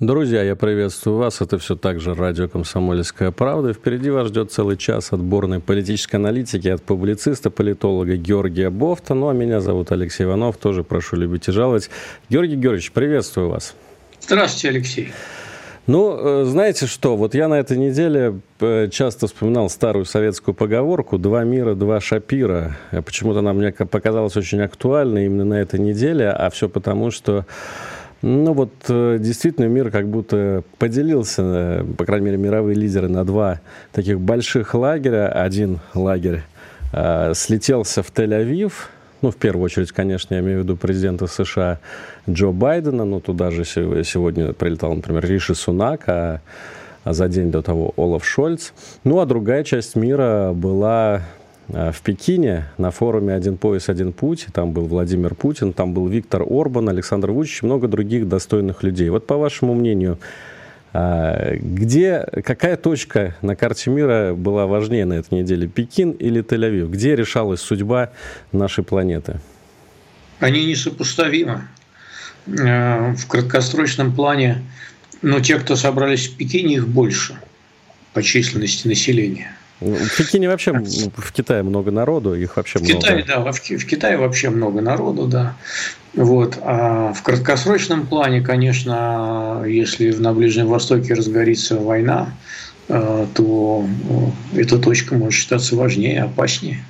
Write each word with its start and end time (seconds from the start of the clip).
Друзья, 0.00 0.44
я 0.44 0.54
приветствую 0.54 1.16
вас. 1.16 1.40
Это 1.40 1.58
все 1.58 1.74
так 1.74 1.98
же 1.98 2.14
радио 2.14 2.46
«Комсомольская 2.46 3.32
правда». 3.32 3.72
Впереди 3.72 4.10
вас 4.10 4.28
ждет 4.28 4.52
целый 4.52 4.76
час 4.76 5.12
отборной 5.12 5.58
политической 5.58 6.16
аналитики 6.16 6.68
от 6.68 6.80
публициста, 6.84 7.50
политолога 7.50 8.14
Георгия 8.14 8.70
Бофта. 8.70 9.14
Ну, 9.14 9.28
а 9.28 9.32
меня 9.32 9.60
зовут 9.60 9.90
Алексей 9.90 10.22
Иванов. 10.22 10.56
Тоже 10.56 10.84
прошу 10.84 11.16
любить 11.16 11.48
и 11.48 11.50
жаловать. 11.50 11.90
Георгий 12.28 12.54
Георгиевич, 12.54 12.92
приветствую 12.92 13.48
вас. 13.48 13.74
Здравствуйте, 14.20 14.68
Алексей. 14.68 15.12
Ну, 15.88 16.16
э, 16.16 16.44
знаете 16.44 16.86
что, 16.86 17.16
вот 17.16 17.34
я 17.34 17.48
на 17.48 17.58
этой 17.58 17.76
неделе 17.76 18.38
э, 18.60 18.88
часто 18.92 19.26
вспоминал 19.26 19.68
старую 19.68 20.04
советскую 20.04 20.54
поговорку 20.54 21.18
«два 21.18 21.42
мира, 21.42 21.74
два 21.74 21.98
Шапира». 22.00 22.76
Почему-то 22.92 23.40
она 23.40 23.52
мне 23.52 23.72
показалась 23.72 24.36
очень 24.36 24.60
актуальной 24.60 25.26
именно 25.26 25.44
на 25.44 25.54
этой 25.54 25.80
неделе, 25.80 26.28
а 26.30 26.50
все 26.50 26.68
потому, 26.68 27.10
что 27.10 27.46
ну 28.22 28.52
вот 28.52 28.72
э, 28.88 29.18
действительно 29.20 29.66
мир 29.66 29.90
как 29.90 30.08
будто 30.08 30.62
поделился, 30.78 31.42
э, 31.42 31.84
по 31.96 32.04
крайней 32.04 32.26
мере, 32.26 32.36
мировые 32.38 32.74
лидеры 32.74 33.08
на 33.08 33.24
два 33.24 33.60
таких 33.92 34.20
больших 34.20 34.74
лагеря. 34.74 35.28
Один 35.28 35.78
лагерь 35.94 36.42
э, 36.92 37.32
слетелся 37.34 38.02
в 38.02 38.12
Тель-Авив, 38.12 38.72
ну, 39.20 39.30
в 39.30 39.36
первую 39.36 39.64
очередь, 39.64 39.90
конечно, 39.90 40.34
я 40.34 40.40
имею 40.40 40.60
в 40.60 40.62
виду 40.62 40.76
президента 40.76 41.26
США 41.26 41.80
Джо 42.30 42.50
Байдена, 42.50 43.04
но 43.04 43.18
туда 43.20 43.50
же 43.50 43.64
сегодня 43.64 44.52
прилетал, 44.52 44.94
например, 44.94 45.26
Риши 45.26 45.56
Сунак, 45.56 46.04
а, 46.06 46.40
а 47.02 47.12
за 47.12 47.28
день 47.28 47.50
до 47.50 47.62
того 47.62 47.92
Олаф 47.96 48.24
Шольц. 48.24 48.70
Ну, 49.02 49.18
а 49.18 49.26
другая 49.26 49.64
часть 49.64 49.96
мира 49.96 50.52
была 50.54 51.22
в 51.68 51.96
Пекине 52.02 52.70
на 52.78 52.90
форуме 52.90 53.34
«Один 53.34 53.56
пояс, 53.56 53.88
один 53.88 54.12
путь». 54.12 54.46
Там 54.52 54.72
был 54.72 54.86
Владимир 54.86 55.34
Путин, 55.34 55.72
там 55.72 55.92
был 55.92 56.08
Виктор 56.08 56.42
Орбан, 56.42 56.88
Александр 56.88 57.30
Вучич 57.30 57.62
много 57.62 57.88
других 57.88 58.28
достойных 58.28 58.82
людей. 58.82 59.10
Вот 59.10 59.26
по 59.26 59.36
вашему 59.36 59.74
мнению, 59.74 60.18
э, 60.94 61.56
где, 61.56 62.26
какая 62.44 62.76
точка 62.76 63.36
на 63.42 63.54
карте 63.54 63.90
мира 63.90 64.34
была 64.34 64.66
важнее 64.66 65.04
на 65.04 65.14
этой 65.14 65.34
неделе, 65.40 65.68
Пекин 65.68 66.12
или 66.12 66.42
Тель-Авив? 66.42 66.88
Где 66.88 67.14
решалась 67.14 67.60
судьба 67.60 68.10
нашей 68.50 68.82
планеты? 68.82 69.40
Они 70.40 70.64
несопоставимы. 70.64 71.62
Э, 72.48 73.12
в 73.12 73.26
краткосрочном 73.26 74.14
плане, 74.14 74.62
но 75.20 75.40
те, 75.40 75.58
кто 75.58 75.76
собрались 75.76 76.28
в 76.28 76.36
Пекине, 76.36 76.76
их 76.76 76.88
больше 76.88 77.38
по 78.14 78.22
численности 78.22 78.88
населения. 78.88 79.54
В 79.80 80.16
Пекине 80.16 80.48
вообще, 80.48 80.72
в 80.72 81.32
Китае 81.32 81.62
много 81.62 81.90
народу, 81.90 82.34
их 82.34 82.56
вообще 82.56 82.80
в 82.80 82.82
много. 82.82 83.00
Китае, 83.00 83.24
да, 83.24 83.40
в, 83.40 83.52
в 83.52 83.86
Китае 83.86 84.16
вообще 84.16 84.50
много 84.50 84.80
народу, 84.80 85.26
да. 85.26 85.54
Вот. 86.14 86.58
А 86.62 87.12
в 87.12 87.22
краткосрочном 87.22 88.06
плане, 88.06 88.40
конечно, 88.40 89.62
если 89.66 90.10
на 90.12 90.32
Ближнем 90.32 90.66
Востоке 90.66 91.14
разгорится 91.14 91.76
война, 91.76 92.32
э, 92.88 93.26
то 93.34 93.86
э, 94.54 94.60
эта 94.60 94.78
точка 94.78 95.14
может 95.14 95.34
считаться 95.34 95.76
важнее, 95.76 96.24
опаснее. 96.24 96.84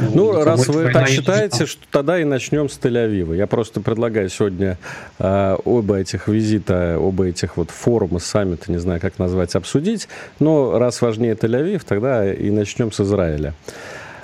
Ну, 0.00 0.32
ну 0.32 0.44
раз 0.44 0.66
вы 0.68 0.90
так 0.92 1.08
считаете, 1.08 1.66
что 1.66 1.82
тогда 1.90 2.20
и 2.20 2.24
начнем 2.24 2.68
с 2.68 2.78
Тель-Авива. 2.78 3.34
Я 3.34 3.46
просто 3.46 3.80
предлагаю 3.80 4.28
сегодня 4.28 4.78
э, 5.18 5.56
оба 5.64 5.96
этих 5.96 6.28
визита, 6.28 6.96
оба 6.98 7.26
этих 7.26 7.56
вот 7.56 7.70
форума, 7.70 8.18
саммита, 8.18 8.70
не 8.70 8.78
знаю, 8.78 9.00
как 9.00 9.18
назвать, 9.18 9.54
обсудить. 9.54 10.08
Но 10.38 10.78
раз 10.78 11.02
важнее 11.02 11.34
Тель-Авив, 11.34 11.82
тогда 11.86 12.32
и 12.32 12.50
начнем 12.50 12.92
с 12.92 13.00
Израиля. 13.00 13.54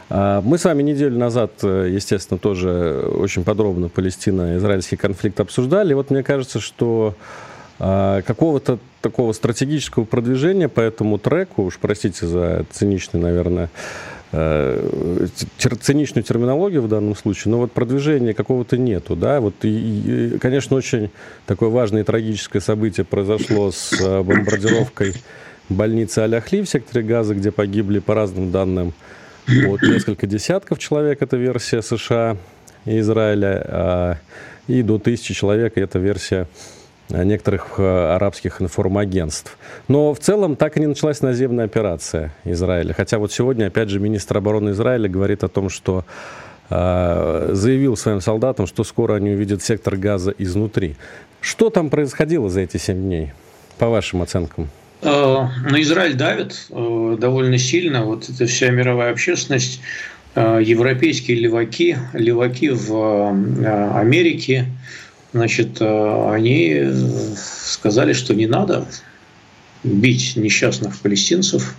А, 0.09 0.41
мы 0.41 0.59
с 0.59 0.65
вами 0.65 0.83
неделю 0.83 1.19
назад, 1.19 1.53
э, 1.63 1.89
естественно, 1.93 2.39
тоже 2.39 3.09
очень 3.19 3.45
подробно 3.45 3.89
Палестино-израильский 3.89 4.97
конфликт 4.97 5.41
обсуждали. 5.41 5.93
И 5.93 5.95
вот 5.95 6.11
мне 6.11 6.23
кажется, 6.23 6.61
что 6.61 7.15
а, 7.79 8.23
какого-то 8.23 8.79
такого 9.03 9.33
стратегического 9.33 10.05
продвижения 10.05 10.69
по 10.69 10.81
этому 10.81 11.19
треку, 11.19 11.65
уж 11.65 11.79
простите 11.79 12.27
за 12.27 12.65
циничный, 12.71 13.21
наверное, 13.21 13.69
Э, 14.39 15.27
циничную 15.81 16.23
терминологию 16.23 16.83
в 16.83 16.89
данном 16.89 17.17
случае, 17.17 17.53
но 17.53 17.59
вот 17.59 17.73
продвижения 17.73 18.35
какого-то 18.35 18.77
нету, 18.77 19.17
да, 19.17 19.41
вот, 19.41 19.55
и, 19.63 19.69
и, 20.35 20.39
конечно, 20.39 20.77
очень 20.77 21.11
такое 21.47 21.71
важное 21.71 22.03
и 22.03 22.05
трагическое 22.05 22.61
событие 22.61 23.07
произошло 23.07 23.71
с 23.73 23.95
э, 23.99 24.23
бомбардировкой 24.23 25.15
больницы 25.71 26.19
Аляхли 26.19 26.61
в 26.61 26.69
секторе 26.69 27.03
Газа, 27.03 27.35
где 27.35 27.51
погибли, 27.51 27.99
по 27.99 28.15
разным 28.15 28.51
данным, 28.51 28.93
вот, 29.47 29.81
несколько 29.81 30.27
десятков 30.27 30.81
человек, 30.81 31.23
это 31.23 31.39
версия 31.39 31.81
США 31.81 32.37
и 32.85 32.99
Израиля, 32.99 33.65
а, 33.67 34.17
и 34.67 34.83
до 34.83 34.99
тысячи 34.99 35.33
человек, 35.33 35.79
это 35.79 35.99
версия 35.99 36.47
некоторых 37.09 37.75
э, 37.79 38.15
арабских 38.15 38.61
информагентств. 38.61 39.57
Но 39.89 40.13
в 40.13 40.19
целом 40.19 40.57
так 40.57 40.77
и 40.77 40.81
не 40.81 40.87
началась 40.87 41.23
наземная 41.23 41.67
операция 41.67 42.35
Израиля. 42.45 42.95
Хотя 42.95 43.19
вот 43.19 43.33
сегодня, 43.33 43.67
опять 43.67 43.89
же, 43.89 44.01
министр 44.01 44.39
обороны 44.39 44.71
Израиля 44.71 45.09
говорит 45.09 45.45
о 45.45 45.49
том, 45.49 45.69
что 45.69 46.05
э, 46.69 47.51
заявил 47.53 47.97
своим 47.97 48.21
солдатам, 48.21 48.67
что 48.67 48.85
скоро 48.85 49.15
они 49.15 49.31
увидят 49.31 49.63
сектор 49.63 49.97
газа 49.97 50.35
изнутри. 50.37 50.97
Что 51.41 51.71
там 51.71 51.91
происходило 51.91 52.49
за 52.49 52.63
эти 52.63 52.77
семь 52.77 53.03
дней, 53.03 53.33
по 53.79 53.89
вашим 53.89 54.23
оценкам? 54.23 54.69
На 55.03 55.81
Израиль 55.83 56.15
давит 56.15 56.67
довольно 56.71 57.59
сильно. 57.59 58.05
Вот 58.05 58.29
эта 58.29 58.47
вся 58.47 58.71
мировая 58.71 59.13
общественность, 59.13 59.81
европейские 60.35 61.37
леваки, 61.37 61.97
леваки 62.15 62.71
в 62.71 63.29
Америке, 63.95 64.65
значит, 65.37 65.81
э, 65.81 66.31
они 66.33 66.83
сказали, 67.37 68.13
что 68.13 68.35
не 68.35 68.47
надо 68.47 68.87
бить 69.85 70.35
несчастных 70.37 70.99
палестинцев. 70.99 71.77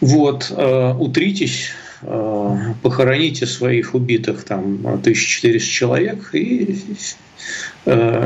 Вот, 0.00 0.50
э, 0.50 0.94
утритесь, 0.98 1.68
э, 2.02 2.74
похороните 2.82 3.46
своих 3.46 3.94
убитых, 3.94 4.44
там, 4.44 4.86
1400 5.02 5.70
человек, 5.70 6.30
и 6.34 6.78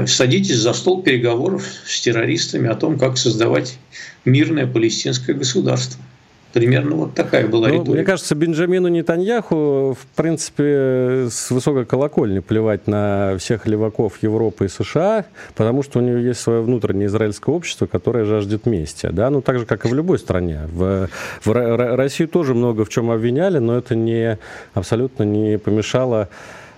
садитесь 0.07 0.57
за 0.57 0.73
стол 0.73 1.03
переговоров 1.03 1.65
с 1.87 2.01
террористами 2.01 2.69
о 2.69 2.75
том, 2.75 2.99
как 2.99 3.17
создавать 3.17 3.79
мирное 4.25 4.67
палестинское 4.67 5.37
государство. 5.37 6.02
Примерно 6.53 6.97
вот 6.97 7.15
такая 7.15 7.47
была 7.47 7.69
ну, 7.69 7.75
риторика. 7.75 7.93
Мне 7.93 8.05
кажется, 8.05 8.35
Бенджамину 8.35 8.89
Нетаньяху, 8.89 9.97
в 9.99 10.17
принципе, 10.17 11.29
с 11.31 11.51
высокой 11.51 11.85
колокольни 11.85 12.41
плевать 12.41 12.87
на 12.87 13.37
всех 13.39 13.67
леваков 13.67 14.19
Европы 14.23 14.67
и 14.67 14.69
США, 14.69 15.25
потому 15.55 15.83
что 15.83 15.99
у 15.99 16.03
него 16.03 16.19
есть 16.19 16.41
свое 16.41 16.63
внутреннее 16.63 17.07
израильское 17.07 17.55
общество, 17.55 17.87
которое 17.87 18.25
жаждет 18.25 18.67
мести. 18.67 19.09
Да? 19.11 19.31
Ну, 19.31 19.41
так 19.41 19.59
же, 19.59 19.67
как 19.67 19.85
и 19.85 19.89
в 19.89 19.95
любой 19.95 20.19
стране. 20.19 20.61
В, 20.73 21.09
в 21.45 21.97
Россию 21.97 22.29
тоже 22.29 22.55
много 22.55 22.85
в 22.85 22.89
чем 22.89 23.11
обвиняли, 23.11 23.59
но 23.59 23.79
это 23.79 23.95
не, 23.95 24.39
абсолютно 24.75 25.23
не 25.23 25.59
помешало 25.59 26.29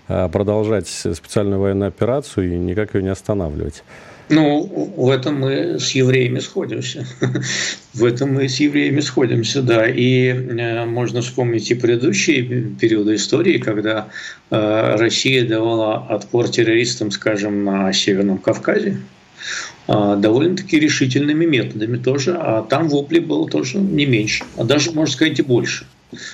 а, 0.06 0.28
продолжать 0.28 0.88
специальную 0.88 1.60
военную 1.60 1.88
операцию 1.88 2.52
и 2.52 2.58
никак 2.58 2.94
ее 2.94 3.02
не 3.02 3.08
останавливать. 3.08 3.82
Ну, 4.30 4.92
в 4.96 5.10
этом 5.10 5.40
мы 5.40 5.78
с 5.78 5.90
евреями 5.90 6.38
сходимся. 6.38 7.06
в 7.94 8.04
этом 8.04 8.34
мы 8.34 8.48
с 8.48 8.58
евреями 8.58 9.00
сходимся, 9.00 9.60
да. 9.60 9.86
И 9.86 10.28
э, 10.28 10.86
можно 10.86 11.20
вспомнить 11.20 11.70
и 11.70 11.74
предыдущие 11.74 12.42
периоды 12.80 13.16
истории, 13.16 13.58
когда 13.58 14.08
э, 14.50 14.96
Россия 14.96 15.46
давала 15.46 16.06
отпор 16.08 16.48
террористам, 16.48 17.10
скажем, 17.10 17.64
на 17.64 17.92
Северном 17.92 18.38
Кавказе 18.38 18.98
э, 19.88 20.16
довольно-таки 20.18 20.80
решительными 20.80 21.44
методами 21.44 21.98
тоже, 21.98 22.34
а 22.38 22.62
там 22.62 22.88
вопли 22.88 23.18
было 23.18 23.48
тоже 23.48 23.76
не 23.76 24.06
меньше, 24.06 24.44
а 24.56 24.64
даже, 24.64 24.92
можно 24.92 25.12
сказать, 25.12 25.38
и 25.38 25.42
больше 25.42 25.86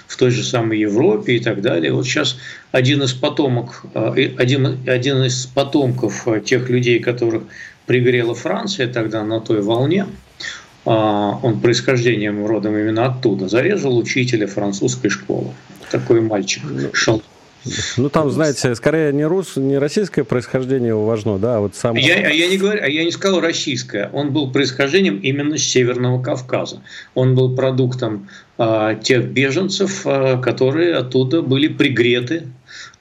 в 0.07 0.17
той 0.17 0.31
же 0.31 0.45
самой 0.45 0.79
Европе 0.79 1.37
и 1.37 1.41
так 1.41 1.63
далее. 1.63 1.93
Вот 1.93 2.05
сейчас 2.05 2.37
один 2.71 3.03
из 3.03 3.15
потомок, 3.15 3.83
один, 3.95 4.79
один 4.87 5.25
из 5.25 5.47
потомков 5.47 6.29
тех 6.45 6.69
людей, 6.69 6.99
которых 6.99 7.45
пригрела 7.91 8.37
Франция 8.37 8.87
тогда 8.87 9.25
на 9.25 9.41
той 9.41 9.63
волне, 9.63 10.07
а, 10.87 11.41
он 11.43 11.61
происхождением 11.61 12.47
родом 12.47 12.79
именно 12.79 13.07
оттуда, 13.07 13.49
зарезал 13.49 13.99
учителя 13.99 14.47
французской 14.47 15.09
школы. 15.09 15.49
Такой 15.91 16.21
мальчик 16.21 16.63
шел. 16.93 17.21
Ну, 17.97 18.09
там, 18.09 18.31
знаете, 18.31 18.77
скорее 18.77 19.13
не, 19.13 19.25
рус, 19.25 19.57
не 19.57 19.77
российское 19.77 20.23
происхождение 20.23 20.91
его 20.91 21.05
важно, 21.05 21.41
да, 21.41 21.57
а 21.57 21.61
вот 21.61 21.75
сам... 21.75 21.97
Я, 21.97 22.15
а 22.15 22.31
я, 22.31 22.47
не 22.47 22.59
говорю, 22.59 22.81
а 22.81 22.87
я 22.87 23.05
не 23.05 23.11
сказал 23.11 23.41
российское. 23.41 24.09
Он 24.13 24.33
был 24.33 24.53
происхождением 24.53 25.19
именно 25.19 25.59
с 25.59 25.63
Северного 25.63 26.23
Кавказа. 26.23 26.83
Он 27.15 27.35
был 27.35 27.57
продуктом 27.57 28.29
а, 28.57 28.95
тех 28.95 29.25
беженцев, 29.25 30.03
а, 30.05 30.41
которые 30.41 30.95
оттуда 30.95 31.43
были 31.43 31.67
пригреты 31.67 32.45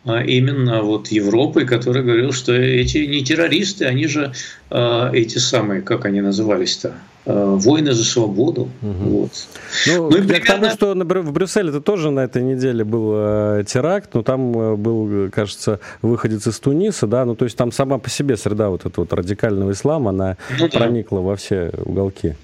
именно 0.06 0.82
вот 0.82 1.08
Европой, 1.08 1.66
который 1.66 2.04
говорил, 2.04 2.32
что 2.32 2.54
эти 2.54 3.00
не 3.00 3.24
террористы, 3.24 3.86
они 3.86 4.08
же 4.08 4.32
э, 4.70 5.10
эти 5.14 5.38
самые, 5.38 5.82
как 5.82 6.06
они 6.06 6.22
назывались-то, 6.22 6.94
э, 7.26 7.58
войны 7.60 7.92
за 7.92 8.06
свободу. 8.06 8.70
Угу. 8.82 9.10
Вот. 9.10 9.32
Ну, 9.88 10.10
ну 10.10 10.18
и 10.18 10.22
примерно... 10.22 10.40
к 10.40 10.48
тому, 10.48 10.70
что 10.70 10.94
в 10.94 11.32
Брюсселе 11.34 11.70
это 11.70 11.82
тоже 11.82 12.12
на 12.12 12.22
этой 12.22 12.42
неделе 12.42 12.84
был 12.84 13.64
теракт, 13.66 14.14
но 14.14 14.24
там 14.24 14.78
был, 14.82 15.30
кажется, 15.32 15.80
выходец 16.02 16.48
из 16.48 16.60
Туниса, 16.60 17.06
да, 17.06 17.26
ну 17.26 17.36
то 17.36 17.46
есть 17.46 17.58
там 17.58 17.72
сама 17.72 17.98
по 17.98 18.10
себе 18.10 18.38
среда 18.38 18.70
вот 18.70 18.86
этого 18.86 19.04
вот 19.04 19.14
радикального 19.14 19.72
ислама, 19.72 20.12
она 20.12 20.38
ну, 20.58 20.70
проникла 20.70 21.20
да. 21.20 21.26
во 21.26 21.36
все 21.36 21.72
уголки. 21.86 22.36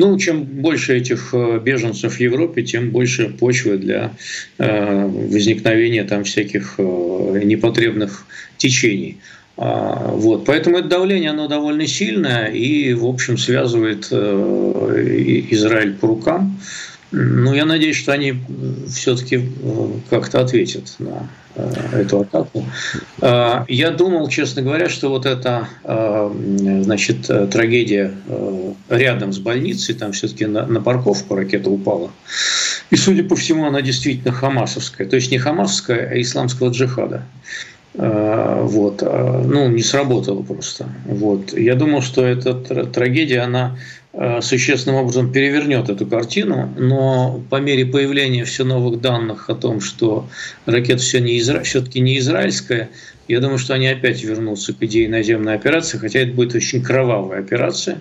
Ну, 0.00 0.16
чем 0.18 0.44
больше 0.44 0.96
этих 0.96 1.34
э, 1.34 1.60
беженцев 1.62 2.14
в 2.14 2.20
Европе, 2.20 2.62
тем 2.62 2.90
больше 2.90 3.28
почвы 3.28 3.76
для 3.76 4.12
э, 4.56 5.06
возникновения 5.06 6.04
там 6.04 6.24
всяких 6.24 6.76
э, 6.78 7.42
непотребных 7.44 8.24
течений. 8.56 9.18
А, 9.58 10.10
вот. 10.14 10.46
Поэтому 10.46 10.78
это 10.78 10.88
давление, 10.88 11.30
оно 11.30 11.48
довольно 11.48 11.86
сильное 11.86 12.46
и, 12.46 12.94
в 12.94 13.04
общем, 13.04 13.36
связывает 13.36 14.06
Израиль 15.52 15.92
по 15.92 16.06
рукам. 16.06 16.58
Ну, 17.12 17.54
я 17.54 17.64
надеюсь, 17.64 17.96
что 17.96 18.12
они 18.12 18.40
все-таки 18.88 19.50
как-то 20.10 20.40
ответят 20.40 20.94
на 20.98 21.28
Э, 21.56 22.00
эту 22.02 22.20
атаку. 22.20 22.64
Э, 23.20 23.64
я 23.66 23.90
думал, 23.90 24.28
честно 24.28 24.62
говоря, 24.62 24.88
что 24.88 25.08
вот 25.08 25.26
эта 25.26 25.68
э, 25.82 26.82
значит, 26.82 27.26
трагедия 27.50 28.12
рядом 28.88 29.32
с 29.32 29.38
больницей, 29.38 29.94
там 29.94 30.12
все-таки 30.12 30.46
на 30.46 30.80
парковку 30.80 31.34
ракета 31.34 31.70
упала. 31.70 32.10
И, 32.90 32.96
судя 32.96 33.24
по 33.24 33.36
всему, 33.36 33.66
она 33.66 33.82
действительно 33.82 34.32
хамасовская. 34.32 35.08
То 35.08 35.16
есть 35.16 35.30
не 35.30 35.38
хамасовская, 35.38 36.08
а 36.10 36.20
исламского 36.20 36.70
джихада. 36.70 37.24
Вот. 37.94 39.02
Ну, 39.02 39.68
не 39.68 39.82
сработало 39.82 40.42
просто. 40.42 40.86
Вот. 41.06 41.52
Я 41.58 41.74
думал, 41.74 42.02
что 42.02 42.24
эта 42.24 42.54
трагедия, 42.86 43.40
она 43.40 43.76
Э, 44.12 44.40
существенным 44.42 44.98
образом 44.98 45.30
перевернет 45.30 45.88
эту 45.88 46.04
картину, 46.04 46.68
но 46.76 47.40
по 47.48 47.60
мере 47.60 47.86
появления 47.86 48.44
все 48.44 48.64
новых 48.64 49.00
данных 49.00 49.48
о 49.48 49.54
том, 49.54 49.80
что 49.80 50.28
ракета 50.66 51.00
все 51.00 51.20
не 51.20 51.38
изра... 51.38 51.62
все-таки 51.62 52.00
не 52.00 52.18
израильская, 52.18 52.90
я 53.28 53.38
думаю, 53.38 53.58
что 53.58 53.74
они 53.74 53.86
опять 53.86 54.24
вернутся 54.24 54.72
к 54.72 54.82
идее 54.82 55.08
наземной 55.08 55.54
операции, 55.54 55.98
хотя 55.98 56.18
это 56.18 56.32
будет 56.32 56.56
очень 56.56 56.82
кровавая 56.82 57.38
операция. 57.38 57.98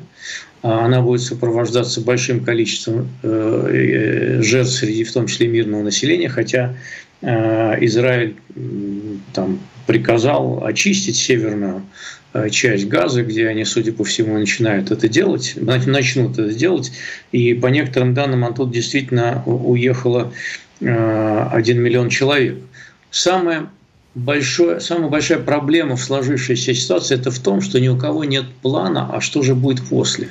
А 0.64 0.86
она 0.86 1.02
будет 1.02 1.22
сопровождаться 1.22 2.02
большим 2.02 2.44
количеством 2.44 3.08
э, 3.22 4.40
жертв 4.42 4.74
среди, 4.74 5.04
в 5.04 5.14
том 5.14 5.28
числе, 5.28 5.48
мирного 5.48 5.84
населения, 5.84 6.28
хотя 6.28 6.76
э, 7.22 7.86
Израиль 7.86 8.36
там 9.34 9.60
приказал 9.90 10.64
очистить 10.64 11.18
северную 11.18 11.84
Э, 12.32 12.50
часть 12.50 12.88
газа, 12.88 13.24
где 13.24 13.48
они, 13.48 13.66
судя 13.66 13.92
по 13.92 14.04
всему, 14.04 14.38
начинают 14.38 14.92
это 14.92 15.08
делать, 15.08 15.56
начнут 15.56 16.38
это 16.38 16.54
делать. 16.54 16.92
И 17.32 17.56
по 17.56 17.68
некоторым 17.68 18.14
данным 18.14 18.46
оттуда 18.46 18.72
действительно 18.72 19.42
уехало 19.46 20.32
1 20.80 20.90
э, 20.90 21.74
миллион 21.74 22.10
человек. 22.10 22.58
Самое 23.10 23.70
большое, 24.14 24.80
самая 24.80 25.10
большая 25.10 25.40
проблема 25.40 25.96
в 25.96 26.04
сложившейся 26.04 26.76
ситуации 26.76 27.16
это 27.16 27.32
в 27.32 27.40
том, 27.40 27.62
что 27.62 27.80
ни 27.80 27.88
у 27.88 27.98
кого 27.98 28.24
нет 28.24 28.46
плана, 28.62 29.10
а 29.12 29.22
что 29.22 29.42
же 29.42 29.56
будет 29.56 29.84
после. 29.88 30.30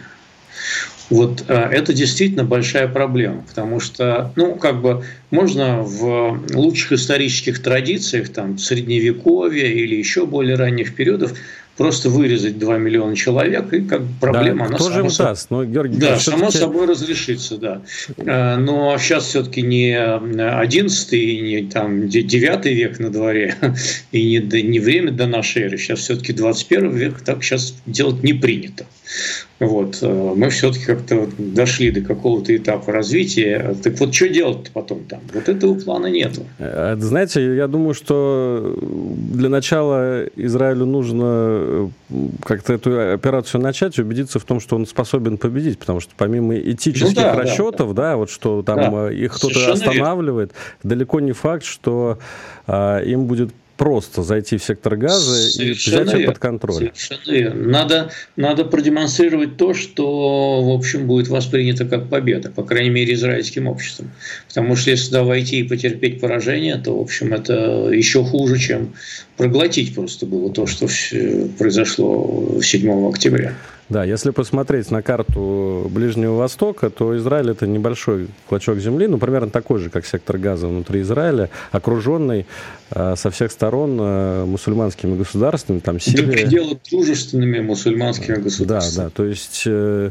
Вот 1.11 1.45
э, 1.49 1.55
это 1.55 1.93
действительно 1.93 2.45
большая 2.45 2.87
проблема, 2.87 3.45
потому 3.49 3.81
что, 3.81 4.33
ну, 4.37 4.55
как 4.57 4.83
бы 4.83 5.05
можно 5.31 5.83
в 5.83 6.41
лучших 6.55 6.93
исторических 6.93 7.63
традициях, 7.63 8.29
там, 8.29 8.59
средневековья 8.59 9.67
или 9.67 9.95
еще 9.95 10.27
более 10.27 10.57
ранних 10.57 10.95
периодов 10.95 11.33
просто 11.79 12.11
вырезать 12.11 12.59
2 12.59 12.77
миллиона 12.79 13.15
человек, 13.15 13.73
и 13.73 13.81
как 13.83 14.03
проблема, 14.21 14.65
да, 14.65 14.65
она 14.67 14.79
тоже 14.79 15.01
им 15.01 15.09
даст. 15.17 15.51
Но, 15.51 15.65
Георгий, 15.65 15.97
да, 15.97 16.19
само 16.19 16.51
собой 16.51 16.87
разрешится, 16.87 17.57
да. 17.57 17.83
Э, 18.19 18.57
но 18.57 18.99
сейчас 18.99 19.27
все-таки 19.27 19.63
не 19.63 19.97
11 19.97 21.13
и 21.15 21.41
не 21.41 21.63
там 21.71 22.09
9 22.09 22.65
век 22.67 22.99
на 22.99 23.11
дворе, 23.11 23.55
и 24.13 24.25
не, 24.25 24.63
не 24.63 24.81
время 24.81 25.13
до 25.13 25.27
нашей 25.27 25.63
эры, 25.63 25.79
сейчас 25.79 26.01
все-таки 26.01 26.33
21 26.33 26.91
век, 26.91 27.21
так 27.23 27.43
сейчас 27.43 27.75
делать 27.87 28.23
не 28.23 28.35
принято. 28.35 28.85
Вот. 29.61 29.99
Э, 30.03 30.33
мы 30.37 30.51
все-таки 30.51 30.85
как-то 30.85 31.29
дошли 31.37 31.91
до 31.91 32.01
какого-то 32.01 32.57
этапа 32.57 32.93
развития. 32.93 33.75
Так 33.83 33.99
вот, 33.99 34.15
что 34.15 34.29
делать 34.29 34.71
потом 34.73 35.05
там? 35.05 35.21
Вот 35.35 35.49
этого 35.49 35.75
плана 35.75 36.07
нету. 36.07 36.43
Э, 36.59 36.95
знаете, 36.99 37.57
я 37.57 37.67
думаю, 37.67 37.95
что 37.95 38.79
для 38.81 39.49
начала 39.49 40.25
Израилю 40.37 40.87
нужно 40.87 41.25
э, 41.25 41.89
как-то 42.45 42.75
эту 42.75 43.13
операцию 43.15 43.61
начать, 43.61 43.99
убедиться 43.99 44.39
в 44.39 44.45
том, 44.45 44.61
что 44.61 44.77
он 44.77 44.87
способен 44.87 45.39
победить, 45.39 45.79
потому 45.79 46.01
что 46.01 46.13
помимо 46.17 46.57
этических 46.57 47.17
ну, 47.17 47.23
да, 47.23 47.35
расчетов, 47.35 47.95
да, 47.95 48.03
да. 48.03 48.11
да, 48.11 48.17
вот 48.17 48.31
что 48.31 48.63
там 48.63 48.77
да, 48.77 49.13
их 49.13 49.35
кто-то 49.35 49.73
останавливает, 49.73 50.53
верно. 50.53 50.97
далеко 50.97 51.21
не 51.21 51.33
факт, 51.33 51.65
что 51.65 52.19
а, 52.67 53.01
им 53.01 53.27
будет 53.27 53.51
просто 53.79 54.25
зайти 54.25 54.59
в 54.59 54.65
сектор 54.65 54.97
газа 54.97 55.51
Совершенно 55.51 56.01
и 56.01 56.05
взять 56.05 56.21
его 56.21 56.33
под 56.33 56.39
контроль. 56.39 56.91
Совершенно 56.95 57.35
верно. 57.35 57.69
Надо, 57.69 58.11
надо 58.37 58.65
продемонстрировать 58.65 59.57
то, 59.57 59.73
что, 59.73 60.63
в 60.63 60.71
общем, 60.71 61.07
будет 61.07 61.29
воспринято 61.29 61.87
как 61.87 62.11
победа, 62.11 62.51
по 62.51 62.65
крайней 62.65 62.91
мере, 62.91 63.15
израильским 63.15 63.69
обществом. 63.69 64.11
Потому 64.49 64.77
что 64.77 64.91
если 64.91 65.07
туда 65.07 65.23
войти 65.23 65.61
и 65.61 65.63
потерпеть 65.63 66.21
поражение, 66.21 66.77
то, 66.77 66.99
в 66.99 67.01
общем, 67.01 67.33
это 67.33 67.89
еще 67.91 68.25
хуже, 68.25 68.59
чем 68.59 68.95
проглотить 69.37 69.95
просто 69.95 70.27
было 70.27 70.53
то, 70.53 70.67
что 70.67 70.89
произошло 71.57 72.61
7 72.61 73.09
октября. 73.09 73.55
Да, 73.89 74.05
если 74.05 74.31
посмотреть 74.31 74.91
на 74.91 75.01
карту 75.01 75.89
Ближнего 75.91 76.35
Востока, 76.35 76.91
то 76.91 77.17
Израиль 77.17 77.51
это 77.51 77.67
небольшой 77.67 78.29
клочок 78.47 78.79
земли, 78.79 79.07
ну, 79.07 79.17
примерно 79.17 79.51
такой 79.51 79.81
же, 79.81 79.89
как 79.89 80.05
сектор 80.05 80.37
газа 80.37 80.69
внутри 80.69 81.01
Израиля, 81.01 81.49
окруженный 81.71 82.47
э, 82.91 83.15
со 83.17 83.31
всех 83.31 83.51
сторон 83.51 83.97
э, 83.99 84.45
мусульманскими 84.45 85.17
государствами, 85.17 85.79
там 85.79 86.01
Сирия. 86.01 86.27
До 86.27 86.33
предела 86.33 86.79
дружественными 86.91 87.61
мусульманскими 87.61 88.37
государствами. 88.37 88.97
Да, 88.97 89.05
да, 89.05 89.11
то 89.11 89.25
есть... 89.25 89.63
Э, 89.67 90.11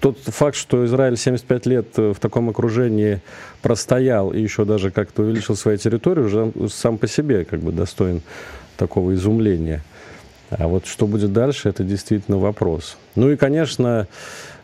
тот 0.00 0.18
факт, 0.18 0.56
что 0.56 0.84
Израиль 0.84 1.16
75 1.16 1.66
лет 1.66 1.86
в 1.96 2.16
таком 2.16 2.48
окружении 2.48 3.20
простоял 3.60 4.32
и 4.32 4.40
еще 4.40 4.64
даже 4.64 4.90
как-то 4.90 5.22
увеличил 5.22 5.54
свою 5.54 5.78
территорию, 5.78 6.26
уже 6.26 6.52
сам 6.70 6.98
по 6.98 7.06
себе 7.06 7.44
как 7.44 7.60
бы 7.60 7.70
достоин 7.70 8.20
такого 8.76 9.14
изумления. 9.14 9.84
А 10.58 10.68
вот 10.68 10.86
что 10.86 11.06
будет 11.06 11.32
дальше, 11.32 11.68
это 11.68 11.82
действительно 11.84 12.38
вопрос. 12.38 12.96
Ну 13.14 13.30
и, 13.30 13.36
конечно, 13.36 14.06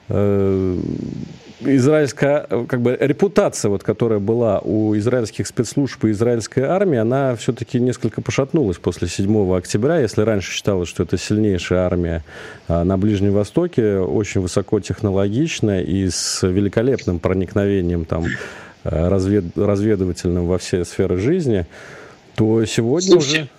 э, 0.09 0.79
израильская 1.61 2.47
как 2.69 2.81
бы 2.81 2.97
репутация, 2.99 3.71
вот, 3.71 3.83
которая 3.83 4.19
была 4.19 4.61
у 4.61 4.97
израильских 4.97 5.47
спецслужб 5.47 6.05
и 6.05 6.11
израильской 6.11 6.65
армии, 6.65 6.99
она 6.99 7.35
все-таки 7.37 7.81
несколько 7.81 8.21
пошатнулась 8.21 8.77
после 8.77 9.09
7 9.09 9.57
октября. 9.57 9.99
Если 9.99 10.23
раньше 10.23 10.53
считалось, 10.53 10.89
что 10.89 11.03
это 11.03 11.17
сильнейшая 11.17 11.81
армия 11.81 12.25
а, 12.69 12.85
на 12.85 12.99
Ближнем 12.99 13.33
Востоке, 13.33 13.99
очень 13.99 14.41
высокотехнологичная 14.41 15.83
и 15.83 16.09
с 16.09 16.47
великолепным 16.47 17.19
проникновением 17.19 18.05
там, 18.05 18.27
э, 18.85 19.09
развед, 19.09 19.57
разведывательным 19.57 20.47
во 20.47 20.59
все 20.59 20.85
сферы 20.85 21.17
жизни, 21.19 21.67
то 22.35 22.65
сегодня 22.67 23.13
Слушайте, 23.13 23.41
уже... 23.41 23.58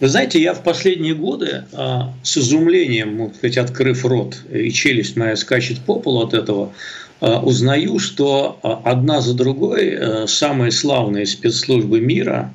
Вы 0.00 0.08
знаете, 0.08 0.42
я 0.42 0.54
в 0.54 0.62
последние 0.62 1.14
годы 1.14 1.64
а, 1.72 2.12
с 2.24 2.36
изумлением, 2.36 3.18
вот, 3.18 3.36
сказать, 3.36 3.58
открыв 3.58 4.04
рот, 4.04 4.36
и 4.52 4.70
челюсть 4.70 5.16
моя 5.16 5.36
скачет 5.36 5.80
по 5.80 6.00
полу 6.00 6.22
от 6.22 6.34
этого, 6.34 6.72
а, 7.20 7.40
узнаю, 7.40 8.00
что 8.00 8.58
а, 8.62 8.82
одна 8.84 9.20
за 9.20 9.34
другой 9.34 10.26
самые 10.26 10.72
славные 10.72 11.26
спецслужбы 11.26 12.00
мира 12.00 12.52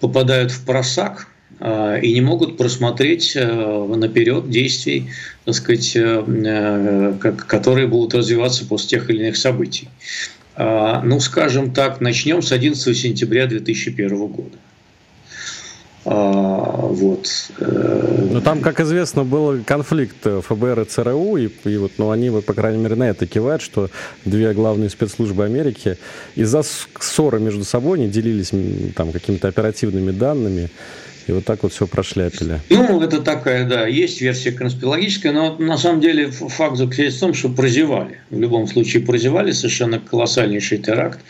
попадают 0.00 0.50
в 0.50 0.64
просак 0.64 1.28
и 1.60 2.12
не 2.12 2.20
могут 2.20 2.56
просмотреть 2.56 3.36
наперед 3.36 4.50
действий, 4.50 5.10
так 5.44 5.54
сказать, 5.54 5.96
которые 7.46 7.86
будут 7.86 8.14
развиваться 8.14 8.66
после 8.66 8.98
тех 8.98 9.08
или 9.10 9.22
иных 9.22 9.36
событий. 9.36 9.88
Ну, 10.58 11.20
скажем 11.20 11.72
так, 11.72 12.00
начнем 12.00 12.42
с 12.42 12.50
11 12.50 12.96
сентября 12.96 13.46
2001 13.46 14.26
года. 14.26 14.58
Вот. 16.04 17.28
Ну, 17.58 18.40
там, 18.40 18.60
как 18.60 18.80
известно, 18.80 19.24
был 19.24 19.62
конфликт 19.64 20.16
ФБР 20.22 20.80
и 20.80 20.84
ЦРУ, 20.84 21.36
и, 21.36 21.48
и 21.64 21.76
вот, 21.76 21.92
ну, 21.98 22.10
они, 22.10 22.30
вот, 22.30 22.44
по 22.44 22.54
крайней 22.54 22.82
мере, 22.82 22.96
на 22.96 23.08
это 23.08 23.26
кивают, 23.26 23.62
что 23.62 23.88
две 24.24 24.52
главные 24.52 24.90
спецслужбы 24.90 25.44
Америки 25.44 25.96
из-за 26.34 26.62
ссоры 26.62 27.40
между 27.40 27.64
собой 27.64 27.98
не 28.00 28.08
делились 28.08 28.50
там 28.94 29.12
какими-то 29.12 29.48
оперативными 29.48 30.10
данными, 30.10 30.70
и 31.28 31.32
вот 31.32 31.44
так 31.44 31.62
вот 31.62 31.72
все 31.72 31.86
прошляпили. 31.86 32.60
Ну, 32.68 33.00
это 33.00 33.22
такая, 33.22 33.64
да, 33.68 33.86
есть 33.86 34.20
версия 34.20 34.50
конспирологическая, 34.50 35.32
но 35.32 35.56
на 35.56 35.78
самом 35.78 36.00
деле 36.00 36.30
факт 36.30 36.76
заключается 36.76 37.18
в 37.18 37.20
том, 37.20 37.34
что 37.34 37.48
прозевали. 37.48 38.18
В 38.30 38.40
любом 38.40 38.66
случае 38.66 39.04
прозевали 39.04 39.52
совершенно 39.52 40.00
колоссальнейший 40.00 40.78
теракт. 40.78 41.20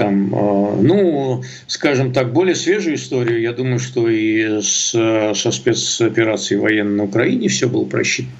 Там, 0.00 0.34
э, 0.34 0.80
ну, 0.80 1.42
скажем 1.66 2.14
так, 2.14 2.32
более 2.32 2.54
свежую 2.54 2.96
историю, 2.96 3.42
я 3.42 3.52
думаю, 3.52 3.78
что 3.78 4.08
и 4.08 4.62
с, 4.62 4.92
со 4.92 5.50
спецоперацией 5.52 6.58
военной 6.58 6.96
на 6.96 7.04
Украине 7.04 7.48
все 7.48 7.68
было 7.68 7.84
просчитано. 7.84 8.34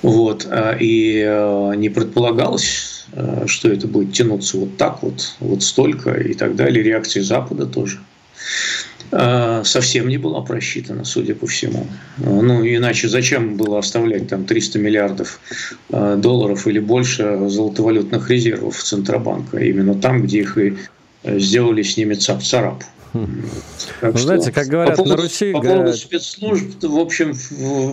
Вот, 0.00 0.48
э, 0.50 0.78
и 0.80 1.22
э, 1.26 1.72
не 1.76 1.90
предполагалось, 1.90 3.06
что 3.46 3.68
это 3.68 3.86
будет 3.86 4.14
тянуться 4.14 4.56
вот 4.56 4.78
так 4.78 5.02
вот, 5.02 5.34
вот 5.40 5.62
столько 5.62 6.12
и 6.12 6.32
так 6.32 6.56
далее. 6.56 6.82
Реакции 6.82 7.20
Запада 7.20 7.66
тоже. 7.66 7.98
А, 9.12 9.64
совсем 9.64 10.08
не 10.08 10.18
была 10.18 10.40
просчитана, 10.42 11.04
судя 11.04 11.34
по 11.34 11.46
всему. 11.46 11.86
Ну, 12.18 12.64
иначе 12.64 13.08
зачем 13.08 13.56
было 13.56 13.78
оставлять 13.78 14.28
там 14.28 14.44
300 14.44 14.78
миллиардов 14.78 15.40
а, 15.90 16.16
долларов 16.16 16.66
или 16.66 16.78
больше 16.78 17.48
золотовалютных 17.48 18.30
резервов 18.30 18.82
Центробанка, 18.82 19.58
именно 19.58 19.94
там, 19.94 20.22
где 20.22 20.40
их 20.40 20.58
и 20.58 20.76
э, 21.24 21.38
сделали 21.38 21.82
с 21.82 21.96
ними 21.96 22.14
цап-царап. 22.14 22.82
Так 23.12 23.22
ну, 24.02 24.10
что, 24.10 24.18
знаете, 24.18 24.52
как 24.52 24.68
говорят 24.68 24.96
по 24.96 25.02
поводу, 25.02 25.16
на 25.16 25.22
Руси... 25.22 25.52
По 25.52 25.60
поводу 25.60 25.92
спецслужб, 25.94 26.82
в 26.82 26.98
общем, 26.98 27.34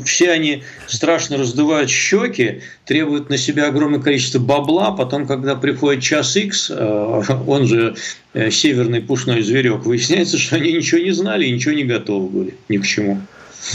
все 0.03 0.31
они 0.31 0.63
страшно 0.85 1.37
раздувают 1.37 1.89
щеки, 1.89 2.61
требуют 2.85 3.29
на 3.29 3.37
себя 3.37 3.67
огромное 3.67 3.99
количество 3.99 4.39
бабла, 4.39 4.91
потом, 4.91 5.25
когда 5.25 5.55
приходит 5.55 6.03
час 6.03 6.35
X, 6.35 6.71
э, 6.71 7.23
он 7.47 7.65
же 7.65 7.95
э, 8.33 8.51
северный 8.51 9.01
пушной 9.01 9.41
зверек, 9.41 9.85
выясняется, 9.85 10.37
что 10.37 10.57
они 10.57 10.73
ничего 10.73 11.01
не 11.01 11.11
знали 11.11 11.45
и 11.45 11.51
ничего 11.51 11.73
не 11.73 11.83
готовы 11.83 12.27
были 12.27 12.53
ни 12.69 12.77
к 12.77 12.85
чему. 12.85 13.21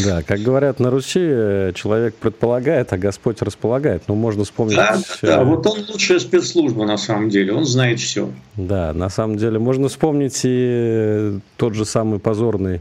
Да, 0.05 0.23
как 0.23 0.41
говорят 0.41 0.81
на 0.81 0.91
Руси, 0.91 1.21
э, 1.21 1.73
человек 1.75 2.15
предполагает, 2.15 2.93
а 2.93 2.99
Господь 2.99 3.43
располагает. 3.43 4.05
Ну, 4.09 4.15
можно 4.15 4.45
вспомнить... 4.45 4.77
Да, 4.77 4.99
да, 5.23 5.45
вот 5.45 5.67
он 5.67 5.85
лучшая 5.89 6.19
спецслужба 6.19 6.87
на 6.87 6.97
самом 6.97 7.29
деле, 7.29 7.53
он 7.53 7.65
знает 7.65 8.01
все. 8.01 8.31
Да, 8.57 8.93
на 8.93 9.09
самом 9.09 9.37
деле 9.37 9.59
можно 9.59 9.89
вспомнить 9.89 10.41
и 10.45 11.39
тот 11.57 11.75
же 11.75 11.85
самый 11.85 12.21
позорный 12.21 12.81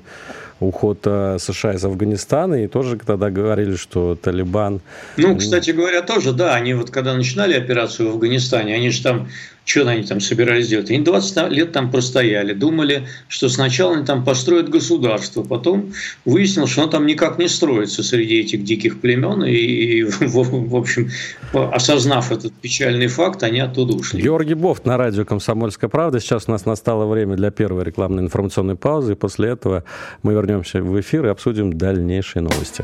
уход 0.62 1.00
э, 1.06 1.38
США 1.40 1.74
из 1.74 1.84
Афганистана, 1.84 2.64
и 2.64 2.68
тоже 2.68 2.98
тогда 2.98 3.30
говорили, 3.30 3.76
что 3.76 4.16
Талибан... 4.16 4.82
Ну, 5.18 5.36
кстати 5.36 5.72
говоря, 5.72 6.04
тоже, 6.04 6.34
да, 6.34 6.56
они 6.56 6.74
вот 6.74 6.92
когда 6.92 7.14
начинали 7.16 7.56
операцию 7.56 8.10
в 8.10 8.14
Афганистане, 8.14 8.76
они 8.76 8.92
же 8.92 9.02
там 9.02 9.28
что 9.64 9.88
они 9.88 10.04
там 10.04 10.20
собирались 10.20 10.68
делать? 10.68 10.90
Они 10.90 11.00
20 11.00 11.52
лет 11.52 11.72
там 11.72 11.92
простояли, 11.92 12.54
думали, 12.54 13.08
что 13.28 13.48
сначала 13.50 13.96
они 13.96 14.06
там 14.06 14.24
построят 14.24 14.70
государство, 14.70 15.44
потом 15.44 15.94
выяснилось, 16.26 16.72
что 16.72 16.84
оно 16.84 16.92
там 16.92 17.06
никак 17.06 17.38
не 17.38 17.48
строится 17.48 18.04
среди 18.04 18.40
этих 18.40 18.64
диких 18.64 19.00
племен, 19.00 19.44
и, 19.44 19.54
и 19.54 20.04
в, 20.04 20.70
в 20.70 20.76
общем, 20.76 21.10
осознав 21.54 22.32
этот 22.32 22.54
печальный 22.54 23.08
факт, 23.08 23.44
они 23.44 23.60
оттуда 23.60 23.94
ушли. 23.94 24.22
Георгий 24.22 24.56
Бофт 24.56 24.86
на 24.86 24.98
радио 24.98 25.26
«Комсомольская 25.26 25.90
правда». 25.90 26.20
Сейчас 26.20 26.46
у 26.48 26.52
нас 26.52 26.66
настало 26.66 27.06
время 27.06 27.36
для 27.36 27.52
первой 27.52 27.84
рекламной 27.84 28.24
информационной 28.24 28.76
паузы, 28.76 29.14
и 29.14 29.16
после 29.16 29.50
этого 29.50 29.84
мы 30.24 30.34
вернемся 30.34 30.82
в 30.82 31.00
эфир 31.00 31.26
и 31.26 31.30
обсудим 31.30 31.74
дальнейшие 31.74 32.42
новости. 32.42 32.84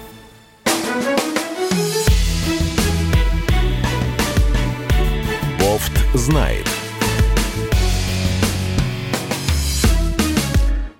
Бофт 5.71 5.93
знает. 6.13 6.65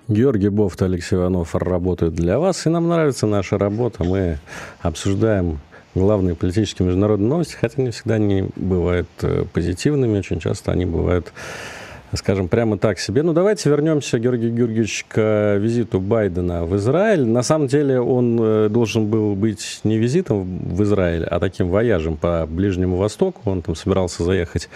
Георгий 0.08 0.48
Бофт, 0.48 0.80
Алексей 0.80 1.16
Иванов 1.16 1.54
работают 1.54 2.14
для 2.14 2.38
вас, 2.38 2.64
и 2.64 2.70
нам 2.70 2.88
нравится 2.88 3.26
наша 3.26 3.58
работа. 3.58 4.02
Мы 4.02 4.38
обсуждаем 4.80 5.60
главные 5.94 6.34
политические 6.34 6.86
международные 6.86 7.28
новости, 7.28 7.54
хотя 7.54 7.82
не 7.82 7.90
всегда 7.90 8.14
они 8.14 8.48
бывают 8.56 9.08
э, 9.20 9.44
позитивными, 9.52 10.18
очень 10.18 10.40
часто 10.40 10.72
они 10.72 10.86
бывают 10.86 11.34
скажем, 12.14 12.48
прямо 12.48 12.78
так 12.78 12.98
себе. 12.98 13.22
Ну, 13.22 13.32
давайте 13.32 13.70
вернемся, 13.70 14.18
Георгий 14.18 14.50
Георгиевич, 14.50 15.06
к 15.08 15.56
визиту 15.56 16.00
Байдена 16.00 16.64
в 16.64 16.76
Израиль. 16.76 17.26
На 17.26 17.42
самом 17.42 17.68
деле 17.68 18.00
он 18.00 18.38
э, 18.40 18.68
должен 18.68 19.06
был 19.06 19.34
быть 19.34 19.80
не 19.84 19.98
визитом 19.98 20.58
в 20.58 20.82
Израиль, 20.82 21.24
а 21.24 21.40
таким 21.40 21.70
вояжем 21.70 22.16
по 22.16 22.46
Ближнему 22.46 22.96
Востоку. 22.96 23.40
Он 23.46 23.62
там 23.62 23.74
собирался 23.74 24.24
заехать 24.24 24.68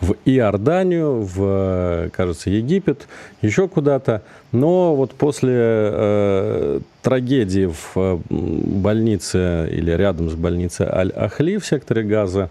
в 0.00 0.16
Иорданию, 0.24 1.22
в, 1.22 2.10
кажется, 2.10 2.50
Египет, 2.50 3.06
еще 3.40 3.68
куда-то. 3.68 4.22
Но 4.50 4.96
вот 4.96 5.12
после 5.12 5.54
э, 5.54 6.80
трагедии 7.02 7.66
в 7.66 7.92
э, 7.94 8.18
больнице 8.28 9.68
или 9.70 9.92
рядом 9.92 10.28
с 10.28 10.34
больницей 10.34 10.86
Аль-Ахли 10.86 11.58
в 11.58 11.66
секторе 11.66 12.02
Газа 12.02 12.50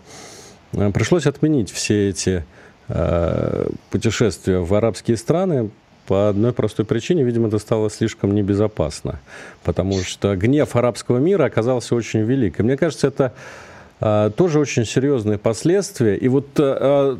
э, 0.72 0.92
пришлось 0.92 1.28
отменить 1.28 1.72
все 1.72 2.10
эти 2.10 2.38
Э, 2.38 2.42
путешествия 3.90 4.60
в 4.60 4.74
арабские 4.74 5.18
страны 5.18 5.70
по 6.06 6.30
одной 6.30 6.54
простой 6.54 6.86
причине, 6.86 7.24
видимо, 7.24 7.48
это 7.48 7.60
стало 7.60 7.90
слишком 7.90 8.36
небезопасно, 8.36 9.20
потому 9.64 10.02
что 10.02 10.36
гнев 10.36 10.76
арабского 10.76 11.18
мира 11.18 11.46
оказался 11.46 11.96
очень 11.96 12.22
велик. 12.22 12.60
И 12.60 12.64
мне 12.64 12.76
кажется, 12.76 13.08
это 13.08 13.34
а, 14.02 14.30
тоже 14.32 14.60
очень 14.60 14.86
серьезные 14.86 15.38
последствия. 15.38 16.18
И 16.18 16.28
вот 16.28 16.48
а, 16.58 17.18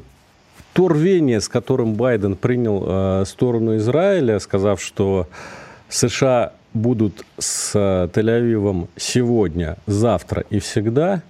то 0.74 0.88
рвение, 0.88 1.40
с 1.40 1.48
которым 1.48 1.94
Байден 1.94 2.36
принял 2.36 2.84
а, 2.86 3.24
сторону 3.26 3.78
Израиля, 3.78 4.40
сказав, 4.40 4.82
что 4.82 5.30
США 5.88 6.52
будут 6.74 7.24
с 7.38 7.76
Тель-Авивом 7.76 8.90
сегодня, 8.98 9.78
завтра 9.86 10.44
и 10.50 10.60
всегда, 10.60 11.22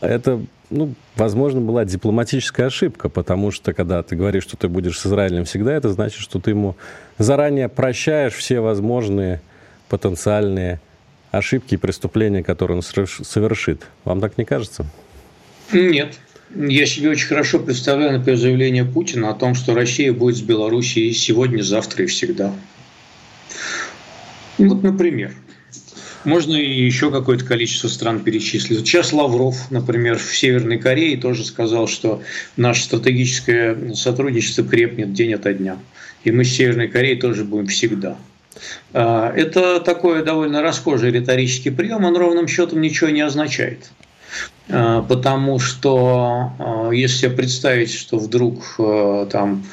это 0.00 0.40
ну, 0.70 0.94
возможно, 1.16 1.60
была 1.60 1.84
дипломатическая 1.84 2.66
ошибка, 2.66 3.08
потому 3.08 3.50
что, 3.50 3.72
когда 3.72 4.02
ты 4.02 4.16
говоришь, 4.16 4.44
что 4.44 4.56
ты 4.56 4.68
будешь 4.68 4.98
с 4.98 5.06
Израилем 5.06 5.44
всегда, 5.44 5.72
это 5.72 5.90
значит, 5.90 6.20
что 6.20 6.40
ты 6.40 6.50
ему 6.50 6.76
заранее 7.18 7.68
прощаешь 7.68 8.34
все 8.34 8.60
возможные 8.60 9.40
потенциальные 9.88 10.80
ошибки 11.30 11.74
и 11.74 11.76
преступления, 11.76 12.42
которые 12.42 12.78
он 12.78 12.82
совершит. 12.82 13.82
Вам 14.04 14.20
так 14.20 14.38
не 14.38 14.44
кажется? 14.44 14.86
Нет. 15.72 16.14
Я 16.54 16.86
себе 16.86 17.10
очень 17.10 17.26
хорошо 17.26 17.58
представляю, 17.58 18.18
например, 18.18 18.38
заявление 18.38 18.84
Путина 18.84 19.30
о 19.30 19.34
том, 19.34 19.54
что 19.54 19.74
Россия 19.74 20.12
будет 20.12 20.36
с 20.36 20.42
Белоруссией 20.42 21.12
сегодня, 21.12 21.62
завтра 21.62 22.04
и 22.04 22.06
всегда. 22.06 22.52
Вот, 24.58 24.82
например. 24.82 25.32
Можно 26.24 26.56
еще 26.56 27.10
какое-то 27.10 27.44
количество 27.44 27.88
стран 27.88 28.20
перечислить. 28.20 28.78
Сейчас 28.80 29.12
Лавров, 29.12 29.70
например, 29.70 30.18
в 30.18 30.36
Северной 30.36 30.78
Корее 30.78 31.16
тоже 31.16 31.44
сказал, 31.44 31.86
что 31.86 32.22
наше 32.56 32.84
стратегическое 32.84 33.94
сотрудничество 33.94 34.64
крепнет 34.64 35.12
день 35.12 35.34
ото 35.34 35.52
дня. 35.52 35.76
И 36.24 36.30
мы 36.30 36.44
с 36.44 36.54
Северной 36.54 36.88
Кореей 36.88 37.20
тоже 37.20 37.44
будем 37.44 37.66
всегда. 37.66 38.16
А, 38.92 39.32
это 39.34 39.80
такой 39.80 40.24
довольно 40.24 40.62
расхожий 40.62 41.10
риторический 41.10 41.70
прием, 41.70 42.04
он 42.04 42.16
ровным 42.16 42.48
счетом 42.48 42.80
ничего 42.80 43.10
не 43.10 43.20
означает. 43.20 43.90
А, 44.70 45.02
потому 45.02 45.58
что 45.58 46.52
а, 46.58 46.90
если 46.90 47.28
представить, 47.28 47.92
что 47.92 48.18
вдруг 48.18 48.76
там 49.30 49.64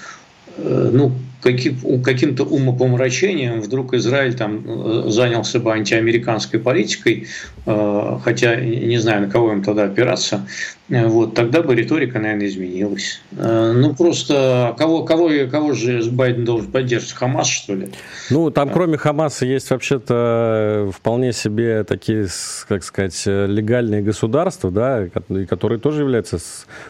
э, 0.58 0.89
ну, 0.91 1.13
каким, 1.41 2.01
каким-то 2.03 2.43
умопомрачением 2.43 3.62
вдруг 3.62 3.93
Израиль 3.93 4.36
там 4.36 4.63
э, 4.65 5.03
занялся 5.10 5.60
бы 5.60 5.74
антиамериканской 5.74 6.60
политикой, 6.60 7.27
э, 7.65 8.17
хотя 8.24 8.55
не 8.55 8.98
знаю, 8.98 9.21
на 9.21 9.29
кого 9.29 9.51
им 9.53 9.63
тогда 9.63 9.86
опираться, 9.86 10.48
вот, 10.91 11.36
тогда 11.36 11.62
бы 11.62 11.74
риторика, 11.74 12.19
наверное, 12.19 12.48
изменилась. 12.48 13.21
Э, 13.38 13.71
ну, 13.74 13.95
просто 13.95 14.75
кого, 14.77 15.03
кого, 15.03 15.29
кого 15.50 15.74
же 15.74 16.03
Байден 16.12 16.43
должен 16.43 16.69
поддерживать? 16.69 17.13
Хамас, 17.13 17.48
что 17.48 17.75
ли? 17.75 17.89
Ну, 18.29 18.51
там 18.51 18.69
кроме 18.69 18.98
Хамаса 18.98 19.45
есть 19.45 19.69
вообще-то 19.69 20.91
вполне 20.93 21.31
себе 21.31 21.86
такие, 21.86 22.27
как 22.67 22.83
сказать, 22.83 23.24
легальные 23.25 24.01
государства, 24.01 24.69
да, 24.69 25.07
которые 25.48 25.79
тоже 25.79 26.01
являются, 26.01 26.39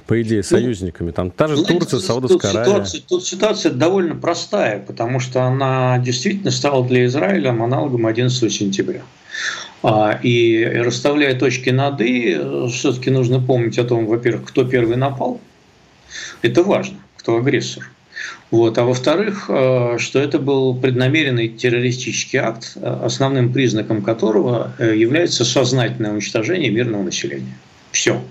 по 0.08 0.20
идее, 0.20 0.38
ну, 0.38 0.44
союзниками. 0.44 1.12
Там 1.12 1.30
та 1.30 1.48
же 1.48 1.58
ну, 1.58 1.64
Турция, 1.64 2.00
Саудовская 2.00 2.52
Аравия. 2.52 2.66
Ситуация, 2.66 3.02
тут 3.08 3.26
ситуация 3.26 3.72
довольно 3.72 4.16
простая, 4.16 4.80
потому 4.80 5.20
что 5.20 5.44
она 5.44 6.00
действительно 6.00 6.52
стала 6.52 6.84
для 6.84 7.06
Израиля 7.06 7.50
аналогом 7.50 8.08
11 8.08 8.52
сентября. 8.52 9.02
А, 9.84 10.20
и 10.22 10.64
расставляя 10.64 11.38
точки 11.38 11.70
над 11.70 12.02
«и», 12.02 12.40
все-таки 12.72 13.10
нужно 13.10 13.40
помнить 13.42 13.80
о 13.80 13.84
том, 13.84 14.06
во-первых, 14.06 14.50
кто 14.50 14.64
первый 14.64 14.98
напал. 14.98 15.42
Это 16.42 16.64
важно, 16.64 16.98
кто 17.18 17.38
агрессор. 17.38 17.90
Вот. 18.52 18.78
А 18.78 18.84
во-вторых, 18.84 19.46
э, 19.48 19.98
что 19.98 20.20
это 20.20 20.38
был 20.38 20.76
преднамеренный 20.76 21.48
террористический 21.48 22.40
акт, 22.40 22.74
э, 22.76 23.00
основным 23.04 23.54
признаком 23.54 24.02
которого 24.02 24.74
э, 24.78 24.96
является 24.96 25.46
сознательное 25.46 26.12
уничтожение 26.12 26.70
мирного 26.70 27.04
населения. 27.04 27.58
Все. 27.92 28.22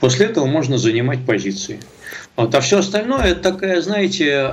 После 0.00 0.26
этого 0.26 0.46
можно 0.46 0.78
занимать 0.78 1.24
позиции. 1.24 1.80
Вот. 2.38 2.54
А 2.54 2.60
все 2.60 2.78
остальное 2.78 3.32
это 3.32 3.50
такая, 3.50 3.80
знаете, 3.82 4.48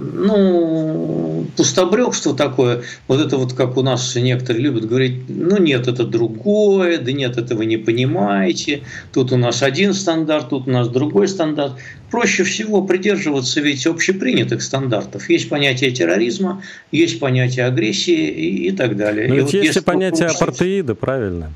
ну, 0.00 1.46
пустобрекство 1.54 2.34
такое, 2.34 2.82
вот 3.08 3.20
это 3.20 3.36
вот 3.36 3.52
как 3.52 3.76
у 3.76 3.82
нас 3.82 4.16
некоторые 4.16 4.62
любят 4.62 4.86
говорить, 4.86 5.28
ну 5.28 5.58
нет, 5.58 5.86
это 5.86 6.04
другое, 6.04 6.96
да 6.96 7.12
нет, 7.12 7.36
этого 7.36 7.60
не 7.60 7.76
понимаете, 7.76 8.84
тут 9.12 9.32
у 9.32 9.36
нас 9.36 9.62
один 9.62 9.92
стандарт, 9.92 10.48
тут 10.48 10.66
у 10.66 10.70
нас 10.70 10.88
другой 10.88 11.28
стандарт. 11.28 11.72
Проще 12.10 12.42
всего 12.42 12.80
придерживаться 12.82 13.60
ведь 13.60 13.86
общепринятых 13.86 14.62
стандартов. 14.62 15.28
Есть 15.28 15.50
понятие 15.50 15.90
терроризма, 15.90 16.62
есть 16.90 17.20
понятие 17.20 17.66
агрессии 17.66 18.28
и, 18.30 18.68
и 18.68 18.72
так 18.72 18.96
далее. 18.96 19.28
Но 19.28 19.34
и 19.34 19.36
ведь 19.40 19.52
вот 19.52 19.62
есть 19.62 19.84
понятие 19.84 20.28
апартеида, 20.28 20.94
правильно? 20.94 21.52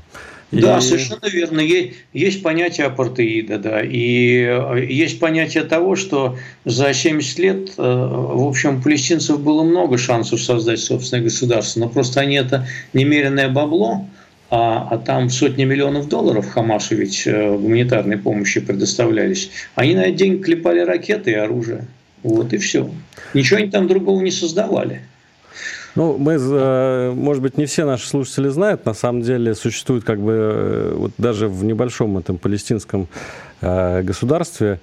И... 0.51 0.61
Да, 0.61 0.81
совершенно 0.81 1.27
верно. 1.27 1.61
Есть, 2.11 2.41
понятие 2.41 2.87
апартеида, 2.87 3.59
да. 3.59 3.81
И 3.83 4.43
э, 4.43 4.85
есть 4.89 5.19
понятие 5.19 5.63
того, 5.63 5.95
что 5.95 6.37
за 6.65 6.93
70 6.93 7.39
лет, 7.39 7.69
э, 7.77 7.81
в 7.81 8.47
общем, 8.47 8.81
палестинцев 8.81 9.39
было 9.39 9.63
много 9.63 9.97
шансов 9.97 10.41
создать 10.41 10.79
собственное 10.79 11.23
государство, 11.23 11.81
но 11.81 11.89
просто 11.89 12.21
они 12.21 12.35
это 12.35 12.67
немеренное 12.93 13.49
бабло, 13.49 14.07
а, 14.49 14.87
а 14.89 14.97
там 14.97 15.29
сотни 15.29 15.63
миллионов 15.63 16.09
долларов 16.09 16.49
Хамасу 16.49 16.95
ведь 16.95 17.27
э, 17.27 17.55
гуманитарной 17.55 18.17
помощи 18.17 18.59
предоставлялись. 18.59 19.51
Они 19.75 19.93
на 19.93 20.01
этот 20.01 20.15
день 20.15 20.41
клепали 20.41 20.79
ракеты 20.79 21.31
и 21.31 21.35
оружие. 21.35 21.85
Вот 22.23 22.53
и 22.53 22.57
все. 22.57 22.89
Ничего 23.35 23.59
они 23.59 23.69
там 23.69 23.87
другого 23.87 24.21
не 24.21 24.31
создавали. 24.31 25.03
Ну, 25.95 26.17
мы, 26.17 26.33
э, 26.33 27.11
может 27.15 27.41
быть, 27.41 27.57
не 27.57 27.65
все 27.65 27.85
наши 27.85 28.07
слушатели 28.07 28.47
знают, 28.49 28.85
на 28.85 28.93
самом 28.93 29.21
деле 29.21 29.55
существует 29.55 30.03
как 30.03 30.19
бы 30.19 30.33
э, 30.33 30.93
вот 30.95 31.11
даже 31.17 31.47
в 31.47 31.63
небольшом 31.63 32.17
этом 32.17 32.37
палестинском 32.37 33.07
э, 33.61 34.01
государстве 34.03 34.79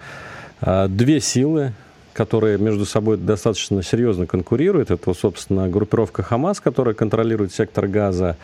две 0.88 1.20
силы, 1.20 1.72
которые 2.16 2.56
между 2.56 2.86
собой 2.86 3.18
достаточно 3.18 3.82
серьезно 3.82 4.26
конкурируют. 4.26 4.90
Это, 4.90 5.12
собственно, 5.12 5.68
группировка 5.68 6.22
Хамас, 6.22 6.60
которая 6.60 6.94
контролирует 6.94 7.52
сектор 7.52 7.86
Газа, 7.86 8.38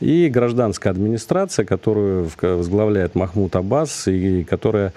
и 0.00 0.28
гражданская 0.28 0.92
администрация, 0.92 1.64
которую 1.64 2.30
возглавляет 2.42 3.14
Махмуд 3.14 3.56
Аббас, 3.56 4.08
и 4.08 4.44
которая 4.44 4.92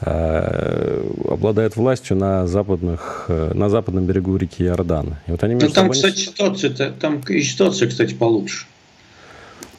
э, 0.00 1.04
обладает 1.28 1.74
властью 1.74 2.16
на, 2.16 2.46
западных, 2.46 3.24
э, 3.26 3.52
на 3.52 3.68
западном 3.68 4.04
берегу 4.04 4.36
реки 4.36 4.62
Иордан. 4.62 5.16
И 5.26 5.32
вот 5.32 5.42
они 5.42 5.56
ну, 5.56 5.68
там, 5.68 5.90
кстати, 5.90 6.18
ситуация, 6.18 6.70
там 6.92 7.20
и 7.28 7.42
ситуация, 7.42 7.88
кстати, 7.88 8.14
получше. 8.14 8.66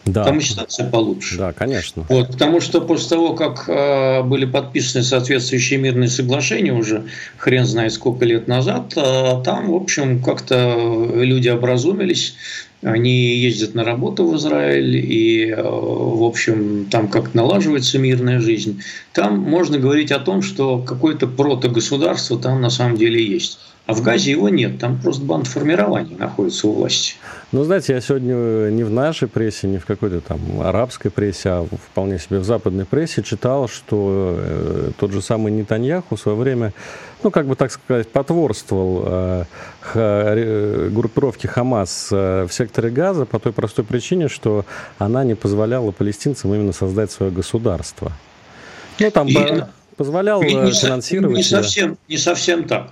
Да. 0.06 0.26
Там 0.26 0.40
и 0.40 0.42
ситуация 0.42 0.90
получше. 0.90 1.38
Да, 1.38 1.54
конечно. 1.54 2.06
Вот, 2.10 2.32
потому 2.32 2.60
что 2.60 2.82
после 2.82 3.10
того, 3.10 3.34
как 3.34 3.70
э, 3.70 4.22
были 4.24 4.46
подписаны 4.46 5.04
соответствующие 5.04 5.80
мирные 5.80 6.10
соглашения 6.10 6.74
уже 6.74 7.06
хрен 7.38 7.66
знает 7.66 7.94
сколько 7.94 8.26
лет 8.26 8.48
назад, 8.48 8.94
э, 8.98 9.42
там, 9.46 9.72
в 9.72 9.76
общем, 9.76 10.22
как-то 10.22 11.10
люди 11.16 11.48
образумились, 11.48 12.36
они 12.82 13.38
ездят 13.38 13.76
на 13.76 13.86
работу 13.86 14.28
в 14.28 14.36
Израиль, 14.36 14.98
и, 14.98 15.50
э, 15.50 15.62
в 15.62 16.24
общем, 16.24 16.88
там 16.92 17.08
как 17.08 17.34
налаживается 17.34 17.98
мирная 17.98 18.42
жизнь. 18.42 18.82
Там 19.14 19.40
можно 19.40 19.80
говорить 19.80 20.12
о 20.12 20.20
том, 20.20 20.42
что 20.42 20.80
какое-то 20.80 21.28
протогосударство 21.28 22.38
там 22.38 22.62
на 22.62 22.70
самом 22.70 22.98
деле 22.98 23.26
есть. 23.26 23.58
А 23.86 23.94
в 23.94 24.02
Газе 24.02 24.32
его 24.32 24.48
нет, 24.48 24.80
там 24.80 24.98
просто 24.98 25.26
бандформирование 25.26 26.18
находится 26.18 26.70
у 26.70 26.72
власти. 26.72 27.16
Ну, 27.52 27.66
знаете, 27.66 27.94
я 27.94 28.00
сегодня 28.00 28.70
не 28.70 28.84
в 28.84 28.90
нашей 28.90 29.28
прессе, 29.28 29.68
не 29.68 29.78
в 29.78 29.86
какой-то 29.86 30.22
там 30.22 30.40
арабской 30.62 31.10
прессе, 31.10 31.50
а 31.50 31.68
вполне 31.92 32.18
себе 32.18 32.40
в 32.40 32.46
западной 32.46 32.86
прессе 32.86 33.22
читал, 33.24 33.68
что 33.68 34.38
э, 34.38 34.92
тот 34.98 35.12
же 35.12 35.22
самый 35.22 35.52
Нетаньяху 35.52 36.16
в 36.16 36.20
свое 36.20 36.38
время, 36.38 36.74
ну, 37.24 37.30
как 37.30 37.46
бы 37.46 37.58
так 37.58 37.74
сказать, 37.74 38.08
потворствовал 38.08 39.04
э, 39.06 39.44
х, 39.82 40.90
группировке 40.90 41.50
Хамас 41.50 42.08
э, 42.10 42.48
в 42.50 42.54
секторе 42.54 42.90
Газа 42.90 43.26
по 43.26 43.38
той 43.38 43.52
простой 43.52 43.84
причине, 43.84 44.30
что 44.30 44.66
она 44.98 45.26
не 45.26 45.36
позволяла 45.36 45.92
палестинцам 45.92 46.54
именно 46.54 46.72
создать 46.72 47.12
свое 47.12 47.34
государство. 47.34 48.14
Ну, 48.98 49.12
там 49.12 49.28
И... 49.28 49.64
позволял 49.98 50.42
не, 50.42 50.56
не, 50.56 50.72
финансировать. 50.72 51.36
Не 51.36 51.44
совсем, 51.44 51.98
не 52.08 52.18
совсем 52.18 52.64
так. 52.64 52.90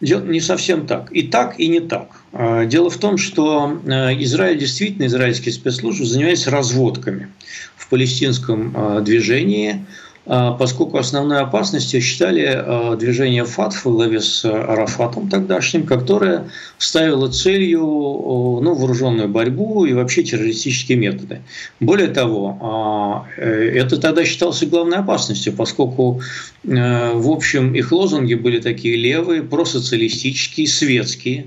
Не 0.00 0.40
совсем 0.40 0.86
так. 0.86 1.10
И 1.12 1.22
так, 1.22 1.58
и 1.58 1.68
не 1.68 1.80
так. 1.80 2.08
А, 2.32 2.64
дело 2.64 2.90
в 2.90 2.96
том, 2.96 3.16
что 3.16 3.80
э, 3.84 4.22
Израиль, 4.22 4.58
действительно, 4.58 5.06
израильские 5.06 5.52
спецслужбы 5.52 6.04
занимаются 6.04 6.50
разводками 6.50 7.28
в 7.76 7.88
палестинском 7.88 8.72
а, 8.76 9.00
движении, 9.00 9.72
а, 9.72 10.03
поскольку 10.24 10.96
основной 10.96 11.40
опасностью 11.40 12.00
считали 12.00 12.46
а, 12.46 12.96
движение 12.96 13.44
ФАТФ 13.44 13.84
во 13.84 13.92
главе 13.92 14.20
с 14.20 14.44
Арафатом 14.44 15.28
тогдашним, 15.28 15.84
которое 15.84 16.50
ставило 16.78 17.30
целью 17.30 17.80
ну, 17.82 18.74
вооруженную 18.74 19.28
борьбу 19.28 19.84
и 19.84 19.92
вообще 19.92 20.22
террористические 20.22 20.96
методы. 20.96 21.42
Более 21.78 22.08
того, 22.08 22.58
а, 22.60 23.26
э, 23.36 23.72
это 23.74 24.00
тогда 24.00 24.24
считалось 24.24 24.62
главной 24.64 24.98
опасностью, 24.98 25.52
поскольку, 25.52 26.22
э, 26.64 27.12
в 27.14 27.30
общем, 27.30 27.74
их 27.74 27.92
лозунги 27.92 28.34
были 28.34 28.60
такие 28.60 28.96
левые, 28.96 29.42
просоциалистические, 29.42 30.66
светские. 30.66 31.46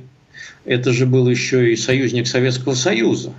Это 0.66 0.92
же 0.94 1.06
был 1.06 1.28
еще 1.30 1.74
и 1.74 1.76
союзник 1.76 2.28
Советского 2.28 2.76
Союза. 2.76 3.34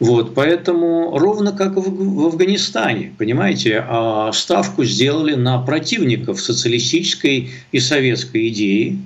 Вот, 0.00 0.34
поэтому 0.34 1.16
ровно 1.18 1.52
как 1.52 1.76
в, 1.76 2.26
Афганистане, 2.26 3.12
понимаете, 3.18 3.84
а 3.88 4.32
ставку 4.32 4.84
сделали 4.84 5.34
на 5.34 5.58
противников 5.58 6.40
социалистической 6.40 7.50
и 7.70 7.80
советской 7.80 8.48
идеи, 8.48 8.98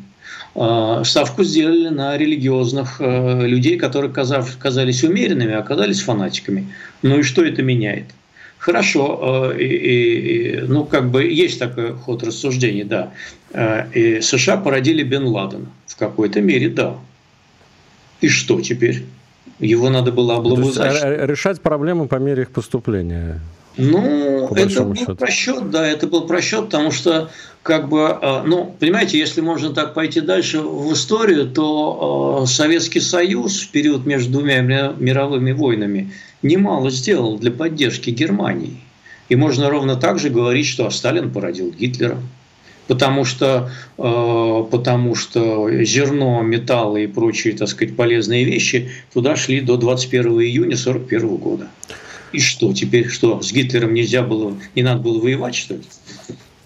а, 0.55 1.05
ставку 1.05 1.45
сделали 1.45 1.89
на 1.89 2.17
религиозных 2.17 2.97
э, 2.99 3.47
людей, 3.47 3.77
которые 3.77 4.11
казались 4.11 5.05
умеренными, 5.05 5.53
а 5.53 5.59
оказались 5.59 6.01
фанатиками. 6.01 6.67
Ну 7.03 7.19
и 7.19 7.23
что 7.23 7.45
это 7.45 7.63
меняет? 7.63 8.07
Хорошо, 8.57 9.53
э, 9.55 9.63
и, 9.63 9.67
и, 9.67 10.61
ну 10.63 10.85
как 10.85 11.11
бы 11.11 11.25
есть 11.25 11.59
такой 11.59 11.93
ход 11.93 12.23
рассуждений, 12.23 12.85
да. 12.85 13.13
Э, 13.53 13.85
и 13.93 14.23
США 14.23 14.57
породили 14.57 15.03
Бен 15.03 15.25
Ладена 15.25 15.67
в 15.87 15.97
какой-то 15.97 16.41
мере, 16.41 16.71
да. 16.71 16.97
И 18.23 18.29
что 18.29 18.63
теперь? 18.63 19.05
Его 19.59 19.89
надо 19.91 20.13
было 20.13 20.37
облобызать. 20.37 21.03
Решать 21.29 21.61
проблемы 21.61 22.09
по 22.09 22.17
мере 22.17 22.43
их 22.43 22.51
поступления. 22.51 23.41
Ну, 23.77 24.49
это 24.55 24.85
был 24.85 24.95
счету. 24.95 25.17
просчет, 25.17 25.71
да, 25.71 25.87
это 25.87 26.07
был 26.07 26.23
просчет, 26.23 26.67
потому 26.67 26.91
что, 26.91 27.31
как 27.63 27.89
бы, 27.89 28.09
а, 28.09 28.43
ну, 28.43 28.75
понимаете, 28.79 29.19
если 29.19 29.43
можно 29.43 29.71
так 29.71 29.93
пойти 29.93 30.23
дальше 30.23 30.61
в 30.61 30.93
историю, 30.95 31.51
то 31.51 32.41
а, 32.43 32.47
Советский 32.47 33.01
Союз 33.01 33.61
в 33.61 33.71
период 33.71 34.07
между 34.07 34.33
двумя 34.33 34.61
мировыми 34.63 35.53
войнами 35.53 36.13
немало 36.43 36.91
сделал 36.91 37.39
для 37.39 37.51
поддержки 37.51 38.11
Германии. 38.11 38.81
И 39.29 39.37
можно 39.37 39.69
ровно 39.69 39.97
так 39.97 40.19
же 40.19 40.31
говорить, 40.31 40.67
что 40.67 40.89
Сталин 40.89 41.31
породил 41.31 41.71
Гитлера 41.71 42.17
потому 42.87 43.25
что, 43.25 43.71
э, 43.99 44.65
потому 44.71 45.15
что 45.15 45.71
зерно, 45.85 46.43
металлы 46.43 47.05
и 47.05 47.07
прочие, 47.07 47.57
так 47.57 47.69
сказать, 47.69 47.97
полезные 47.97 48.45
вещи 48.45 48.91
туда 49.13 49.37
шли 49.37 49.61
до 49.61 49.77
21 49.77 50.41
июня 50.41 50.77
1941 50.77 51.37
года. 51.37 51.69
И 52.33 52.41
что 52.41 52.73
теперь, 52.73 53.09
что 53.09 53.41
с 53.41 53.53
Гитлером 53.53 53.95
нельзя 53.95 54.23
было, 54.23 54.57
не 54.75 54.83
надо 54.83 55.01
было 55.01 55.21
воевать, 55.21 55.55
что 55.55 55.75
ли? 55.75 55.83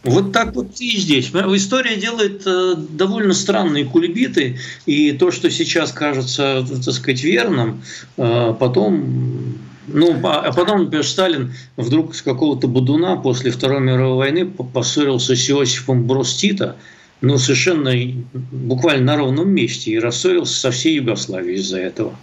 Вот 0.03 0.33
так 0.33 0.55
вот 0.55 0.81
и 0.81 0.97
здесь. 0.97 1.31
История 1.31 1.97
делает 1.97 2.43
э, 2.47 2.75
довольно 2.77 3.35
странные 3.35 3.85
кульбиты, 3.85 4.59
и 4.87 5.13
то, 5.13 5.31
что 5.31 5.51
сейчас 5.51 5.93
кажется, 5.93 6.67
так 6.67 6.95
сказать, 6.95 7.23
верным, 7.23 7.83
э, 8.17 8.55
потом 8.59 9.59
Ну, 9.93 10.19
а, 10.25 10.41
а 10.41 10.53
потом, 10.53 10.85
например, 10.85 11.07
Сталин 11.07 11.53
вдруг 11.77 12.15
с 12.15 12.23
какого-то 12.23 12.69
Будуна 12.69 13.17
после 13.17 13.51
Второй 13.51 13.81
мировой 13.81 14.17
войны 14.17 14.47
поссорился 14.47 15.37
с 15.37 15.51
Иосифом 15.51 16.07
Бростита, 16.07 16.77
ну, 17.21 17.39
совершенно 17.39 17.93
буквально 18.33 19.05
на 19.05 19.17
ровном 19.17 19.51
месте, 19.51 19.93
и 19.93 19.99
рассорился 19.99 20.59
со 20.59 20.71
всей 20.71 20.97
Югославией 20.97 21.59
из-за 21.59 21.79
этого. 21.79 22.15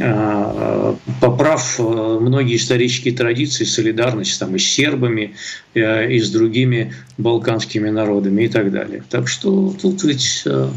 А, 0.00 0.96
поправ 1.20 1.76
э, 1.78 1.82
многие 2.20 2.56
исторические 2.56 3.14
традиции, 3.14 3.64
солидарность 3.64 4.40
там, 4.40 4.56
и 4.56 4.58
с 4.58 4.66
сербами, 4.66 5.36
э, 5.74 6.10
и 6.10 6.18
с 6.18 6.30
другими 6.30 6.92
балканскими 7.16 7.90
народами 7.90 8.42
и 8.42 8.48
так 8.48 8.72
далее. 8.72 9.04
Так 9.08 9.28
что 9.28 9.72
тут 9.80 10.02
ведь 10.02 10.42
э, 10.46 10.68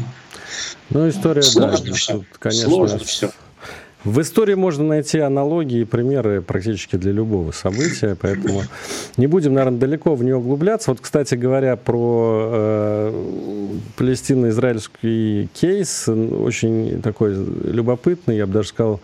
ну, 0.90 1.08
история, 1.08 1.42
сложно 1.42 1.86
да, 1.86 1.92
все. 1.94 2.12
Тут, 2.12 2.26
конечно, 2.38 2.68
сложно 2.68 2.98
все. 2.98 3.30
В 4.04 4.20
истории 4.20 4.54
можно 4.54 4.84
найти 4.84 5.18
аналогии 5.18 5.80
и 5.80 5.84
примеры 5.84 6.40
практически 6.40 6.96
для 6.96 7.10
любого 7.10 7.50
события, 7.50 8.16
поэтому 8.20 8.62
не 9.16 9.26
будем, 9.26 9.54
наверное, 9.54 9.78
далеко 9.78 10.14
в 10.14 10.22
нее 10.22 10.36
углубляться. 10.36 10.92
Вот, 10.92 11.00
кстати 11.00 11.34
говоря, 11.34 11.74
про 11.74 12.48
э, 12.52 13.78
палестино-израильский 13.96 15.48
кейс, 15.52 16.08
очень 16.08 17.02
такой 17.02 17.34
любопытный, 17.34 18.36
я 18.36 18.46
бы 18.46 18.52
даже 18.52 18.68
сказал, 18.68 19.00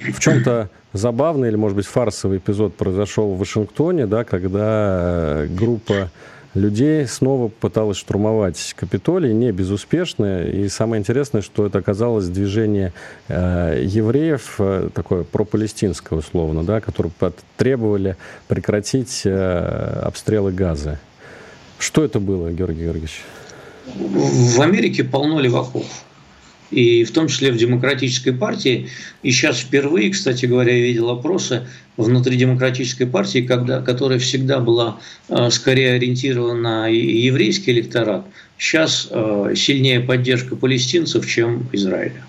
в 0.00 0.18
чем-то 0.18 0.68
забавный 0.92 1.48
или, 1.48 1.56
может 1.56 1.76
быть, 1.76 1.86
фарсовый 1.86 2.38
эпизод 2.38 2.74
произошел 2.74 3.34
в 3.34 3.38
Вашингтоне, 3.38 4.06
да, 4.06 4.24
когда 4.24 5.46
группа 5.50 6.10
людей 6.54 7.06
снова 7.06 7.48
пыталась 7.48 7.96
штурмовать 7.96 8.74
Капитолий, 8.76 9.32
не 9.32 9.52
безуспешно. 9.52 10.42
И 10.42 10.68
самое 10.68 11.00
интересное, 11.00 11.42
что 11.42 11.66
это 11.66 11.78
оказалось 11.78 12.28
движение 12.28 12.92
э, 13.28 13.82
евреев, 13.84 14.56
э, 14.58 14.88
такое 14.94 15.24
пропалестинское 15.24 16.18
условно, 16.18 16.64
да, 16.64 16.80
которые 16.80 17.12
требовали 17.56 18.16
прекратить 18.48 19.22
э, 19.24 20.02
обстрелы 20.04 20.52
газа. 20.52 20.98
Что 21.78 22.04
это 22.04 22.20
было, 22.20 22.50
Георгий 22.52 22.82
Георгиевич? 22.82 23.22
В 23.96 24.60
Америке 24.60 25.02
полно 25.04 25.40
леваков 25.40 25.84
и 26.72 27.04
в 27.04 27.12
том 27.12 27.28
числе 27.28 27.52
в 27.52 27.56
демократической 27.56 28.32
партии. 28.32 28.88
И 29.22 29.30
сейчас 29.30 29.58
впервые, 29.58 30.10
кстати 30.10 30.46
говоря, 30.46 30.76
я 30.76 30.82
видел 30.82 31.10
опросы 31.10 31.66
внутри 31.96 32.36
демократической 32.36 33.04
партии, 33.04 33.40
когда, 33.40 33.82
которая 33.82 34.18
всегда 34.18 34.58
была 34.58 34.98
э, 35.28 35.50
скорее 35.50 35.92
ориентирована 35.92 36.60
на 36.60 36.86
еврейский 36.88 37.72
электорат. 37.72 38.26
Сейчас 38.58 39.08
э, 39.10 39.54
сильнее 39.56 40.00
поддержка 40.00 40.56
палестинцев, 40.56 41.26
чем 41.26 41.68
Израиля. 41.72 42.24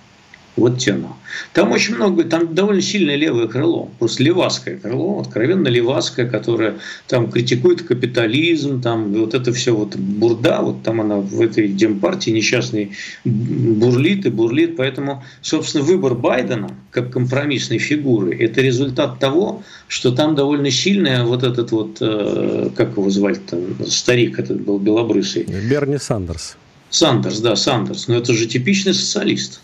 Вот 0.56 0.78
тема. 0.78 1.18
Там 1.54 1.72
очень 1.72 1.96
много, 1.96 2.24
там 2.26 2.54
довольно 2.54 2.82
сильное 2.82 3.16
левое 3.16 3.48
крыло, 3.48 3.90
просто 3.98 4.22
левацкое 4.22 4.78
крыло, 4.78 5.20
откровенно 5.20 5.68
левацкое, 5.68 6.30
которое 6.30 6.76
там 7.08 7.32
критикует 7.32 7.82
капитализм, 7.82 8.80
там 8.80 9.12
вот 9.14 9.34
это 9.34 9.52
все 9.52 9.76
вот 9.76 9.96
бурда, 9.96 10.62
вот 10.62 10.84
там 10.84 11.02
она 11.02 11.18
в 11.18 11.42
этой 11.42 11.68
демпартии 11.68 12.30
несчастный 12.30 12.92
бурлит 13.24 14.28
и 14.28 14.30
бурлит, 14.30 14.76
поэтому, 14.76 15.24
собственно, 15.42 15.84
выбор 15.84 16.14
Байдена 16.14 16.70
как 16.92 17.12
компромиссной 17.12 17.80
фигуры– 17.80 18.38
это 18.40 18.62
результат 18.62 19.18
того, 19.20 19.64
что 19.88 20.12
там 20.12 20.36
довольно 20.36 20.70
сильная 20.70 21.24
вот 21.24 21.42
этот 21.42 21.72
вот, 21.72 21.98
э, 22.00 22.70
как 22.76 22.92
его 22.92 23.10
звали 23.10 23.40
там, 23.50 23.60
старик 23.88 24.38
этот 24.38 24.62
был 24.62 24.78
белобрысый. 24.78 25.46
Берни 25.46 25.98
Сандерс. 25.98 26.58
Сандерс, 26.92 27.40
да, 27.40 27.56
Сандерс, 27.56 28.08
но 28.08 28.18
это 28.18 28.34
же 28.34 28.46
типичный 28.46 28.94
социалист. 28.94 29.62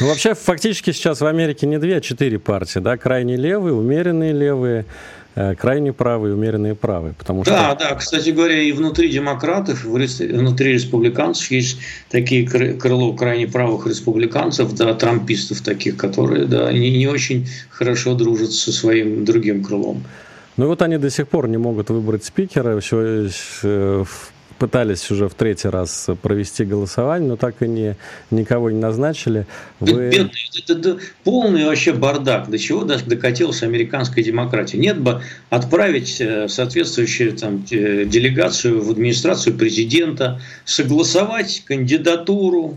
Ну, 0.00 0.06
вообще, 0.06 0.34
фактически 0.34 0.92
сейчас 0.92 1.20
в 1.20 1.26
Америке 1.26 1.66
не 1.66 1.78
две, 1.78 1.98
а 1.98 2.00
четыре 2.00 2.38
партии, 2.38 2.78
да, 2.78 2.96
крайне 2.96 3.36
левые, 3.36 3.74
умеренные 3.74 4.32
левые, 4.32 4.86
э, 5.34 5.54
крайне 5.54 5.92
правые, 5.92 6.34
умеренные 6.34 6.74
правые. 6.74 7.12
Потому 7.12 7.44
что... 7.44 7.52
Да, 7.52 7.74
да, 7.74 7.94
кстати 7.94 8.30
говоря, 8.30 8.62
и 8.62 8.72
внутри 8.72 9.10
демократов, 9.10 9.84
внутри 9.84 10.72
республиканцев 10.72 11.50
есть 11.50 11.78
такие 12.08 12.46
крыло 12.46 13.12
крайне 13.12 13.46
правых 13.46 13.86
республиканцев, 13.86 14.72
да, 14.74 14.94
трампистов 14.94 15.60
таких, 15.60 15.98
которые, 15.98 16.46
да, 16.46 16.72
не, 16.72 16.90
не 16.90 17.06
очень 17.06 17.46
хорошо 17.68 18.14
дружат 18.14 18.52
со 18.52 18.72
своим 18.72 19.26
другим 19.26 19.62
крылом. 19.62 20.04
Ну 20.56 20.64
и 20.64 20.68
вот 20.68 20.82
они 20.82 20.96
до 20.96 21.10
сих 21.10 21.28
пор 21.28 21.46
не 21.48 21.58
могут 21.58 21.90
выбрать 21.90 22.24
спикера. 22.24 22.80
Все 22.80 23.28
э, 23.62 24.04
пытались 24.60 25.10
уже 25.10 25.26
в 25.26 25.34
третий 25.34 25.68
раз 25.68 26.10
провести 26.20 26.64
голосование, 26.64 27.30
но 27.30 27.36
так 27.36 27.62
и 27.62 27.66
не, 27.66 27.96
никого 28.30 28.70
не 28.70 28.78
назначили. 28.78 29.46
Вы... 29.80 30.02
Это, 30.02 30.30
это, 30.66 30.72
это 30.74 30.98
полный 31.24 31.64
вообще 31.64 31.94
бардак. 31.94 32.50
До 32.50 32.58
чего 32.58 32.84
докатилась 32.84 33.62
американская 33.62 34.22
демократия. 34.22 34.76
Нет 34.76 35.00
бы 35.00 35.22
отправить 35.48 36.20
э, 36.20 36.46
соответствующую 36.48 37.32
там, 37.32 37.64
делегацию 37.64 38.82
в 38.82 38.90
администрацию 38.90 39.56
президента, 39.56 40.42
согласовать 40.66 41.62
кандидатуру, 41.64 42.76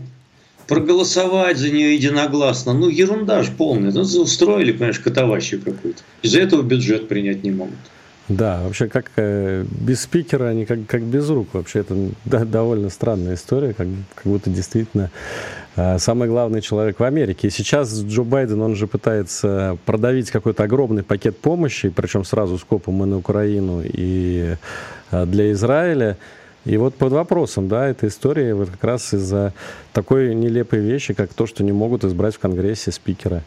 проголосовать 0.66 1.58
за 1.58 1.68
нее 1.68 1.96
единогласно. 1.96 2.72
Ну, 2.72 2.88
ерунда 2.88 3.42
же 3.42 3.52
полная. 3.52 3.92
Ну, 3.92 4.00
устроили, 4.00 4.72
понимаешь, 4.72 5.00
котоващую 5.00 5.60
какую-то. 5.60 6.00
Из-за 6.22 6.40
этого 6.40 6.62
бюджет 6.62 7.08
принять 7.08 7.44
не 7.44 7.50
могут. 7.50 7.76
Да, 8.28 8.62
вообще 8.62 8.88
как 8.88 9.10
э, 9.16 9.66
без 9.70 10.02
спикера, 10.02 10.48
они 10.48 10.64
как, 10.64 10.86
как 10.86 11.02
без 11.02 11.28
рук. 11.28 11.48
Вообще 11.52 11.80
это 11.80 11.94
да, 12.24 12.46
довольно 12.46 12.88
странная 12.88 13.34
история, 13.34 13.74
как, 13.74 13.86
как 14.14 14.24
будто 14.24 14.48
действительно 14.48 15.10
э, 15.76 15.98
самый 15.98 16.28
главный 16.28 16.62
человек 16.62 17.00
в 17.00 17.04
Америке. 17.04 17.48
И 17.48 17.50
сейчас 17.50 17.92
Джо 17.92 18.22
Байден, 18.22 18.62
он 18.62 18.76
же 18.76 18.86
пытается 18.86 19.76
продавить 19.84 20.30
какой-то 20.30 20.62
огромный 20.62 21.02
пакет 21.02 21.38
помощи, 21.38 21.90
причем 21.90 22.24
сразу 22.24 22.56
с 22.56 22.64
копом 22.64 23.02
и 23.02 23.06
на 23.06 23.18
Украину, 23.18 23.82
и 23.84 24.56
э, 25.10 25.26
для 25.26 25.52
Израиля. 25.52 26.16
И 26.64 26.78
вот 26.78 26.94
под 26.94 27.12
вопросом, 27.12 27.68
да, 27.68 27.86
эта 27.88 28.08
история 28.08 28.54
вот 28.54 28.70
как 28.70 28.82
раз 28.84 29.12
из-за 29.12 29.52
такой 29.92 30.34
нелепой 30.34 30.78
вещи, 30.78 31.12
как 31.12 31.34
то, 31.34 31.46
что 31.46 31.62
не 31.62 31.72
могут 31.72 32.04
избрать 32.04 32.36
в 32.36 32.38
Конгрессе 32.38 32.90
спикера. 32.90 33.42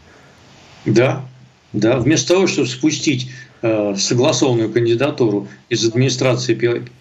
Да, 0.86 1.26
да, 1.74 1.98
вместо 1.98 2.34
того, 2.36 2.46
чтобы 2.46 2.68
спустить 2.68 3.32
согласованную 3.62 4.72
кандидатуру 4.72 5.48
из 5.70 5.86
администрации 5.86 6.54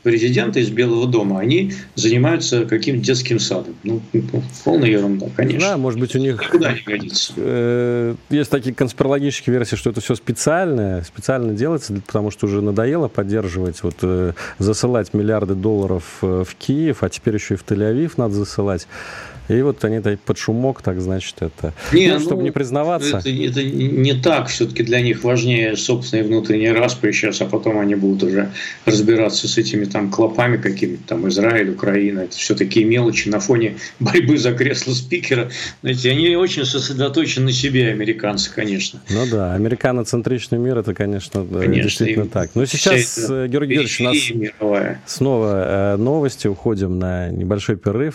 президента, 0.02 0.58
из 0.60 0.70
Белого 0.70 1.06
дома, 1.06 1.40
они 1.40 1.72
занимаются 1.94 2.64
каким-то 2.64 3.04
детским 3.04 3.38
садом. 3.38 3.74
Ну, 3.84 4.00
ну, 4.12 4.42
полная 4.64 4.88
ерунда, 4.88 5.28
конечно. 5.36 5.70
Да, 5.70 5.76
может 5.76 6.00
быть, 6.00 6.14
у 6.16 6.18
них... 6.18 6.42
Куда 6.50 6.72
не 6.72 6.80
годится. 6.80 7.32
Э, 7.36 8.14
есть 8.30 8.50
такие 8.50 8.74
конспирологические 8.74 9.54
версии, 9.54 9.76
что 9.76 9.90
это 9.90 10.00
все 10.00 10.14
специальное, 10.14 11.02
специально 11.02 11.52
делается, 11.52 12.00
потому 12.06 12.30
что 12.30 12.46
уже 12.46 12.60
надоело 12.62 13.08
поддерживать, 13.08 13.82
вот, 13.82 13.96
э, 14.02 14.32
засылать 14.58 15.14
миллиарды 15.14 15.54
долларов 15.54 16.04
в 16.20 16.48
Киев, 16.58 17.02
а 17.02 17.08
теперь 17.08 17.34
еще 17.34 17.54
и 17.54 17.56
в 17.56 17.64
Тель-Авив 17.64 18.12
надо 18.16 18.34
засылать. 18.34 18.88
И 19.48 19.60
вот 19.62 19.84
они 19.84 20.00
под 20.16 20.38
шумок, 20.38 20.82
так 20.82 21.00
значит, 21.00 21.36
это... 21.40 21.72
Не, 21.92 22.08
ну, 22.08 22.20
чтобы 22.20 22.36
ну, 22.36 22.42
не 22.42 22.50
признаваться. 22.50 23.18
Это, 23.18 23.30
это 23.30 23.62
не 23.62 24.14
так. 24.14 24.48
Все-таки 24.48 24.82
для 24.82 25.00
них 25.00 25.24
важнее 25.24 25.76
собственные 25.76 26.24
внутренние 26.24 26.72
распри 26.72 27.12
сейчас, 27.12 27.40
а 27.40 27.46
потом 27.46 27.78
они 27.78 27.94
будут 27.94 28.22
уже 28.24 28.50
разбираться 28.84 29.48
с 29.48 29.58
этими 29.58 29.84
там 29.84 30.10
клопами 30.10 30.56
какими-то, 30.56 31.02
там 31.06 31.28
Израиль, 31.28 31.70
Украина. 31.70 32.20
Это 32.20 32.36
все 32.36 32.54
такие 32.54 32.86
мелочи 32.86 33.28
на 33.28 33.40
фоне 33.40 33.76
борьбы 34.00 34.38
за 34.38 34.52
кресло 34.52 34.92
спикера. 34.92 35.50
Знаете, 35.82 36.10
они 36.10 36.36
очень 36.36 36.64
сосредоточены 36.64 37.46
на 37.46 37.52
себе, 37.52 37.90
американцы, 37.90 38.50
конечно. 38.52 39.00
Ну 39.10 39.26
да, 39.30 39.54
американоцентричный 39.54 40.58
мир, 40.58 40.78
это, 40.78 40.94
конечно, 40.94 41.44
конечно 41.44 41.82
действительно 41.82 42.26
так. 42.26 42.50
Но 42.54 42.66
сейчас, 42.66 43.18
э, 43.18 43.48
Георгий 43.48 43.74
Георгиевич, 43.74 44.00
у 44.00 44.04
нас 44.04 44.30
мировая. 44.30 45.00
снова 45.06 45.94
э, 45.94 45.96
новости. 45.96 46.46
Уходим 46.46 46.98
на 46.98 47.30
небольшой 47.30 47.76
перерыв. 47.76 48.14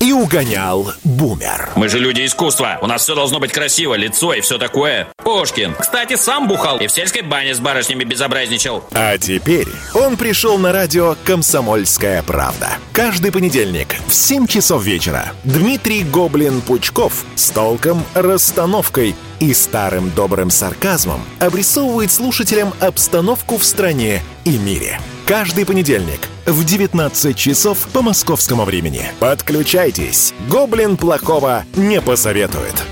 и 0.00 0.12
угонял 0.12 0.92
бумер. 1.04 1.70
Мы 1.76 1.88
же 1.88 1.98
люди 1.98 2.24
искусства. 2.24 2.78
У 2.80 2.86
нас 2.86 3.02
все 3.02 3.14
должно 3.14 3.40
быть 3.40 3.52
красиво, 3.52 3.94
лицо 3.94 4.32
и 4.32 4.40
все 4.40 4.58
такое. 4.58 5.08
Пушкин. 5.24 5.74
Кстати, 5.78 6.16
сам 6.16 6.48
бухал 6.48 6.78
и 6.78 6.86
в 6.86 6.92
сельской 6.92 7.22
бане 7.22 7.54
с 7.54 7.60
барышнями 7.60 8.04
безобразничал. 8.04 8.84
А 8.92 9.18
теперь 9.18 9.68
он 9.94 10.16
пришел 10.16 10.58
на 10.58 10.72
радио 10.72 11.16
«Комсомольская 11.24 12.22
правда». 12.22 12.70
Каждый 12.92 13.32
понедельник 13.32 13.96
в 14.06 14.14
7 14.14 14.46
часов 14.46 14.82
вечера 14.84 15.32
Дмитрий 15.44 16.04
Гоблин-Пучков 16.04 17.12
с 17.34 17.50
толком, 17.50 18.04
расстановкой 18.14 19.14
и 19.40 19.54
старым 19.54 20.10
добрым 20.10 20.50
сарказмом 20.50 21.20
обрисовывает 21.38 22.10
слушателям 22.10 22.72
обстановку 22.80 23.58
в 23.58 23.64
стране 23.64 24.22
и 24.44 24.56
мире– 24.58 25.00
Каждый 25.28 25.66
понедельник 25.66 26.20
в 26.46 26.64
19 26.64 27.36
часов 27.36 27.86
по 27.92 28.00
московскому 28.00 28.64
времени. 28.64 29.02
Подключайтесь. 29.20 30.32
Гоблин 30.48 30.96
плохого 30.96 31.64
не 31.76 32.00
посоветует. 32.00 32.82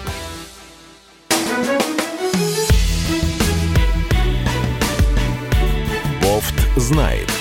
Бофт 6.21 6.55
знает. 6.77 7.36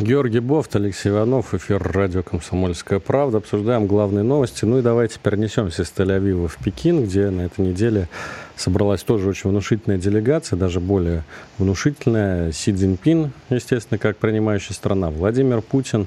Георгий 0.00 0.40
Бофт, 0.40 0.74
Алексей 0.76 1.10
Иванов, 1.10 1.52
эфир 1.52 1.82
радио 1.82 2.22
«Комсомольская 2.22 3.00
правда». 3.00 3.36
Обсуждаем 3.36 3.86
главные 3.86 4.22
новости. 4.24 4.64
Ну 4.64 4.78
и 4.78 4.82
давайте 4.82 5.18
перенесемся 5.22 5.82
из 5.82 5.92
Тель-Авива 5.94 6.48
в 6.48 6.56
Пекин, 6.56 7.04
где 7.04 7.28
на 7.28 7.42
этой 7.42 7.66
неделе 7.66 8.08
собралась 8.56 9.02
тоже 9.02 9.28
очень 9.28 9.50
внушительная 9.50 9.98
делегация, 9.98 10.56
даже 10.56 10.80
более 10.80 11.22
внушительная. 11.58 12.50
Си 12.50 12.72
Цзиньпин, 12.72 13.32
естественно, 13.50 13.98
как 13.98 14.16
принимающая 14.16 14.74
страна, 14.74 15.10
Владимир 15.10 15.60
Путин, 15.60 16.06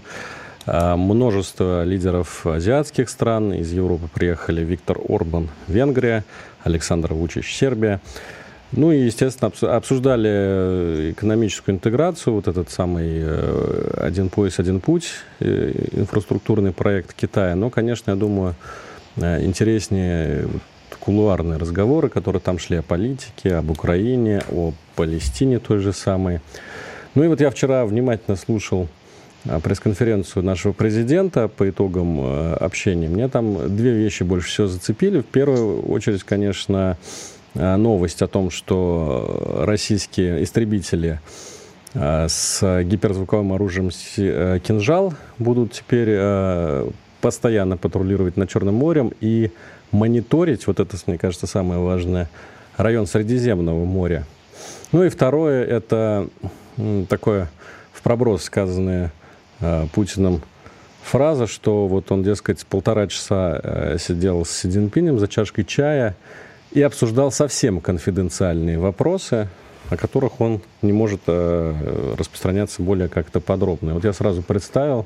а, 0.65 0.97
множество 0.97 1.83
лидеров 1.83 2.47
азиатских 2.47 3.09
стран. 3.09 3.53
Из 3.53 3.71
Европы 3.71 4.09
приехали 4.11 4.63
Виктор 4.63 4.97
Орбан, 5.07 5.49
Венгрия, 5.67 6.23
Александр 6.63 7.13
Вучич, 7.13 7.55
Сербия. 7.55 8.01
Ну 8.75 8.91
и, 8.91 9.01
естественно, 9.01 9.51
обсуждали 9.75 10.29
э, 10.31 11.11
экономическую 11.11 11.75
интеграцию, 11.75 12.33
вот 12.33 12.47
этот 12.47 12.71
самый 12.71 13.07
э, 13.21 13.97
«Один 14.01 14.29
пояс, 14.29 14.57
один 14.57 14.79
путь», 14.79 15.09
э, 15.39 15.89
инфраструктурный 15.91 16.71
проект 16.71 17.13
Китая. 17.13 17.53
Но, 17.55 17.69
конечно, 17.69 18.11
я 18.11 18.17
думаю, 18.17 18.55
интереснее 19.15 20.47
кулуарные 20.99 21.59
разговоры, 21.59 22.09
которые 22.09 22.41
там 22.41 22.57
шли 22.57 22.77
о 22.77 22.81
политике, 22.81 23.55
об 23.55 23.69
Украине, 23.69 24.41
о 24.51 24.73
Палестине 24.95 25.59
той 25.59 25.77
же 25.77 25.93
самой. 25.93 26.39
Ну 27.13 27.23
и 27.23 27.27
вот 27.27 27.41
я 27.41 27.51
вчера 27.51 27.85
внимательно 27.85 28.35
слушал 28.35 28.87
пресс-конференцию 29.43 30.43
нашего 30.43 30.71
президента 30.73 31.47
по 31.47 31.69
итогам 31.69 32.55
общения. 32.55 33.07
Мне 33.07 33.27
там 33.27 33.75
две 33.75 33.91
вещи 33.91 34.23
больше 34.23 34.47
всего 34.47 34.67
зацепили. 34.67 35.21
В 35.21 35.25
первую 35.25 35.83
очередь, 35.83 36.23
конечно, 36.23 36.97
новость 37.55 38.21
о 38.21 38.27
том, 38.27 38.49
что 38.49 39.61
российские 39.65 40.43
истребители 40.43 41.19
э, 41.93 42.27
с 42.27 42.83
гиперзвуковым 42.83 43.53
оружием 43.53 43.89
э, 44.17 44.59
«Кинжал» 44.63 45.13
будут 45.37 45.73
теперь 45.73 46.17
постоянно 47.21 47.77
патрулировать 47.77 48.37
над 48.37 48.49
Черным 48.49 48.75
морем 48.75 49.13
и 49.21 49.51
мониторить, 49.91 50.67
вот 50.67 50.79
это, 50.79 50.97
мне 51.05 51.17
кажется, 51.17 51.47
самое 51.47 51.79
важное, 51.79 52.29
район 52.75 53.05
Средиземного 53.05 53.85
моря. 53.85 54.25
Ну 54.91 55.03
и 55.03 55.09
второе, 55.09 55.63
это 55.63 56.27
такое 57.07 57.49
в 57.93 58.01
проброс 58.01 58.43
сказанное 58.43 59.13
Путиным 59.93 60.41
фраза, 61.01 61.47
что 61.47 61.87
вот 61.87 62.11
он, 62.11 62.23
дескать, 62.23 62.65
полтора 62.65 63.07
часа 63.07 63.97
сидел 63.99 64.43
с 64.43 64.51
Си 64.51 64.69
Цзиньпинем 64.69 65.19
за 65.19 65.27
чашкой 65.27 65.63
чая– 65.63 66.15
и 66.73 66.81
обсуждал 66.81 67.31
совсем 67.31 67.79
конфиденциальные 67.79 68.79
вопросы, 68.79 69.47
о 69.89 69.97
которых 69.97 70.41
он 70.41 70.61
не 70.81 70.91
может 70.91 71.21
э, 71.27 72.15
распространяться 72.17 72.81
более 72.81 73.09
как-то 73.09 73.39
подробно. 73.39 73.93
Вот 73.93 74.03
я 74.03 74.13
сразу 74.13 74.41
представил 74.41 75.05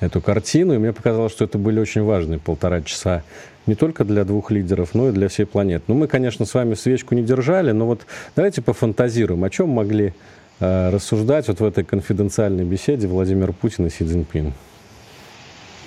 эту 0.00 0.20
картину, 0.20 0.74
и 0.74 0.78
мне 0.78 0.92
показалось, 0.92 1.32
что 1.32 1.44
это 1.44 1.58
были 1.58 1.80
очень 1.80 2.02
важные 2.02 2.38
полтора 2.38 2.82
часа 2.82 3.22
не 3.66 3.74
только 3.74 4.04
для 4.04 4.24
двух 4.24 4.50
лидеров, 4.50 4.94
но 4.94 5.08
и 5.08 5.12
для 5.12 5.28
всей 5.28 5.46
планеты. 5.46 5.84
Ну, 5.88 5.94
мы, 5.94 6.06
конечно, 6.06 6.44
с 6.44 6.54
вами 6.54 6.74
свечку 6.74 7.14
не 7.14 7.22
держали, 7.22 7.72
но 7.72 7.86
вот 7.86 8.02
давайте 8.36 8.62
пофантазируем, 8.62 9.42
о 9.42 9.50
чем 9.50 9.70
могли 9.70 10.12
э, 10.60 10.90
рассуждать 10.90 11.48
вот 11.48 11.60
в 11.60 11.64
этой 11.64 11.82
конфиденциальной 11.82 12.64
беседе 12.64 13.08
Владимир 13.08 13.52
Путин 13.52 13.86
и 13.86 13.90
Си 13.90 14.04
Цзиньпин. 14.04 14.52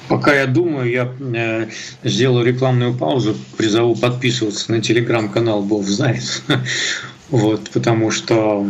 Пока 0.07 0.33
я 0.33 0.47
думаю, 0.47 0.89
я 0.89 1.11
э, 1.19 1.67
сделаю 2.03 2.45
рекламную 2.45 2.93
паузу, 2.93 3.35
призову 3.57 3.95
подписываться 3.95 4.71
на 4.71 4.81
телеграм-канал 4.81 5.61
Бог 5.63 5.85
знает. 5.85 6.43
Вот, 7.29 7.71
потому 7.71 8.09
что 8.09 8.65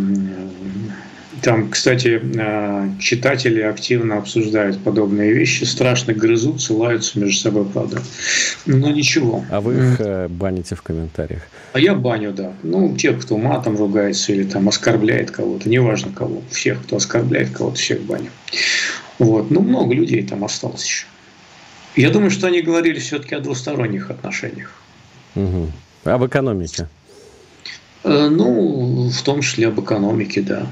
там, 1.42 1.70
кстати, 1.70 2.20
э, 2.24 2.90
читатели 3.00 3.62
активно 3.62 4.18
обсуждают 4.18 4.80
подобные 4.84 5.34
вещи, 5.34 5.64
страшно 5.64 6.14
грызутся, 6.14 6.74
лаются 6.74 7.20
между 7.20 7.40
собой, 7.40 7.66
правда. 7.66 8.02
Но 8.66 8.90
ничего. 8.90 9.46
А 9.52 9.62
вы 9.62 9.76
их 9.76 10.00
э, 10.00 10.28
баните 10.28 10.76
в 10.76 10.82
комментариях? 10.82 11.44
А 11.74 11.80
я 11.80 11.94
баню, 11.94 12.34
да. 12.34 12.54
Ну, 12.64 12.96
тех, 12.96 13.22
кто 13.22 13.38
матом 13.38 13.78
ругается 13.78 14.34
или 14.34 14.44
там 14.44 14.68
оскорбляет 14.68 15.32
кого-то, 15.32 15.70
неважно 15.70 16.12
кого. 16.12 16.42
Всех, 16.50 16.82
кто 16.82 16.96
оскорбляет 16.96 17.52
кого-то, 17.52 17.76
всех 17.78 18.02
баню. 18.02 18.32
Вот. 19.20 19.52
Ну, 19.52 19.62
много 19.62 19.94
людей 19.94 20.24
там 20.24 20.44
осталось 20.44 20.84
еще. 20.84 21.06
Я 21.98 22.12
думаю, 22.12 22.30
что 22.30 22.48
они 22.48 22.62
говорили 22.62 23.00
все-таки 23.00 23.34
о 23.34 23.40
двусторонних 23.40 24.12
отношениях. 24.12 24.72
Угу. 25.36 25.72
Об 26.06 26.26
экономике. 26.26 26.88
Э, 28.04 28.30
ну, 28.30 29.10
в 29.10 29.22
том 29.24 29.42
числе 29.42 29.68
об 29.68 29.82
экономике, 29.82 30.42
да. 30.42 30.68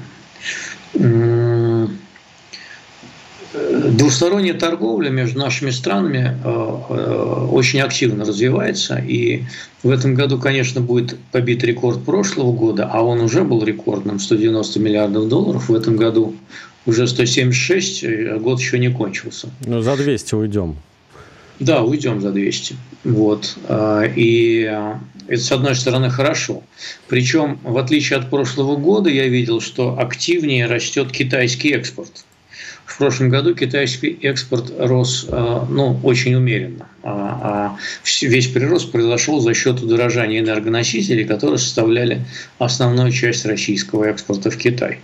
Двусторонняя 3.52 4.54
торговля 4.54 5.08
между 5.08 5.38
нашими 5.38 5.70
странами 5.70 6.38
э, 6.44 6.48
э, 6.90 7.48
очень 7.50 7.80
активно 7.80 8.24
развивается, 8.24 8.96
и 8.96 9.44
в 9.82 9.90
этом 9.90 10.14
году, 10.14 10.38
конечно, 10.38 10.80
будет 10.80 11.18
побит 11.32 11.64
рекорд 11.64 12.04
прошлого 12.04 12.52
года, 12.52 12.88
а 12.92 13.02
он 13.02 13.20
уже 13.20 13.42
был 13.42 13.64
рекордным, 13.64 14.20
190 14.20 14.78
миллиардов 14.78 15.28
долларов. 15.28 15.68
В 15.68 15.74
этом 15.74 15.96
году 15.96 16.36
уже 16.86 17.08
176, 17.08 18.04
а 18.04 18.38
год 18.38 18.60
еще 18.60 18.78
не 18.78 18.90
кончился. 18.90 19.48
Ну, 19.66 19.80
за 19.80 19.96
200 19.96 20.34
уйдем. 20.34 20.76
Да, 21.58 21.82
уйдем 21.82 22.20
за 22.20 22.32
200. 22.32 22.76
Вот. 23.04 23.56
А, 23.68 24.02
и 24.04 24.70
это, 25.28 25.42
с 25.42 25.52
одной 25.52 25.74
стороны, 25.74 26.10
хорошо. 26.10 26.62
Причем, 27.08 27.58
в 27.62 27.78
отличие 27.78 28.18
от 28.18 28.30
прошлого 28.30 28.76
года, 28.76 29.10
я 29.10 29.26
видел, 29.26 29.60
что 29.60 29.98
активнее 29.98 30.66
растет 30.66 31.10
китайский 31.12 31.70
экспорт. 31.72 32.24
В 32.84 32.98
прошлом 32.98 33.30
году 33.30 33.54
китайский 33.54 34.16
экспорт 34.22 34.72
рос 34.78 35.26
а, 35.28 35.66
ну, 35.68 35.98
очень 36.02 36.34
умеренно. 36.34 36.86
А, 37.02 37.76
а 37.76 37.78
весь 38.22 38.46
прирост 38.46 38.92
произошел 38.92 39.40
за 39.40 39.54
счет 39.54 39.82
удорожания 39.82 40.40
энергоносителей, 40.40 41.24
которые 41.24 41.58
составляли 41.58 42.24
основную 42.58 43.10
часть 43.10 43.44
российского 43.44 44.04
экспорта 44.04 44.50
в 44.50 44.56
Китай. 44.56 45.00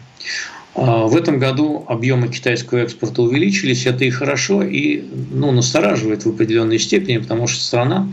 А, 0.75 1.07
в 1.07 1.17
этом 1.17 1.39
году 1.39 1.85
объемы 1.89 2.29
китайского 2.29 2.79
экспорта 2.79 3.23
увеличились, 3.23 3.87
это 3.87 4.05
и 4.05 4.11
хорошо, 4.11 4.63
и 4.63 5.05
ну, 5.31 5.53
настораживает 5.53 6.25
в 6.25 6.31
определенной 6.31 6.79
степени, 6.79 7.19
потому 7.19 7.47
что 7.47 7.63
страна 7.63 8.09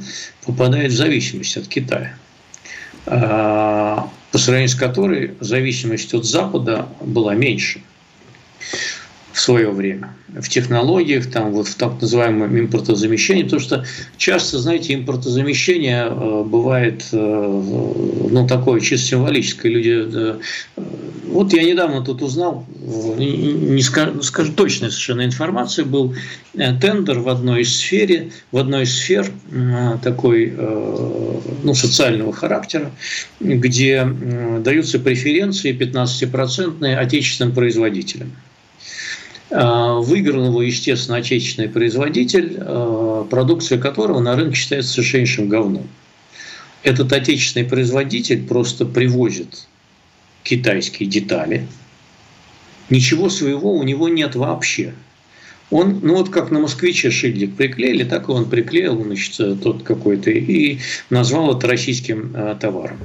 попадает 0.46 0.92
в 0.92 0.96
зависимость 0.96 1.56
от 1.58 1.68
Китая, 1.68 2.16
а, 3.06 4.10
по 4.32 4.38
сравнению 4.38 4.70
с 4.70 4.76
которой 4.76 5.36
зависимость 5.40 6.14
от 6.14 6.26
Запада 6.26 6.88
была 7.02 7.34
меньше 7.34 7.82
в 9.40 9.42
свое 9.42 9.72
время 9.72 10.14
в 10.28 10.50
технологиях, 10.50 11.32
там 11.32 11.54
вот 11.54 11.70
в 11.70 11.76
так 11.76 12.02
называемом 12.02 12.60
импортозамещении, 12.60 13.44
потому 13.44 13.62
что 13.62 13.86
часто, 14.18 14.60
знаете, 14.60 14.94
импортозамещение 14.94 16.08
э, 16.10 16.44
бывает 16.44 17.06
э, 17.14 17.18
ну, 17.18 18.46
такое 18.46 18.82
чисто 18.82 19.08
символическое. 19.08 19.72
Люди, 19.72 20.08
э, 20.14 20.40
вот 21.26 21.54
я 21.54 21.64
недавно 21.64 22.04
тут 22.04 22.22
узнал, 22.22 22.66
не 22.86 23.82
скажу, 23.82 24.22
скажу 24.22 24.52
точно 24.52 24.90
совершенно 24.90 25.24
информацию, 25.24 25.86
был 25.86 26.14
тендер 26.54 27.20
в 27.20 27.30
одной 27.30 27.62
из 27.62 27.78
сфере, 27.78 28.32
в 28.52 28.58
одной 28.58 28.84
из 28.84 28.94
сфер 28.94 29.32
такой 30.04 30.52
ну, 31.64 31.74
социального 31.76 32.34
характера, 32.34 32.92
где 33.40 34.06
даются 34.60 35.00
преференции 35.00 35.72
15% 35.72 36.96
отечественным 36.96 37.54
производителям. 37.54 38.32
Э, 39.50 40.00
выиграл 40.00 40.46
его, 40.46 40.62
естественно, 40.62 41.18
отечественный 41.18 41.70
производитель, 41.70 42.58
э, 42.58 43.26
продукция 43.30 43.80
которого 43.80 44.20
на 44.20 44.36
рынке 44.36 44.56
считается 44.56 44.94
совершеннейшим 44.94 45.50
говном. 45.50 45.88
Этот 46.84 47.12
отечественный 47.12 47.66
производитель 47.66 48.46
просто 48.46 48.86
привозит 48.86 49.68
китайские 50.44 51.10
детали. 51.10 51.68
Ничего 52.90 53.30
своего 53.30 53.74
у 53.74 53.84
него 53.84 54.08
нет 54.08 54.36
вообще. 54.36 54.94
Он, 55.72 56.00
ну 56.02 56.16
вот 56.16 56.30
как 56.30 56.52
на 56.52 56.60
москвиче 56.60 57.12
шильдик 57.12 57.56
приклеили, 57.56 58.04
так 58.04 58.30
и 58.30 58.32
он 58.32 58.50
приклеил, 58.50 59.04
значит, 59.04 59.62
тот 59.62 59.84
какой-то, 59.84 60.32
и 60.32 60.80
назвал 61.10 61.58
это 61.58 61.68
российским 61.68 62.36
э, 62.36 62.56
товаром. 62.60 62.98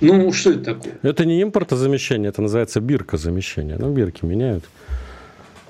Ну, 0.00 0.32
что 0.32 0.50
это 0.50 0.74
такое? 0.74 0.98
Это 1.02 1.24
не 1.24 1.42
импортозамещение, 1.42 2.28
это 2.28 2.42
называется 2.42 2.80
биркозамещение. 2.80 3.76
Ну, 3.78 3.90
бирки 3.90 4.24
меняют. 4.24 4.64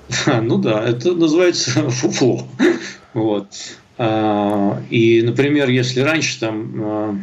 Ну 0.41 0.57
да, 0.57 0.87
это 0.87 1.13
называется 1.13 1.89
фуфло. 1.89 2.47
Вот. 3.13 3.47
А, 3.97 4.81
и, 4.89 5.21
например, 5.21 5.69
если 5.69 6.01
раньше 6.01 6.39
там 6.39 6.73
а, 6.77 7.15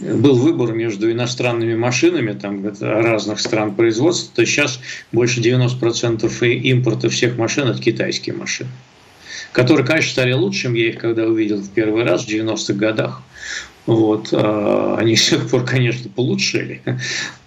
был 0.00 0.36
выбор 0.36 0.72
между 0.72 1.10
иностранными 1.10 1.74
машинами 1.74 2.32
там, 2.32 2.64
разных 2.80 3.40
стран 3.40 3.74
производства, 3.74 4.36
то 4.36 4.46
сейчас 4.46 4.80
больше 5.12 5.40
90% 5.40 6.46
импорта 6.46 7.08
всех 7.08 7.36
машин– 7.36 7.68
это 7.68 7.80
китайские 7.80 8.34
машины 8.34 8.70
которые, 9.54 9.86
конечно, 9.86 10.10
стали 10.10 10.32
лучшим. 10.32 10.74
Я 10.74 10.88
их 10.88 10.98
когда 10.98 11.24
увидел 11.24 11.58
в 11.58 11.70
первый 11.70 12.04
раз 12.04 12.24
в 12.24 12.28
90-х 12.28 12.74
годах. 12.74 13.22
Вот, 13.86 14.28
а, 14.32 14.96
они 14.98 15.16
с 15.16 15.28
тех 15.28 15.48
пор, 15.48 15.64
конечно, 15.64 16.10
получили. 16.10 16.82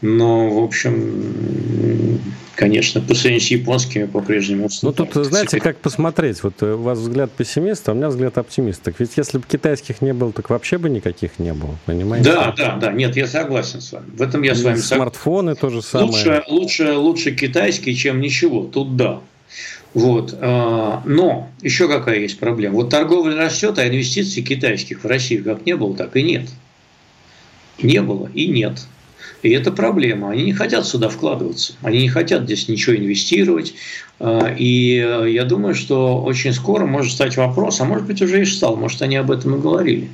Но, 0.02 0.50
в 0.50 0.64
общем, 0.64 2.20
конечно, 2.58 3.00
по 3.02 3.14
сравнению 3.14 3.42
с 3.42 3.52
японскими 3.52 4.06
по-прежнему 4.06 4.68
Ну, 4.82 4.92
тут, 4.92 5.14
знаете, 5.14 5.60
как 5.60 5.78
посмотреть. 5.78 6.42
Вот 6.44 6.56
э, 6.62 6.74
у 6.74 6.82
вас 6.82 6.98
взгляд 6.98 7.32
пессимиста, 7.32 7.92
а 7.92 7.94
у 7.94 7.98
меня 7.98 8.10
взгляд 8.10 8.38
оптимиста. 8.38 8.92
Ведь 8.98 9.12
если 9.16 9.38
бы 9.38 9.46
китайских 9.48 10.02
не 10.02 10.12
было, 10.12 10.34
так 10.34 10.50
вообще 10.50 10.80
бы 10.80 10.90
никаких 10.90 11.38
не 11.38 11.54
было, 11.54 11.78
понимаете? 11.86 12.32
Да, 12.32 12.54
да, 12.58 12.76
да. 12.76 12.92
Нет, 12.92 13.16
я 13.16 13.28
согласен 13.28 13.80
с 13.80 13.92
вами. 13.92 14.08
В 14.12 14.22
этом 14.22 14.42
я 14.42 14.56
с 14.56 14.64
вами 14.64 14.78
согласен. 14.78 14.96
Смартфоны 14.98 15.56
тоже 15.56 15.84
самое. 15.84 16.10
Лучше, 16.10 16.44
лучше, 16.48 16.94
лучше 16.94 17.32
китайский, 17.32 17.96
чем 17.96 18.20
ничего. 18.20 18.64
Тут 18.64 18.98
да. 18.98 19.22
Вот. 19.94 20.36
А, 20.42 21.04
но 21.06 21.50
еще 21.62 21.88
какая 21.88 22.20
есть 22.20 22.40
проблема. 22.40 22.76
Вот 22.76 22.90
торговля 22.90 23.38
растет, 23.38 23.78
а 23.78 23.88
инвестиций 23.88 24.42
китайских 24.42 25.04
в 25.04 25.08
Россию 25.08 25.44
как 25.44 25.64
не 25.68 25.76
было, 25.76 25.96
так 25.96 26.16
и 26.16 26.24
нет. 26.24 26.50
Не 27.82 28.02
было 28.02 28.30
и 28.34 28.48
нет. 28.48 28.88
И 29.44 29.50
это 29.52 29.72
проблема. 29.72 30.32
Они 30.32 30.44
не 30.44 30.54
хотят 30.54 30.86
сюда 30.88 31.10
вкладываться. 31.10 31.74
Они 31.82 32.00
не 32.00 32.10
хотят 32.10 32.44
здесь 32.44 32.68
ничего 32.68 32.96
инвестировать. 32.96 33.74
А, 34.20 34.54
и 34.58 34.96
я 34.96 35.44
думаю, 35.46 35.76
что 35.76 36.22
очень 36.22 36.54
скоро 36.54 36.86
может 36.86 37.14
стать 37.14 37.38
вопрос, 37.38 37.80
а 37.82 37.86
может 37.86 38.08
быть 38.08 38.22
уже 38.22 38.42
и 38.42 38.46
стал, 38.46 38.76
может 38.76 39.02
они 39.02 39.16
об 39.16 39.32
этом 39.32 39.56
и 39.56 39.60
говорили, 39.60 40.10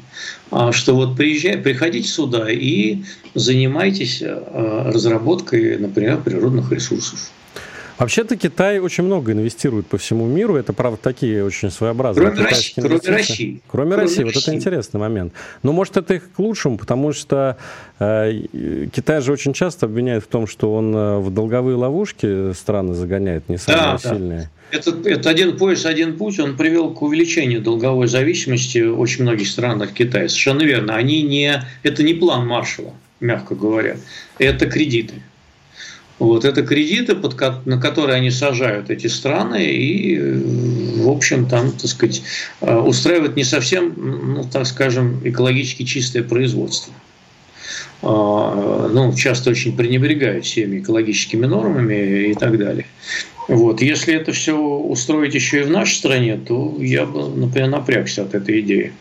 а, 0.52 0.72
что 0.72 0.94
вот 0.94 1.16
приезжай, 1.16 1.58
приходите 1.58 2.08
сюда 2.08 2.52
и 2.52 3.04
занимайтесь 3.34 4.22
разработкой, 4.22 5.78
например, 5.78 6.22
природных 6.22 6.72
ресурсов. 6.72 7.32
Вообще-то 7.98 8.36
Китай 8.36 8.80
очень 8.80 9.04
много 9.04 9.32
инвестирует 9.32 9.88
по 9.88 9.98
всему 9.98 10.26
миру. 10.26 10.56
Это, 10.56 10.74
правда, 10.74 11.00
такие 11.02 11.46
очень 11.46 11.70
своеобразные 11.70 12.32
кроме 12.32 12.50
России, 12.50 12.74
Кроме 12.76 12.98
России. 12.98 13.62
Кроме, 13.68 13.92
кроме 13.92 13.96
России. 13.96 14.24
России. 14.24 14.24
Вот 14.24 14.44
это 14.44 14.56
интересный 14.56 15.00
момент. 15.00 15.34
Но, 15.62 15.74
может, 15.74 15.98
это 15.98 16.16
их 16.16 16.32
к 16.32 16.40
лучшему, 16.40 16.78
потому 16.78 17.14
что 17.14 17.58
э, 18.00 18.42
Китай 18.94 19.22
же 19.22 19.32
очень 19.32 19.54
часто 19.54 19.86
обвиняет 19.86 20.24
в 20.24 20.28
том, 20.28 20.48
что 20.48 20.74
он 20.74 20.96
э, 20.96 21.20
в 21.20 21.32
долговые 21.32 21.76
ловушки 21.76 22.54
страны 22.54 22.94
загоняет, 22.94 23.48
не 23.50 23.58
самые 23.58 23.84
да, 23.84 23.98
сильные. 23.98 24.40
Да. 24.40 24.50
Это, 24.78 24.92
это 25.06 25.30
один 25.30 25.56
пояс, 25.58 25.86
один 25.86 26.18
путь, 26.18 26.40
он 26.40 26.58
привел 26.58 26.94
к 26.94 27.02
увеличению 27.04 27.62
долговой 27.62 28.08
зависимости 28.08 28.80
очень 28.80 29.22
многих 29.22 29.48
стран 29.48 29.82
от 29.84 29.92
Китая. 29.92 30.28
Совершенно 30.28 30.64
верно. 30.64 30.96
Они 30.96 31.22
не, 31.22 31.64
это 31.84 32.02
не 32.02 32.16
план 32.16 32.48
Маршала, 32.48 32.94
мягко 33.20 33.54
говоря. 33.54 33.98
Это 34.40 34.66
кредиты. 34.66 35.14
Вот 36.24 36.46
это 36.46 36.64
кредиты, 36.64 37.16
под, 37.16 37.66
на 37.66 37.78
которые 37.78 38.16
они 38.16 38.32
сажают 38.32 38.90
эти 38.90 39.08
страны 39.08 39.66
и, 39.66 40.18
в 41.02 41.10
общем, 41.10 41.48
там, 41.48 41.72
так 41.72 41.90
сказать, 41.90 42.22
э, 42.62 42.78
устраивают 42.78 43.36
не 43.36 43.44
совсем, 43.44 43.94
ну, 43.98 44.46
так 44.50 44.66
скажем, 44.66 45.20
экологически 45.26 45.84
чистое 45.84 46.24
производство. 46.24 46.94
А, 48.02 48.88
ну, 48.88 49.14
часто 49.14 49.50
очень 49.50 49.76
пренебрегают 49.76 50.46
всеми 50.46 50.80
экологическими 50.80 51.46
нормами 51.46 52.30
и 52.30 52.34
так 52.36 52.58
далее. 52.58 52.86
Вот. 53.50 53.82
Если 53.82 54.14
это 54.14 54.32
все 54.32 54.58
устроить 54.58 55.36
еще 55.36 55.60
и 55.60 55.64
в 55.64 55.72
нашей 55.72 55.96
стране, 55.96 56.38
то 56.38 56.78
я 56.80 57.06
бы, 57.06 57.36
например, 57.36 57.70
напрягся 57.70 58.24
от 58.24 58.34
этой 58.34 58.62
идеи. 58.62 58.94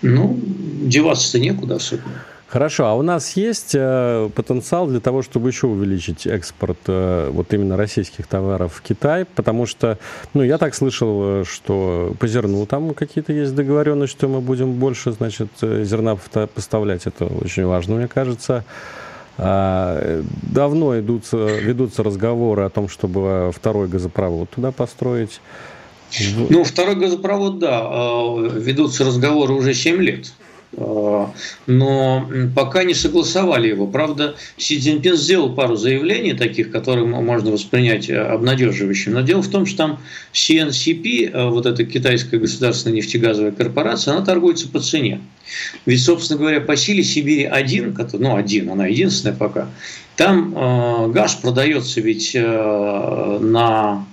Ну, 0.00 0.40
деваться-то 0.82 1.38
некуда 1.38 1.76
особенно. 1.76 2.24
Хорошо, 2.54 2.86
а 2.86 2.94
у 2.94 3.02
нас 3.02 3.36
есть 3.36 3.72
э, 3.74 4.30
потенциал 4.32 4.86
для 4.86 5.00
того, 5.00 5.22
чтобы 5.22 5.48
еще 5.48 5.66
увеличить 5.66 6.24
экспорт 6.24 6.78
э, 6.86 7.28
вот 7.32 7.52
именно 7.52 7.76
российских 7.76 8.28
товаров 8.28 8.74
в 8.74 8.80
Китай, 8.80 9.24
потому 9.24 9.66
что, 9.66 9.98
ну, 10.34 10.42
я 10.44 10.56
так 10.56 10.72
слышал, 10.76 11.40
э, 11.40 11.44
что 11.44 12.14
по 12.20 12.28
зерну 12.28 12.64
там 12.64 12.94
какие-то 12.94 13.32
есть 13.32 13.56
договоренности, 13.56 14.16
что 14.16 14.28
мы 14.28 14.40
будем 14.40 14.74
больше, 14.74 15.10
значит, 15.10 15.48
э, 15.62 15.82
зерна 15.82 16.16
поставлять, 16.54 17.08
это 17.08 17.24
очень 17.24 17.66
важно, 17.66 17.96
мне 17.96 18.06
кажется. 18.06 18.64
А, 19.36 20.22
давно 20.42 20.96
идутся, 21.00 21.36
ведутся 21.36 22.04
разговоры 22.04 22.62
о 22.62 22.70
том, 22.70 22.88
чтобы 22.88 23.50
второй 23.52 23.88
газопровод 23.88 24.50
туда 24.50 24.70
построить. 24.70 25.40
Ну, 26.50 26.62
второй 26.62 26.94
газопровод, 26.94 27.58
да, 27.58 28.36
ведутся 28.54 29.04
разговоры 29.04 29.54
уже 29.54 29.74
7 29.74 30.00
лет. 30.00 30.32
Но 30.76 32.28
пока 32.54 32.84
не 32.84 32.94
согласовали 32.94 33.68
его. 33.68 33.86
Правда, 33.86 34.34
Си 34.56 34.78
Цзиньпин 34.78 35.16
сделал 35.16 35.54
пару 35.54 35.76
заявлений 35.76 36.34
таких, 36.34 36.70
которые 36.70 37.06
можно 37.06 37.50
воспринять 37.50 38.08
э, 38.08 38.16
обнадеживающим. 38.16 39.12
Но 39.12 39.20
дело 39.20 39.42
в 39.42 39.48
том, 39.48 39.66
что 39.66 39.76
там 39.76 40.00
CNCP, 40.32 41.30
э, 41.30 41.48
вот 41.50 41.66
эта 41.66 41.84
китайская 41.84 42.38
государственная 42.38 42.96
нефтегазовая 42.96 43.52
корпорация, 43.52 44.14
она 44.14 44.24
торгуется 44.24 44.68
по 44.68 44.80
цене. 44.80 45.20
Ведь, 45.86 46.02
собственно 46.02 46.38
говоря, 46.38 46.60
по 46.60 46.76
силе 46.76 47.02
Сибири 47.02 47.44
один, 47.44 47.96
ну 48.12 48.36
один, 48.36 48.70
она 48.70 48.86
единственная 48.86 49.36
пока, 49.36 49.68
там 50.16 50.54
э, 50.56 51.08
газ 51.12 51.34
продается 51.34 52.00
ведь 52.00 52.34
на 52.34 54.06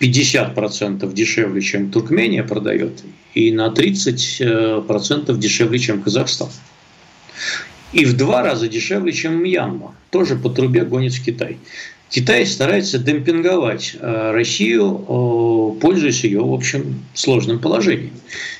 50% 0.00 1.12
дешевле, 1.12 1.60
чем 1.60 1.90
Туркмения 1.90 2.42
продает, 2.42 3.02
и 3.34 3.52
на 3.52 3.68
30% 3.68 5.38
дешевле, 5.38 5.78
чем 5.78 6.02
Казахстан. 6.02 6.48
И 7.92 8.04
в 8.04 8.16
два 8.16 8.42
раза 8.42 8.68
дешевле, 8.68 9.12
чем 9.12 9.42
Мьянма. 9.42 9.94
Тоже 10.10 10.36
по 10.36 10.50
трубе 10.50 10.84
гонит 10.84 11.14
в 11.14 11.24
Китай. 11.24 11.58
Китай 12.10 12.46
старается 12.46 12.98
демпинговать 12.98 13.96
э, 13.98 14.30
Россию, 14.30 15.76
пользуясь 15.80 16.22
ее, 16.22 16.42
в 16.42 16.52
общем, 16.52 17.04
сложным 17.12 17.58
положением. 17.58 18.12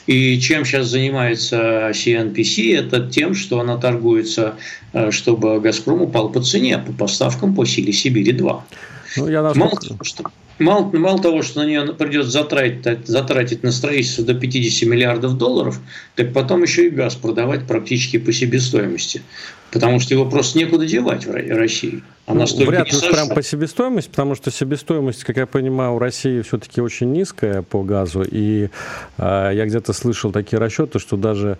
И 0.06 0.40
чем 0.40 0.64
сейчас 0.64 0.88
занимается 0.88 1.90
CNPC, 1.90 2.76
это 2.76 3.08
тем, 3.08 3.34
что 3.34 3.60
она 3.60 3.76
торгуется, 3.76 4.56
э, 4.92 5.12
чтобы 5.12 5.60
«Газпром» 5.60 6.02
упал 6.02 6.30
по 6.30 6.40
цене, 6.40 6.78
по 6.78 6.92
поставкам 6.92 7.54
по 7.54 7.64
силе 7.64 7.92
Сибири-2. 7.92 8.60
Ну, 9.18 9.28
я 9.28 9.42
насколько... 9.42 9.66
Мало 9.66 9.80
того, 9.80 10.04
что 10.04 10.24
Мало, 10.58 10.84
мало 10.96 11.20
того, 11.20 11.42
что 11.42 11.60
на 11.60 11.66
нее 11.66 11.94
придется 11.94 12.30
затратить, 12.30 13.06
затратить 13.06 13.62
на 13.64 13.72
строительство 13.72 14.24
до 14.24 14.34
50 14.34 14.88
миллиардов 14.88 15.36
долларов, 15.36 15.80
так 16.14 16.32
потом 16.32 16.62
еще 16.62 16.86
и 16.86 16.90
газ 16.90 17.16
продавать 17.16 17.66
практически 17.66 18.18
по 18.18 18.32
себестоимости. 18.32 19.22
Потому 19.74 19.98
что 19.98 20.14
его 20.14 20.24
просто 20.24 20.56
некуда 20.56 20.86
девать 20.86 21.26
в 21.26 21.32
России. 21.32 22.02
Она 22.26 22.46
ну, 22.56 22.66
вряд 22.66 22.90
ли 22.90 22.98
прям 23.10 23.28
по 23.28 23.42
себестоимости, 23.42 24.08
потому 24.08 24.36
что 24.36 24.50
себестоимость, 24.50 25.24
как 25.24 25.36
я 25.36 25.46
понимаю, 25.46 25.94
у 25.94 25.98
России 25.98 26.40
все-таки 26.42 26.80
очень 26.80 27.12
низкая 27.12 27.60
по 27.62 27.82
газу. 27.82 28.22
И 28.22 28.70
э, 29.18 29.50
я 29.52 29.66
где-то 29.66 29.92
слышал 29.92 30.30
такие 30.30 30.58
расчеты, 30.58 31.00
что 31.00 31.16
даже 31.16 31.58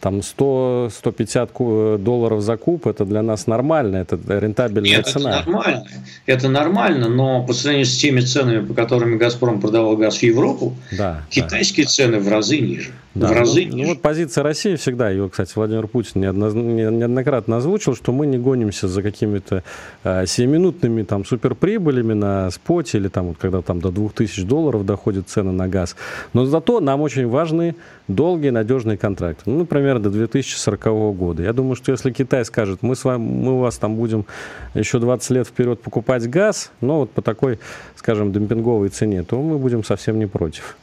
там 0.00 0.18
100-150 0.18 1.98
долларов 1.98 2.42
за 2.42 2.56
куб 2.58 2.86
это 2.86 3.06
для 3.06 3.22
нас 3.22 3.46
нормально, 3.46 3.96
это 3.96 4.18
рентабельная 4.28 4.98
Нет, 4.98 5.06
цена. 5.06 5.40
Это 5.40 5.50
нормально. 5.50 5.86
Это 6.26 6.48
нормально, 6.48 7.08
но 7.08 7.42
по 7.44 7.54
сравнению 7.54 7.86
с 7.86 7.96
теми 7.96 8.20
ценами, 8.20 8.64
по 8.64 8.74
которым 8.74 9.16
Газпром 9.16 9.60
продавал 9.60 9.96
газ 9.96 10.18
в 10.18 10.22
Европу, 10.22 10.76
да, 10.92 11.22
китайские 11.30 11.86
да. 11.86 11.90
цены 11.90 12.18
в 12.20 12.28
разы 12.28 12.58
ниже. 12.58 12.92
Да, 13.14 13.28
в 13.28 13.32
разы 13.32 13.66
ну, 13.66 13.76
ниже. 13.76 13.86
Ну, 13.86 13.88
вот 13.90 14.02
позиция 14.02 14.42
России 14.42 14.74
всегда, 14.74 15.08
ее, 15.08 15.28
кстати, 15.28 15.52
Владимир 15.54 15.86
Путин 15.86 16.20
неоднократно 16.22 17.58
озвучил, 17.58 17.94
что 17.94 18.10
мы 18.10 18.26
не 18.26 18.38
гонимся 18.38 18.88
за 18.88 19.02
какими-то 19.02 19.62
э, 20.02 20.24
7-минутными 20.24 21.04
там 21.04 21.24
суперприбылями 21.24 22.12
на 22.12 22.50
споте 22.50 22.98
или 22.98 23.06
там, 23.06 23.28
вот, 23.28 23.36
когда 23.38 23.62
там 23.62 23.80
до 23.80 23.90
2000 23.90 24.42
долларов 24.42 24.84
доходят 24.84 25.28
цены 25.28 25.52
на 25.52 25.68
газ. 25.68 25.94
Но 26.32 26.44
зато 26.44 26.80
нам 26.80 27.02
очень 27.02 27.28
важны 27.28 27.76
долгие 28.08 28.50
надежные 28.50 28.98
контракты. 28.98 29.44
Ну, 29.46 29.58
например, 29.58 30.00
до 30.00 30.10
2040 30.10 31.16
года. 31.16 31.42
Я 31.42 31.52
думаю, 31.52 31.76
что 31.76 31.92
если 31.92 32.10
Китай 32.10 32.44
скажет, 32.44 32.82
мы, 32.82 32.96
с 32.96 33.04
вами, 33.04 33.22
мы 33.22 33.52
у 33.52 33.58
вас 33.58 33.78
там 33.78 33.94
будем 33.94 34.26
еще 34.74 34.98
20 34.98 35.30
лет 35.30 35.46
вперед 35.46 35.80
покупать 35.80 36.28
газ, 36.28 36.72
но 36.80 37.00
вот 37.00 37.12
по 37.12 37.22
такой, 37.22 37.60
скажем, 37.94 38.32
демпинговой 38.32 38.88
цене, 38.88 39.22
то 39.22 39.40
мы 39.40 39.58
будем 39.58 39.84
совсем 39.84 40.18
не 40.18 40.26
против. 40.26 40.76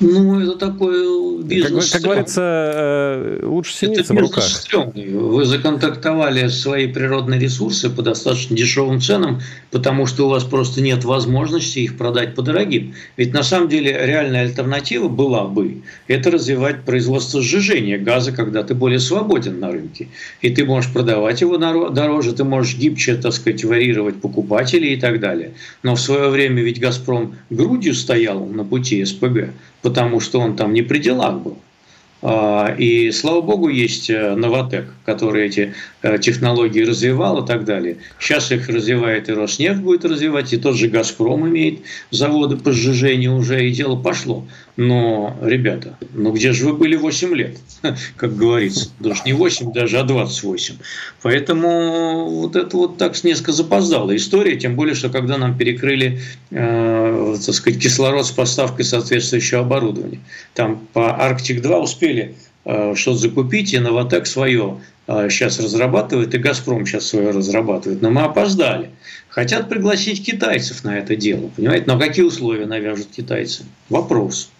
Ну, 0.00 0.40
это 0.40 0.56
такой 0.56 1.42
бизнес. 1.42 1.90
Как, 1.90 2.00
как 2.00 2.02
говорится, 2.02 2.40
э, 2.42 3.40
лучше 3.44 3.74
синица 3.74 4.14
в 4.14 4.18
руках. 4.18 4.44
Стрёмный. 4.44 5.08
Вы 5.08 5.44
законтрактовали 5.44 6.48
свои 6.48 6.86
природные 6.86 7.40
ресурсы 7.40 7.90
по 7.90 8.02
достаточно 8.02 8.56
дешевым 8.56 9.00
ценам, 9.00 9.40
потому 9.70 10.06
что 10.06 10.26
у 10.26 10.28
вас 10.28 10.44
просто 10.44 10.82
нет 10.82 11.04
возможности 11.04 11.80
их 11.80 11.96
продать 11.96 12.34
по 12.34 12.42
дорогим. 12.42 12.94
Ведь 13.16 13.32
на 13.32 13.42
самом 13.42 13.68
деле 13.68 13.90
реальная 13.90 14.42
альтернатива 14.42 15.08
была 15.08 15.46
бы 15.46 15.82
это 16.06 16.30
развивать 16.30 16.84
производство 16.84 17.42
сжижения 17.42 17.98
газа, 17.98 18.30
когда 18.32 18.62
ты 18.62 18.74
более 18.74 19.00
свободен 19.00 19.58
на 19.58 19.72
рынке. 19.72 20.08
И 20.42 20.50
ты 20.50 20.64
можешь 20.64 20.92
продавать 20.92 21.40
его 21.40 21.56
дороже, 21.56 22.32
ты 22.34 22.44
можешь 22.44 22.76
гибче, 22.76 23.16
так 23.16 23.32
сказать, 23.32 23.64
варьировать 23.64 24.20
покупателей 24.20 24.94
и 24.94 24.96
так 24.96 25.18
далее. 25.18 25.54
Но 25.82 25.96
в 25.96 26.00
свое 26.00 26.28
время 26.28 26.62
ведь 26.62 26.80
«Газпром» 26.80 27.36
грудью 27.50 27.94
стоял 27.94 28.44
на 28.46 28.64
пути 28.64 29.04
СПГ 29.04 29.50
потому 29.88 30.20
что 30.20 30.40
он 30.40 30.54
там 30.54 30.74
не 30.74 30.82
при 30.82 30.98
делах 30.98 31.40
был. 31.40 31.56
А, 32.20 32.74
и 32.76 33.10
слава 33.12 33.40
богу, 33.40 33.68
есть 33.68 34.10
э, 34.10 34.34
Новотек, 34.34 34.92
который 35.06 35.46
эти 35.46 35.72
э, 36.02 36.18
технологии 36.18 36.82
развивал 36.82 37.42
и 37.42 37.46
так 37.46 37.64
далее. 37.64 37.98
Сейчас 38.18 38.50
их 38.50 38.68
развивает 38.68 39.28
и 39.28 39.32
Роснефть 39.32 39.80
будет 39.80 40.04
развивать, 40.04 40.52
и 40.52 40.58
тот 40.58 40.76
же 40.76 40.88
Газпром 40.88 41.48
имеет 41.48 41.80
заводы 42.10 42.56
по 42.56 42.72
сжижению 42.72 43.36
уже, 43.36 43.66
и 43.66 43.72
дело 43.72 43.96
пошло. 43.96 44.44
Но, 44.80 45.36
ребята, 45.42 45.98
ну 46.14 46.30
где 46.30 46.52
же 46.52 46.66
вы 46.66 46.72
были 46.72 46.94
8 46.94 47.34
лет, 47.34 47.56
как 48.16 48.36
говорится? 48.36 48.90
Даже 49.00 49.22
не 49.26 49.32
8, 49.32 49.72
даже, 49.72 49.98
а 49.98 50.04
28. 50.04 50.76
Поэтому 51.20 52.30
вот 52.30 52.54
это 52.54 52.76
вот 52.76 52.96
так 52.96 53.24
несколько 53.24 53.50
запоздала 53.50 54.14
история, 54.14 54.56
тем 54.56 54.76
более, 54.76 54.94
что 54.94 55.10
когда 55.10 55.36
нам 55.36 55.58
перекрыли, 55.58 56.20
э, 56.52 57.36
так 57.44 57.54
сказать, 57.56 57.82
кислород 57.82 58.24
с 58.24 58.30
поставкой 58.30 58.84
соответствующего 58.84 59.62
оборудования. 59.62 60.20
Там 60.54 60.86
по 60.92 61.10
Арктик-2 61.10 61.80
успели 61.80 62.36
э, 62.64 62.94
что-то 62.94 63.18
закупить, 63.18 63.74
и 63.74 63.80
Новотек 63.80 64.28
свое 64.28 64.78
сейчас 65.08 65.58
э, 65.58 65.64
разрабатывает, 65.64 66.36
и 66.36 66.38
Газпром 66.38 66.86
сейчас 66.86 67.08
свое 67.08 67.32
разрабатывает. 67.32 68.00
Но 68.00 68.12
мы 68.12 68.22
опоздали. 68.22 68.90
Хотят 69.28 69.68
пригласить 69.68 70.24
китайцев 70.24 70.84
на 70.84 70.98
это 70.98 71.16
дело, 71.16 71.50
понимаете? 71.56 71.86
Но 71.88 71.98
какие 71.98 72.24
условия 72.24 72.66
навяжут 72.66 73.08
китайцы? 73.08 73.64
Вопрос. 73.88 74.52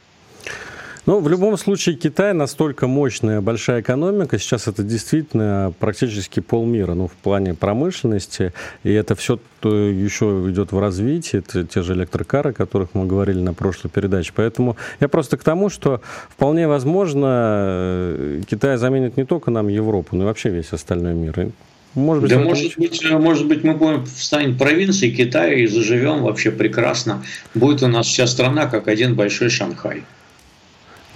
Ну, 1.09 1.20
в 1.20 1.28
любом 1.30 1.56
случае, 1.56 1.96
Китай 1.96 2.34
настолько 2.34 2.86
мощная, 2.86 3.40
большая 3.40 3.80
экономика. 3.80 4.38
Сейчас 4.38 4.68
это 4.68 4.82
действительно 4.82 5.72
практически 5.78 6.40
полмира, 6.40 6.92
ну, 6.92 7.06
в 7.06 7.12
плане 7.12 7.54
промышленности. 7.54 8.52
И 8.84 8.92
это 8.92 9.14
все 9.14 9.40
еще 9.62 10.26
идет 10.50 10.72
в 10.72 10.78
развитии. 10.78 11.38
Это 11.38 11.64
те 11.64 11.80
же 11.80 11.94
электрокары, 11.94 12.50
о 12.50 12.52
которых 12.52 12.90
мы 12.92 13.06
говорили 13.06 13.40
на 13.40 13.54
прошлой 13.54 13.88
передаче. 13.88 14.32
Поэтому 14.36 14.76
я 15.00 15.09
просто 15.09 15.38
к 15.38 15.44
тому, 15.44 15.70
что 15.70 16.02
вполне 16.28 16.68
возможно, 16.68 17.26
э, 17.26 18.42
Китай 18.46 18.76
заменит 18.76 19.16
не 19.16 19.24
только 19.24 19.50
нам 19.50 19.68
Европу, 19.68 20.14
но 20.14 20.24
и 20.24 20.26
вообще 20.26 20.50
весь 20.50 20.74
остальной 20.74 21.14
мир. 21.14 21.52
Может 21.94 22.22
быть, 22.22 22.30
да, 22.30 22.38
может 22.38 22.76
быть, 22.76 23.11
может 23.11 23.48
быть, 23.48 23.64
мы 23.64 23.72
будем 23.72 24.04
станем 24.04 24.59
провинцией 24.59 25.16
Китая 25.16 25.54
и 25.54 25.66
заживем 25.68 26.22
вообще 26.22 26.50
прекрасно. 26.50 27.24
Будет 27.54 27.82
у 27.82 27.86
нас 27.86 28.06
вся 28.06 28.26
страна 28.26 28.66
как 28.66 28.88
один 28.88 29.14
большой 29.14 29.48
Шанхай. 29.48 30.02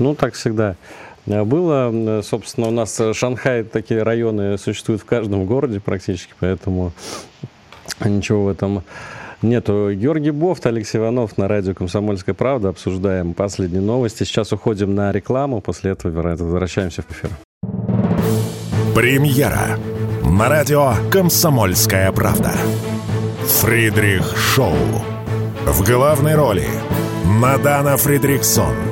Ну, 0.03 0.14
так 0.16 0.34
всегда 0.34 0.74
было. 1.26 2.20
Собственно, 2.22 2.66
у 2.66 2.70
нас 2.72 3.00
Шанхай, 3.12 3.62
такие 3.62 4.03
районы 4.03 4.59
существуют 4.59 5.03
в 5.03 5.05
каждом 5.05 5.46
городе 5.46 5.78
практически, 5.78 6.34
поэтому 6.40 6.92
ничего 8.05 8.44
в 8.44 8.48
этом 8.48 8.82
нету. 9.42 9.92
Георгий 9.94 10.32
Бофт, 10.32 10.66
Алексей 10.66 10.98
Иванов 10.98 11.38
на 11.38 11.46
радио 11.46 11.74
«Комсомольская 11.74 12.34
правда». 12.34 12.70
Обсуждаем 12.70 13.34
последние 13.34 13.80
новости. 13.80 14.24
Сейчас 14.24 14.53
уходим 14.53 14.94
на 14.96 15.12
рекламу, 15.12 15.61
после 15.61 15.92
этого 15.92 16.11
возвращаемся 16.11 17.03
в 17.03 17.11
эфир. 17.12 17.30
Премьера 18.94 19.78
на 20.24 20.48
радио 20.48 20.94
«Комсомольская 21.12 22.11
правда». 22.11 22.53
Фридрих 23.46 24.36
Шоу. 24.36 24.74
В 25.66 25.86
главной 25.86 26.34
роли 26.34 26.66
Мадана 27.24 27.96
Фридриксон– 27.96 28.74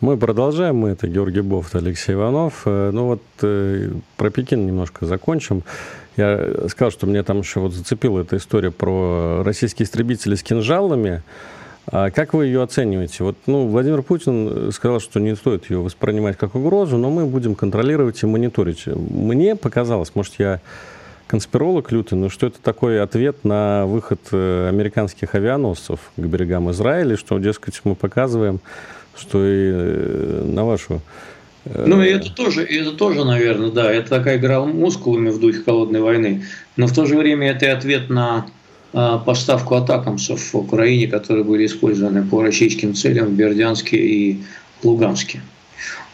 Мы 0.00 0.16
продолжаем. 0.16 0.76
Мы 0.76 0.90
это 0.90 1.08
Георгий 1.08 1.40
Бофт, 1.40 1.74
Алексей 1.74 2.12
Иванов. 2.12 2.62
Э, 2.66 2.90
ну 2.92 3.06
вот 3.06 3.22
э, 3.42 3.90
про 4.16 4.30
Пекин 4.30 4.64
немножко 4.64 5.06
закончим. 5.06 5.64
Я 6.16 6.68
сказал, 6.68 6.92
что 6.92 7.06
мне 7.08 7.24
там 7.24 7.40
еще 7.40 7.58
вот 7.58 7.72
зацепила 7.72 8.20
эта 8.20 8.36
история 8.36 8.70
про 8.70 9.42
российские 9.44 9.86
истребители 9.86 10.36
с 10.36 10.44
кинжалами. 10.44 11.22
А 11.90 12.10
как 12.10 12.32
вы 12.32 12.46
ее 12.46 12.62
оцениваете? 12.62 13.24
Вот, 13.24 13.36
ну, 13.46 13.66
Владимир 13.66 14.02
Путин 14.02 14.70
сказал, 14.70 15.00
что 15.00 15.18
не 15.18 15.34
стоит 15.34 15.68
ее 15.68 15.78
воспринимать 15.78 16.36
как 16.36 16.54
угрозу, 16.54 16.96
но 16.96 17.10
мы 17.10 17.26
будем 17.26 17.56
контролировать 17.56 18.22
и 18.22 18.26
мониторить. 18.26 18.86
Мне 18.86 19.56
показалось, 19.56 20.14
может, 20.14 20.34
я 20.38 20.60
конспиролог 21.26 21.90
лютый, 21.90 22.14
но 22.14 22.28
что 22.28 22.46
это 22.46 22.60
такой 22.62 23.02
ответ 23.02 23.44
на 23.44 23.86
выход 23.86 24.20
э, 24.30 24.68
американских 24.68 25.34
авианосцев 25.34 25.98
к 26.16 26.20
берегам 26.20 26.70
Израиля, 26.70 27.16
что, 27.16 27.38
дескать, 27.38 27.80
мы 27.84 27.94
показываем, 27.94 28.60
что 29.20 29.44
и 29.44 29.70
э, 29.72 30.44
на 30.46 30.64
вашу 30.64 31.00
э, 31.64 31.84
ну, 31.86 32.02
и 32.02 32.06
это 32.06 32.30
тоже, 32.30 32.64
это 32.64 32.92
тоже, 32.92 33.24
наверное, 33.24 33.70
да, 33.70 33.92
это 33.92 34.08
такая 34.10 34.38
игра 34.38 34.64
мускулами 34.64 35.30
в 35.30 35.40
духе 35.40 35.62
холодной 35.62 36.00
войны. 36.00 36.44
Но 36.76 36.86
в 36.86 36.94
то 36.94 37.06
же 37.06 37.16
время 37.16 37.50
это 37.50 37.66
и 37.66 37.68
ответ 37.68 38.10
на 38.10 38.46
а, 38.94 39.18
поставку 39.18 39.74
атакамсов 39.74 40.40
в 40.40 40.56
Украине, 40.56 41.08
которые 41.08 41.44
были 41.44 41.66
использованы 41.66 42.24
по 42.24 42.42
российским 42.42 42.94
целям 42.94 43.28
в 43.28 43.32
Бердянске 43.32 43.98
и 43.98 44.42
Луганске. 44.82 45.42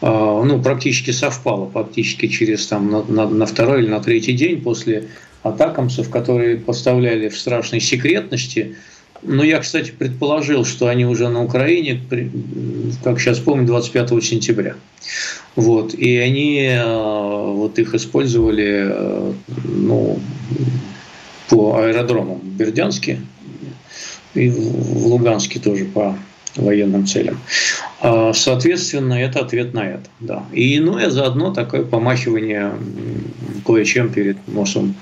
А, 0.01 0.43
ну, 0.43 0.61
практически 0.61 1.11
совпало, 1.11 1.67
практически 1.67 2.27
через 2.27 2.67
там 2.67 2.91
на, 2.91 3.03
на, 3.03 3.29
на 3.29 3.45
второй 3.45 3.83
или 3.83 3.89
на 3.89 4.01
третий 4.01 4.33
день 4.33 4.61
после 4.61 5.07
атакамсов, 5.43 6.09
которые 6.09 6.57
поставляли 6.57 7.29
в 7.29 7.39
страшной 7.39 7.79
секретности 7.79 8.75
ну, 9.27 9.43
я, 9.43 9.59
кстати, 9.59 9.91
предположил, 9.91 10.65
что 10.65 10.87
они 10.87 11.05
уже 11.05 11.29
на 11.29 11.43
Украине, 11.43 12.01
как 13.03 13.19
сейчас 13.19 13.39
помню, 13.39 13.65
25 13.65 14.23
сентября. 14.23 14.75
Вот. 15.55 15.93
И 15.93 16.17
они 16.17 16.61
э, 16.61 16.83
вот 16.83 17.79
их 17.79 17.93
использовали 17.95 18.87
э, 18.89 19.33
ну, 19.63 20.19
по 21.49 21.77
аэродромам 21.77 22.39
в 22.39 22.45
Бердянске 22.45 23.19
и 24.33 24.49
в 24.49 25.07
Луганске 25.07 25.59
тоже 25.59 25.85
по 25.85 26.17
военным 26.55 27.05
целям. 27.05 27.39
А, 28.01 28.33
соответственно, 28.33 29.13
это 29.13 29.39
ответ 29.39 29.73
на 29.73 29.87
это. 29.87 30.09
Да. 30.19 30.45
И 30.51 30.79
ну 30.79 30.97
и 30.97 31.09
заодно 31.09 31.53
такое 31.53 31.83
помахивание 31.83 32.71
кое-чем 33.65 34.09
перед 34.09 34.47
носом 34.47 34.95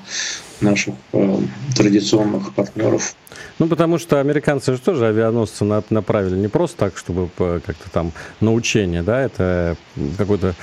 наших 0.63 0.95
э, 1.13 1.37
традиционных 1.75 2.53
партнеров. 2.53 3.15
Ну, 3.59 3.67
потому 3.67 3.99
что 3.99 4.19
американцы 4.19 4.73
же 4.73 4.79
тоже 4.79 5.07
авианосцы 5.07 5.63
направили 5.89 6.35
не 6.35 6.47
просто 6.47 6.77
так, 6.77 6.97
чтобы 6.97 7.29
как-то 7.37 7.89
там 7.91 8.11
на 8.39 8.53
учение, 8.53 9.03
да, 9.03 9.21
это 9.21 9.77
какой-то 10.17 10.55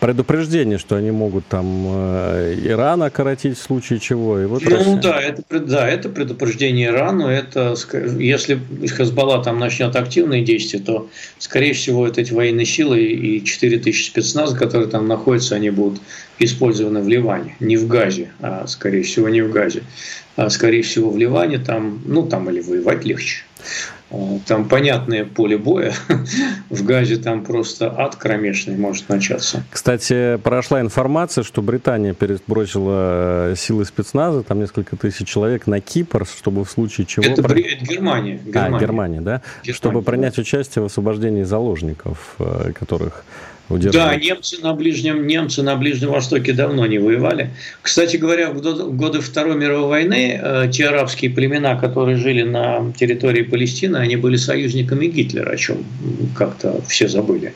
предупреждение, 0.00 0.78
что 0.78 0.96
они 0.96 1.10
могут 1.10 1.46
там 1.46 1.66
э, 1.88 2.54
Иран 2.64 3.02
окоротить 3.02 3.58
в 3.58 3.62
случае 3.62 3.98
чего. 3.98 4.40
И 4.40 4.46
вот 4.46 4.62
ну 4.62 4.76
Россия. 4.76 4.96
да, 4.96 5.20
это, 5.20 5.60
да, 5.60 5.88
это 5.88 6.08
предупреждение 6.08 6.88
Ирану. 6.88 7.26
Это, 7.26 7.74
если 8.18 8.60
Хазбалла 8.88 9.42
там 9.42 9.58
начнет 9.58 9.96
активные 9.96 10.44
действия, 10.44 10.80
то, 10.80 11.08
скорее 11.38 11.72
всего, 11.72 12.00
вот 12.00 12.18
эти 12.18 12.32
военные 12.32 12.66
силы 12.66 13.02
и 13.02 13.44
4 13.44 13.78
тысячи 13.78 14.06
спецназ, 14.06 14.54
которые 14.54 14.88
там 14.88 15.08
находятся, 15.08 15.56
они 15.56 15.70
будут 15.70 16.00
использованы 16.38 17.00
в 17.00 17.08
Ливане. 17.08 17.56
Не 17.60 17.76
в 17.76 17.88
Газе, 17.88 18.30
а, 18.40 18.66
скорее 18.66 19.02
всего, 19.02 19.28
не 19.28 19.42
в 19.42 19.50
Газе. 19.50 19.82
А, 20.36 20.50
скорее 20.50 20.82
всего, 20.82 21.10
в 21.10 21.18
Ливане 21.18 21.58
там, 21.58 22.00
ну, 22.06 22.26
там 22.26 22.48
или 22.50 22.60
воевать 22.60 23.04
легче. 23.04 23.42
Э, 24.10 24.38
там 24.46 24.68
понятное 24.68 25.24
поле 25.24 25.58
боя. 25.58 25.92
В 26.70 26.84
Газе 26.84 27.16
там 27.16 27.44
просто 27.44 27.92
ад 27.96 28.16
кромешный 28.16 28.76
может 28.76 29.08
начаться. 29.08 29.62
Кстати, 29.70 30.36
прошла 30.38 30.80
информация, 30.80 31.44
что 31.44 31.62
Британия 31.62 32.14
перебросила 32.14 33.52
э, 33.52 33.54
силы 33.56 33.84
спецназа, 33.84 34.42
там 34.42 34.60
несколько 34.60 34.96
тысяч 34.96 35.28
человек, 35.28 35.66
на 35.66 35.80
Кипр, 35.80 36.26
чтобы 36.26 36.64
в 36.64 36.70
случае 36.70 37.06
чего... 37.06 37.24
Это, 37.24 37.42
при... 37.42 37.62
это 37.62 37.84
Германия, 37.84 38.38
Германия. 38.44 38.76
А, 38.76 38.80
Германия, 38.80 39.20
да? 39.20 39.42
Германия, 39.62 39.76
чтобы 39.76 40.02
принять 40.02 40.38
участие 40.38 40.82
в 40.82 40.86
освобождении 40.86 41.42
заложников, 41.42 42.36
э, 42.38 42.72
которых 42.78 43.24
удерживать. 43.68 44.08
Да, 44.08 44.16
немцы 44.16 44.58
на 44.62 44.74
Ближнем, 44.74 45.26
немцы 45.26 45.62
на 45.62 45.76
Ближнем 45.76 46.10
Востоке 46.10 46.52
давно 46.52 46.86
не 46.86 46.98
воевали. 46.98 47.50
Кстати 47.82 48.16
говоря, 48.16 48.50
в 48.50 48.96
годы 48.96 49.20
Второй 49.20 49.56
мировой 49.56 49.88
войны 49.88 50.40
э, 50.42 50.70
те 50.72 50.88
арабские 50.88 51.30
племена, 51.30 51.76
которые 51.76 52.16
жили 52.16 52.42
на 52.42 52.92
территории 52.92 53.42
Палестины, 53.42 53.96
они 53.96 54.16
были 54.16 54.36
союзниками 54.36 55.06
Гитлера, 55.06 55.50
о 55.50 55.56
чем 55.56 55.84
как-то 56.36 56.80
все 56.88 57.08
забыли. 57.08 57.52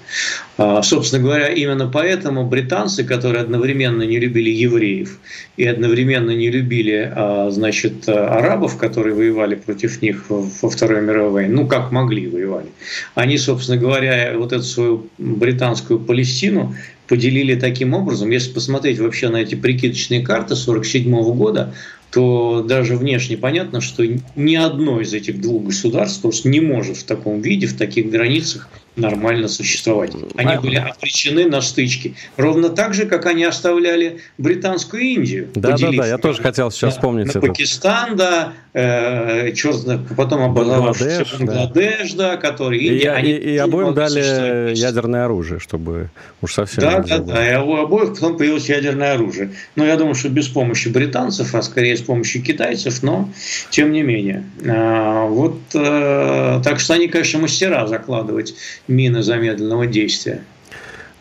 А, 0.58 0.82
собственно 0.82 1.22
говоря, 1.22 1.48
именно 1.48 1.88
поэтому 1.88 2.46
британцы, 2.46 3.04
которые 3.04 3.42
одновременно 3.42 4.02
не 4.02 4.18
любили 4.18 4.50
евреев 4.50 5.18
и 5.56 5.64
одновременно 5.64 6.30
не 6.30 6.50
любили, 6.50 7.10
а, 7.14 7.50
значит, 7.50 8.08
арабов, 8.08 8.76
которые 8.76 9.14
воевали 9.14 9.54
против 9.54 10.02
них 10.02 10.24
во 10.28 10.68
Второй 10.68 11.00
мировой 11.02 11.30
войне, 11.32 11.54
ну 11.54 11.66
как 11.66 11.90
могли 11.90 12.26
воевали, 12.26 12.68
они, 13.14 13.38
собственно 13.38 13.78
говоря, 13.78 14.34
вот 14.36 14.52
эту 14.52 14.64
свою 14.64 15.06
британскую 15.18 16.01
Палестину 16.02 16.74
поделили 17.08 17.54
таким 17.54 17.94
образом. 17.94 18.30
Если 18.30 18.52
посмотреть 18.52 18.98
вообще 18.98 19.28
на 19.28 19.36
эти 19.36 19.54
прикидочные 19.54 20.22
карты 20.22 20.54
1947 20.54 21.34
года, 21.34 21.74
то 22.10 22.62
даже 22.62 22.96
внешне 22.96 23.38
понятно, 23.38 23.80
что 23.80 24.04
ни 24.36 24.54
одно 24.54 25.00
из 25.00 25.14
этих 25.14 25.40
двух 25.40 25.64
государств 25.64 26.44
не 26.44 26.60
может 26.60 26.98
в 26.98 27.04
таком 27.04 27.40
виде, 27.40 27.66
в 27.66 27.76
таких 27.76 28.10
границах 28.10 28.68
нормально 28.96 29.48
существовать. 29.48 30.12
Они 30.36 30.56
были 30.58 30.76
обречены 30.76 31.46
на 31.46 31.60
стычки. 31.60 32.14
Ровно 32.36 32.68
так 32.68 32.94
же, 32.94 33.06
как 33.06 33.26
они 33.26 33.44
оставляли 33.44 34.20
Британскую 34.38 35.02
Индию. 35.02 35.48
Да, 35.54 35.76
да, 35.76 35.90
да, 35.92 36.06
я 36.06 36.18
тоже 36.18 36.42
хотел 36.42 36.70
сейчас 36.70 36.94
вспомнить 36.94 37.26
на 37.26 37.38
это. 37.38 37.40
Пакистан, 37.40 38.16
да, 38.16 38.52
э, 38.74 39.52
черт, 39.52 39.86
потом 40.16 40.42
образовавшийся 40.42 41.26
Бангладеш, 41.38 42.12
да, 42.12 42.36
который 42.36 42.78
Индия. 42.78 43.16
И, 43.18 43.30
и, 43.30 43.54
и 43.54 43.56
обоим 43.56 43.94
дали 43.94 44.74
ядерное 44.74 45.24
оружие, 45.24 45.58
чтобы 45.58 46.10
уж 46.42 46.54
совсем... 46.54 46.82
Да, 46.82 46.98
да, 47.00 47.18
да, 47.18 47.52
и 47.52 47.56
у 47.56 47.76
обоих 47.76 48.10
потом 48.14 48.36
появилось 48.36 48.68
ядерное 48.68 49.14
оружие. 49.14 49.52
Но 49.76 49.86
я 49.86 49.96
думаю, 49.96 50.14
что 50.14 50.28
без 50.28 50.48
помощи 50.48 50.88
британцев, 50.88 51.54
а 51.54 51.62
скорее 51.62 51.96
с 51.96 52.02
помощью 52.02 52.42
китайцев, 52.42 53.02
но 53.02 53.28
тем 53.70 53.92
не 53.92 54.02
менее. 54.02 54.44
А, 54.66 55.26
вот, 55.26 55.58
э, 55.74 56.60
так 56.62 56.80
что 56.80 56.94
они, 56.94 57.08
конечно, 57.08 57.40
мастера 57.40 57.86
закладывать 57.86 58.54
мины 58.88 59.22
замедленного 59.22 59.86
действия. 59.86 60.42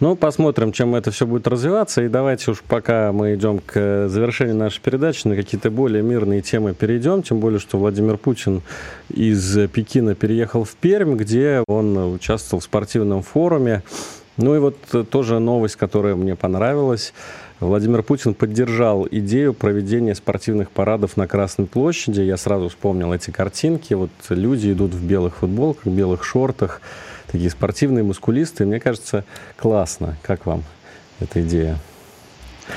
Ну, 0.02 0.16
посмотрим, 0.16 0.72
чем 0.72 0.96
это 0.96 1.12
все 1.12 1.28
будет 1.28 1.48
развиваться. 1.48 2.02
И 2.02 2.08
давайте 2.08 2.50
уж 2.50 2.64
пока 2.68 3.12
мы 3.12 3.36
идем 3.36 3.60
к 3.60 4.08
завершению 4.10 4.56
нашей 4.56 4.82
передачи, 4.82 5.28
на 5.28 5.36
какие-то 5.36 5.70
более 5.70 6.02
мирные 6.02 6.42
темы 6.42 6.74
перейдем. 6.74 7.22
Тем 7.22 7.40
более, 7.40 7.60
что 7.60 7.78
Владимир 7.78 8.18
Путин 8.18 8.64
из 9.10 9.60
Пекина 9.70 10.16
переехал 10.16 10.64
в 10.64 10.74
Пермь, 10.76 11.16
где 11.18 11.64
он 11.68 12.16
участвовал 12.16 12.62
в 12.62 12.64
спортивном 12.64 13.22
форуме. 13.22 13.84
Ну 14.38 14.56
и 14.56 14.60
вот 14.60 14.76
тоже 15.12 15.38
новость, 15.38 15.76
которая 15.76 16.16
мне 16.16 16.36
понравилась. 16.36 17.14
Владимир 17.60 18.02
Путин 18.02 18.34
поддержал 18.34 19.08
идею 19.12 19.54
проведения 19.54 20.16
спортивных 20.16 20.72
парадов 20.72 21.16
на 21.16 21.28
Красной 21.28 21.68
площади. 21.68 22.22
Я 22.22 22.38
сразу 22.38 22.70
вспомнил 22.70 23.14
эти 23.14 23.30
картинки. 23.30 23.94
Вот 23.94 24.10
люди 24.30 24.72
идут 24.72 24.96
в 24.96 25.06
белых 25.06 25.36
футболках, 25.36 25.86
белых 25.86 26.24
шортах 26.24 26.82
такие 27.32 27.50
спортивные, 27.50 28.04
мускулисты. 28.04 28.66
Мне 28.66 28.80
кажется, 28.80 29.24
классно. 29.58 30.18
Как 30.22 30.46
вам 30.46 30.64
эта 31.20 31.42
идея? 31.42 31.78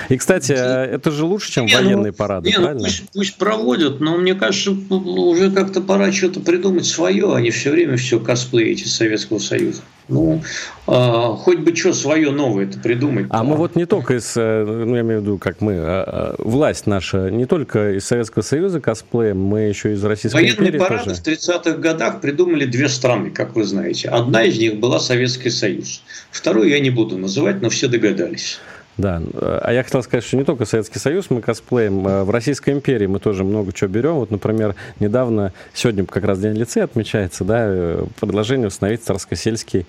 И, 0.08 0.16
кстати, 0.16 0.52
это 0.52 1.10
же 1.10 1.24
лучше, 1.24 1.52
чем 1.52 1.66
не, 1.66 1.74
ну, 1.74 1.82
военные 1.82 2.12
ну, 2.12 2.16
парады, 2.16 2.48
не, 2.48 2.54
правильно? 2.54 2.78
Ну, 2.78 2.84
пусть, 2.84 3.04
пусть 3.12 3.36
проводят, 3.36 4.00
но 4.00 4.16
мне 4.16 4.34
кажется, 4.34 4.70
уже 4.70 5.50
как-то 5.50 5.80
пора 5.80 6.12
что-то 6.12 6.40
придумать 6.40 6.86
свое, 6.86 7.34
а 7.34 7.40
не 7.40 7.50
все 7.50 7.70
время 7.70 7.96
все 7.96 8.18
косплеить 8.18 8.82
из 8.82 8.94
Советского 8.94 9.38
Союза. 9.38 9.82
Ну, 10.06 10.42
а, 10.86 11.34
хоть 11.34 11.60
бы 11.60 11.74
что 11.74 11.94
свое 11.94 12.30
новое 12.30 12.66
это 12.66 12.78
придумать. 12.78 13.26
А 13.30 13.42
мы 13.42 13.56
вот 13.56 13.74
не 13.74 13.86
только 13.86 14.16
из, 14.16 14.34
э, 14.36 14.64
ну, 14.66 14.94
я 14.94 15.00
имею 15.00 15.20
в 15.20 15.22
виду, 15.22 15.38
как 15.38 15.62
мы, 15.62 15.76
а, 15.78 16.04
а, 16.06 16.34
власть 16.38 16.86
наша, 16.86 17.30
не 17.30 17.46
только 17.46 17.96
из 17.96 18.04
Советского 18.04 18.42
Союза 18.42 18.80
косплеем, 18.80 19.40
мы 19.42 19.60
еще 19.60 19.94
из 19.94 20.04
Российской 20.04 20.36
Военные 20.36 20.68
империи 20.68 20.78
парады 20.78 21.04
тоже. 21.04 21.22
в 21.22 21.26
30-х 21.26 21.78
годах 21.78 22.20
придумали 22.20 22.66
две 22.66 22.90
страны, 22.90 23.30
как 23.30 23.56
вы 23.56 23.64
знаете. 23.64 24.08
Одна 24.08 24.44
из 24.44 24.58
них 24.58 24.78
была 24.78 25.00
Советский 25.00 25.50
Союз. 25.50 26.02
Вторую 26.30 26.68
я 26.68 26.80
не 26.80 26.90
буду 26.90 27.16
называть, 27.16 27.62
но 27.62 27.70
все 27.70 27.88
догадались. 27.88 28.58
Да, 28.96 29.20
а 29.34 29.72
я 29.72 29.82
хотел 29.82 30.02
сказать, 30.02 30.24
что 30.24 30.36
не 30.36 30.44
только 30.44 30.64
Советский 30.66 31.00
Союз 31.00 31.28
мы 31.28 31.40
косплеем, 31.40 32.04
в 32.04 32.30
Российской 32.30 32.70
империи 32.70 33.06
мы 33.06 33.18
тоже 33.18 33.42
много 33.42 33.72
чего 33.72 33.90
берем. 33.90 34.14
Вот, 34.14 34.30
например, 34.30 34.76
недавно, 35.00 35.52
сегодня 35.72 36.04
как 36.04 36.24
раз 36.24 36.38
День 36.38 36.54
лицея 36.54 36.84
отмечается, 36.84 37.44
да, 37.44 37.64
э, 37.66 38.04
предложение 38.20 38.68
установить 38.68 39.02
Царскосельский 39.02 39.86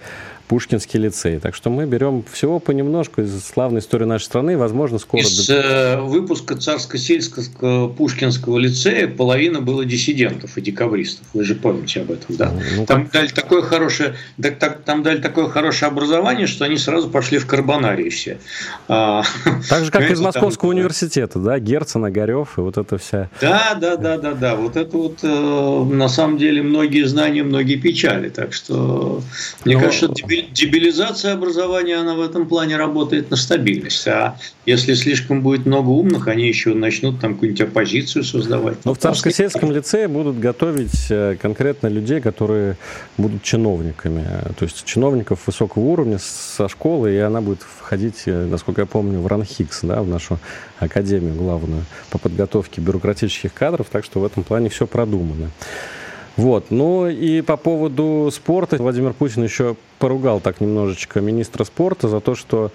Пушкинский 0.47 0.99
лицей. 0.99 1.39
Так 1.39 1.55
что 1.55 1.69
мы 1.69 1.85
берем 1.85 2.23
всего 2.31 2.59
понемножку 2.59 3.21
из 3.21 3.43
славной 3.43 3.79
истории 3.79 4.05
нашей 4.05 4.25
страны. 4.25 4.57
Возможно, 4.57 4.99
скоро... 4.99 5.21
Из 5.21 5.49
э, 5.49 5.99
выпуска 5.99 6.55
Царско-сельского 6.55 7.89
Пушкинского 7.89 8.57
лицея 8.57 9.07
половина 9.07 9.61
было 9.61 9.85
диссидентов 9.85 10.57
и 10.57 10.61
декабристов. 10.61 11.25
Вы 11.33 11.43
же 11.43 11.55
помните 11.55 12.01
об 12.01 12.11
этом, 12.11 12.35
да? 12.35 12.53
Ну, 12.75 12.85
там, 12.85 13.09
дали 13.11 13.27
такое 13.27 13.61
хорошее, 13.61 14.15
так, 14.41 14.59
так, 14.59 14.83
там 14.83 15.03
дали 15.03 15.19
такое 15.19 15.47
хорошее 15.47 15.89
образование, 15.89 16.47
что 16.47 16.65
они 16.65 16.77
сразу 16.77 17.09
пошли 17.09 17.37
в 17.37 17.47
карбонарии 17.47 18.09
все. 18.09 18.37
А, 18.87 19.23
так 19.69 19.85
же, 19.85 19.91
как 19.91 20.09
из 20.09 20.19
Московского 20.19 20.71
там, 20.71 20.77
университета, 20.77 21.39
да? 21.39 21.59
Герцен, 21.59 22.05
Огарев 22.05 22.57
и 22.57 22.61
вот 22.61 22.77
это 22.77 22.97
вся... 22.97 23.29
Да, 23.41 23.75
да, 23.79 23.95
да, 23.95 24.17
да, 24.17 24.33
да. 24.33 24.55
Вот 24.55 24.75
это 24.75 24.97
вот, 24.97 25.19
э, 25.23 25.83
на 25.93 26.07
самом 26.07 26.37
деле, 26.37 26.61
многие 26.61 27.03
знания, 27.05 27.43
многие 27.43 27.75
печали. 27.77 28.29
Так 28.29 28.53
что, 28.53 29.21
мне 29.63 29.75
Но... 29.75 29.81
кажется, 29.81 30.07
дебилизация 30.41 31.33
образования, 31.33 31.97
она 31.97 32.15
в 32.15 32.21
этом 32.21 32.47
плане 32.47 32.77
работает 32.77 33.29
на 33.29 33.35
стабильность. 33.37 34.07
А 34.07 34.37
если 34.65 34.93
слишком 34.93 35.41
будет 35.41 35.65
много 35.65 35.89
умных, 35.89 36.27
они 36.27 36.47
еще 36.47 36.73
начнут 36.73 37.19
там 37.19 37.33
какую-нибудь 37.33 37.61
оппозицию 37.61 38.23
создавать. 38.23 38.83
Но 38.85 38.93
в 38.93 38.97
Царско-сельском 38.97 39.71
лицее 39.71 40.07
будут 40.07 40.39
готовить 40.39 41.07
э, 41.09 41.37
конкретно 41.41 41.87
людей, 41.87 42.21
которые 42.21 42.77
будут 43.17 43.43
чиновниками. 43.43 44.25
То 44.57 44.65
есть 44.65 44.83
чиновников 44.85 45.41
высокого 45.45 45.83
уровня 45.83 46.19
со 46.19 46.67
школы, 46.67 47.13
и 47.13 47.17
она 47.17 47.41
будет 47.41 47.61
входить, 47.61 48.23
э, 48.25 48.45
насколько 48.45 48.81
я 48.81 48.87
помню, 48.87 49.19
в 49.19 49.27
РАНХИКС, 49.27 49.81
да, 49.83 50.01
в 50.01 50.07
нашу 50.07 50.39
академию 50.79 51.35
главную 51.35 51.85
по 52.09 52.17
подготовке 52.17 52.81
бюрократических 52.81 53.53
кадров. 53.53 53.87
Так 53.91 54.05
что 54.05 54.19
в 54.19 54.25
этом 54.25 54.43
плане 54.43 54.69
все 54.69 54.87
продумано. 54.87 55.51
Вот. 56.37 56.65
Ну 56.69 57.07
и 57.07 57.41
по 57.41 57.57
поводу 57.57 58.29
спорта 58.33 58.77
Владимир 58.77 59.13
Путин 59.13 59.43
еще 59.43 59.75
поругал 59.99 60.41
так 60.41 60.59
немножечко 60.59 61.21
министра 61.21 61.63
спорта 61.63 62.09
за 62.09 62.19
то, 62.19 62.35
что 62.35 62.71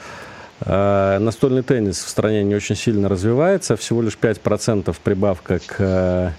э, 0.61 1.19
настольный 1.21 1.63
теннис 1.63 2.03
в 2.03 2.09
стране 2.09 2.43
не 2.43 2.55
очень 2.55 2.77
сильно 2.77 3.09
развивается. 3.09 3.77
Всего 3.77 4.01
лишь 4.01 4.17
5% 4.21 4.97
прибавка 5.05 5.59
к, 5.59 5.77
э, 5.79 6.31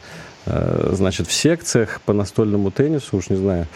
э, 0.48 0.90
значит, 0.94 1.28
в 1.28 1.34
секциях 1.34 2.02
по 2.02 2.14
настольному 2.14 2.72
теннису. 2.72 3.18
Уж 3.18 3.30
не 3.30 3.38
знаю, 3.38 3.68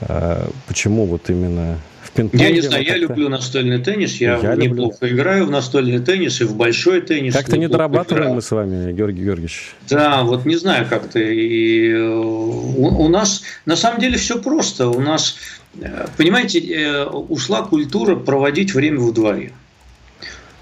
э, 0.00 0.48
почему 0.66 1.04
вот 1.04 1.28
именно 1.28 1.76
в 2.02 2.10
пинг-понге? 2.12 2.44
Я 2.44 2.50
не 2.52 2.60
знаю, 2.60 2.84
я 2.84 2.96
люблю 2.96 3.28
настольный 3.28 3.78
теннис, 3.78 4.20
я, 4.20 4.38
я 4.38 4.54
неплохо 4.54 4.98
люблю. 5.02 5.16
играю 5.16 5.46
в 5.46 5.50
настольный 5.50 6.00
теннис 6.00 6.40
и 6.40 6.44
в 6.44 6.56
большой 6.56 7.00
теннис. 7.00 7.34
Как-то 7.34 7.56
не 7.58 7.68
дорабатываем 7.68 8.22
играю. 8.22 8.34
мы 8.36 8.42
с 8.42 8.50
вами, 8.50 8.92
Георгий 8.92 9.24
Георгиевич. 9.24 9.74
Да, 9.88 10.22
вот 10.22 10.44
не 10.46 10.56
знаю 10.56 10.86
как-то. 10.88 11.18
И 11.18 11.90
э, 11.90 12.02
у, 12.02 13.04
у 13.04 13.08
нас 13.08 13.42
на 13.66 13.76
самом 13.76 14.00
деле 14.00 14.16
все 14.16 14.40
просто. 14.40 14.88
У 14.88 15.00
нас, 15.00 15.36
э, 15.80 16.06
понимаете, 16.16 16.60
э, 16.60 17.04
ушла 17.04 17.62
культура 17.62 18.16
проводить 18.16 18.74
время 18.74 19.00
в 19.00 19.12
дворе. 19.12 19.52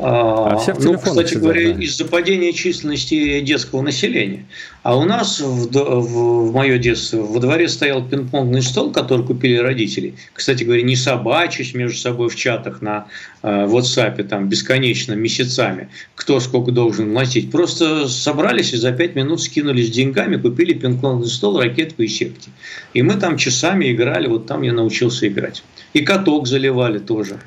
А, 0.01 0.53
а 0.53 0.59
все 0.59 0.75
в 0.75 0.85
ну, 0.85 0.97
кстати 0.97 1.31
сидят, 1.31 1.43
говоря, 1.43 1.73
да. 1.73 1.83
из-за 1.83 2.05
падения 2.05 2.53
численности 2.53 3.41
детского 3.41 3.83
населения. 3.83 4.47
А 4.85 4.97
у 4.97 5.05
нас 5.05 5.41
в, 5.41 5.73
в, 5.73 6.51
в 6.51 6.55
мое 6.55 6.79
детство 6.79 7.19
во 7.19 7.41
дворе 7.41 7.69
стоял 7.69 8.07
пинг-понгный 8.07 8.63
стол, 8.63 8.93
который 8.93 9.27
купили 9.27 9.57
родители. 9.57 10.15
Кстати 10.33 10.63
говоря, 10.63 10.83
не 10.83 10.95
собачись 10.95 11.75
между 11.75 11.99
собой 11.99 12.29
в 12.29 12.37
чатах 12.37 12.81
на 12.81 13.07
э, 13.43 13.67
WhatsApp 13.67 14.23
там 14.23 14.49
бесконечно 14.49 15.15
месяцами, 15.15 15.89
кто 16.15 16.39
сколько 16.39 16.71
должен 16.71 17.13
платить. 17.13 17.51
Просто 17.51 18.09
собрались 18.09 18.73
и 18.73 18.77
за 18.77 18.93
пять 18.93 19.17
минут 19.17 19.43
скинулись 19.43 19.91
деньгами, 19.91 20.37
купили 20.37 20.75
пинг-понгный 20.75 21.27
стол, 21.27 21.59
ракетку 21.61 22.03
и 22.03 22.09
сетки. 22.09 22.51
И 22.95 23.03
мы 23.03 23.15
там 23.15 23.37
часами 23.37 23.91
играли, 23.91 24.29
вот 24.29 24.47
там 24.47 24.63
я 24.63 24.73
научился 24.73 25.27
играть. 25.27 25.65
И 25.93 26.03
каток 26.03 26.47
заливали 26.47 26.99
тоже. 26.99 27.41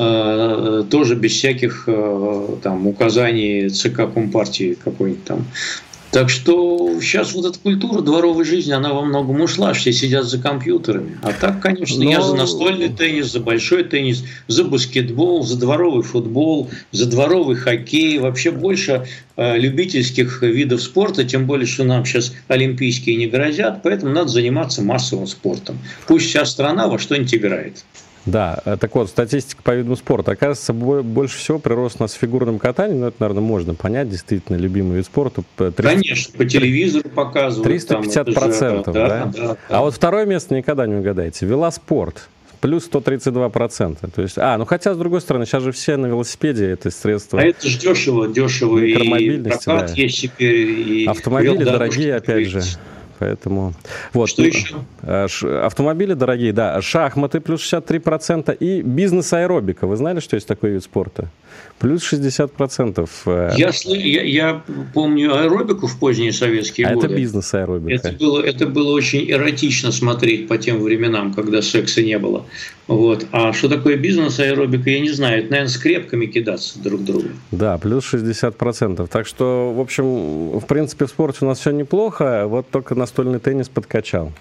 Э, 0.00 0.84
тоже 0.88 1.16
без 1.16 1.32
всяких 1.32 1.84
э, 1.88 2.56
там 2.62 2.86
указаний 2.86 3.68
ЦК 3.68 4.02
Компартии 4.14 4.78
какой-нибудь 4.82 5.24
там. 5.24 5.44
Так 6.12 6.30
что 6.30 7.00
сейчас 7.00 7.34
вот 7.34 7.46
эта 7.46 7.58
культура 7.58 8.00
дворовой 8.00 8.44
жизни, 8.44 8.70
она 8.70 8.92
во 8.92 9.02
многом 9.02 9.40
ушла, 9.40 9.72
все 9.72 9.92
сидят 9.92 10.24
за 10.24 10.38
компьютерами. 10.38 11.18
А 11.22 11.32
так, 11.32 11.60
конечно, 11.60 12.02
Но... 12.02 12.10
я 12.10 12.22
за 12.22 12.36
настольный 12.36 12.88
теннис, 12.90 13.32
за 13.32 13.40
большой 13.40 13.82
теннис, 13.82 14.24
за 14.46 14.62
баскетбол, 14.62 15.42
за 15.42 15.58
дворовый 15.58 16.04
футбол, 16.04 16.70
за 16.92 17.06
дворовый 17.06 17.56
хоккей. 17.56 18.20
Вообще 18.20 18.52
больше 18.52 19.04
э, 19.36 19.58
любительских 19.58 20.42
видов 20.42 20.80
спорта, 20.80 21.24
тем 21.24 21.46
более, 21.46 21.66
что 21.66 21.82
нам 21.82 22.04
сейчас 22.06 22.32
олимпийские 22.46 23.16
не 23.16 23.26
грозят, 23.26 23.82
поэтому 23.82 24.12
надо 24.12 24.28
заниматься 24.28 24.80
массовым 24.80 25.26
спортом. 25.26 25.80
Пусть 26.06 26.28
вся 26.28 26.44
страна 26.44 26.86
во 26.86 27.00
что-нибудь 27.00 27.34
играет. 27.34 27.84
Да, 28.26 28.60
э, 28.64 28.76
так 28.78 28.94
вот, 28.94 29.08
статистика 29.08 29.62
по 29.62 29.74
видам 29.74 29.96
спорта. 29.96 30.32
Оказывается, 30.32 30.72
больше 30.72 31.38
всего 31.38 31.58
прирост 31.58 31.96
у 31.98 32.04
нас 32.04 32.14
в 32.14 32.18
фигурном 32.18 32.58
катании, 32.58 32.94
ну, 32.94 33.06
это, 33.06 33.16
наверное, 33.20 33.42
можно 33.42 33.74
понять, 33.74 34.10
действительно, 34.10 34.56
любимый 34.56 34.98
вид 34.98 35.06
спорта. 35.06 35.42
30... 35.56 35.76
Конечно, 35.76 36.38
по 36.38 36.44
телевизору 36.44 37.08
показывают. 37.08 37.64
350 37.64 38.34
процентов, 38.34 38.94
да, 38.94 39.08
да? 39.08 39.24
Да, 39.24 39.46
да? 39.48 39.56
А 39.68 39.80
вот 39.80 39.94
второе 39.94 40.26
место 40.26 40.54
никогда 40.54 40.86
не 40.86 40.96
угадаете. 40.96 41.46
Велоспорт. 41.46 42.28
Плюс 42.60 42.84
132 42.86 43.48
процента. 43.50 44.08
То 44.08 44.22
есть, 44.22 44.36
а, 44.36 44.58
ну 44.58 44.64
хотя, 44.64 44.92
с 44.92 44.98
другой 44.98 45.20
стороны, 45.20 45.46
сейчас 45.46 45.62
же 45.62 45.70
все 45.70 45.96
на 45.96 46.06
велосипеде, 46.06 46.68
это 46.68 46.90
средство. 46.90 47.40
А 47.40 47.44
это 47.44 47.68
же 47.68 47.78
дешево, 47.78 48.26
дешево. 48.26 48.78
И 48.78 48.94
прокат 48.94 49.86
да. 49.86 49.92
есть 49.94 50.22
теперь. 50.22 50.68
И 50.70 51.06
Автомобили 51.06 51.62
дорогие, 51.62 52.16
опять 52.16 52.48
же. 52.48 52.62
Поэтому 53.18 53.74
вот. 54.12 54.28
Что 54.28 54.42
еще? 54.42 54.76
Э, 55.02 55.26
автомобили 55.62 56.14
дорогие, 56.14 56.52
да. 56.52 56.80
Шахматы 56.80 57.40
плюс 57.40 57.60
63% 57.62 58.56
и 58.56 58.82
бизнес-аэробика. 58.82 59.86
Вы 59.86 59.96
знали, 59.96 60.20
что 60.20 60.36
есть 60.36 60.46
такой 60.46 60.70
вид 60.70 60.84
спорта? 60.84 61.28
Плюс 61.78 62.12
60%. 62.12 63.08
Э, 63.26 63.52
я, 63.56 63.70
я, 63.84 64.22
я 64.22 64.62
помню 64.94 65.34
аэробику 65.34 65.86
в 65.86 65.98
поздние 65.98 66.32
советские 66.32 66.86
а 66.86 66.94
годы. 66.94 67.06
это 67.06 67.16
бизнес-аэробика. 67.16 68.08
Это 68.08 68.12
было, 68.12 68.42
это 68.42 68.66
было 68.66 68.92
очень 68.92 69.30
эротично 69.30 69.92
смотреть 69.92 70.48
по 70.48 70.58
тем 70.58 70.80
временам, 70.80 71.34
когда 71.34 71.62
секса 71.62 72.02
не 72.02 72.18
было. 72.18 72.44
Вот. 72.88 73.26
А 73.32 73.52
что 73.52 73.68
такое 73.68 73.96
бизнес-аэробика, 73.96 74.90
я 74.90 75.00
не 75.00 75.10
знаю. 75.10 75.40
Это, 75.40 75.50
наверное, 75.50 75.70
скрепками 75.70 76.26
кидаться 76.26 76.78
друг 76.80 77.04
другу. 77.04 77.28
Да, 77.52 77.78
плюс 77.78 78.12
60%. 78.12 79.06
Так 79.06 79.26
что, 79.26 79.72
в 79.72 79.80
общем, 79.80 80.58
в 80.58 80.66
принципе, 80.66 81.04
в 81.04 81.10
спорте 81.10 81.38
у 81.42 81.48
нас 81.48 81.60
все 81.60 81.70
неплохо. 81.70 82.46
Вот 82.46 82.70
только 82.70 82.94
настольный 82.94 83.38
теннис 83.38 83.68
подкачал. 83.68 84.32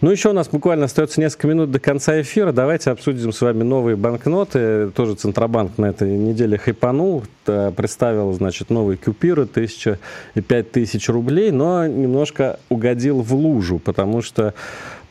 Ну, 0.00 0.10
еще 0.10 0.30
у 0.30 0.32
нас 0.32 0.48
буквально 0.48 0.86
остается 0.86 1.20
несколько 1.20 1.46
минут 1.46 1.70
до 1.70 1.78
конца 1.78 2.20
эфира. 2.20 2.52
Давайте 2.52 2.90
обсудим 2.90 3.32
с 3.32 3.40
вами 3.40 3.62
новые 3.62 3.96
банкноты. 3.96 4.90
Тоже 4.90 5.14
Центробанк 5.14 5.78
на 5.78 5.86
этой 5.86 6.16
неделе 6.16 6.58
хайпанул. 6.58 7.22
Представил, 7.44 8.32
значит, 8.32 8.70
новые 8.70 8.96
купюры, 8.96 9.44
тысяча 9.44 9.98
и 10.34 10.40
пять 10.40 10.72
тысяч 10.72 11.10
рублей, 11.10 11.50
но 11.50 11.86
немножко 11.86 12.58
угодил 12.70 13.20
в 13.20 13.34
лужу, 13.34 13.78
потому 13.78 14.22
что 14.22 14.54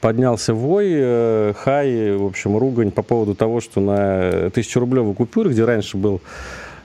поднялся 0.03 0.53
вой, 0.53 0.89
э, 0.91 1.53
хай, 1.55 2.11
в 2.11 2.25
общем, 2.25 2.57
ругань 2.57 2.91
по 2.91 3.03
поводу 3.03 3.35
того, 3.35 3.61
что 3.61 3.79
на 3.79 4.49
тысячерублевой 4.49 5.13
купюре, 5.13 5.51
где 5.51 5.63
раньше 5.63 5.95
был 5.95 6.19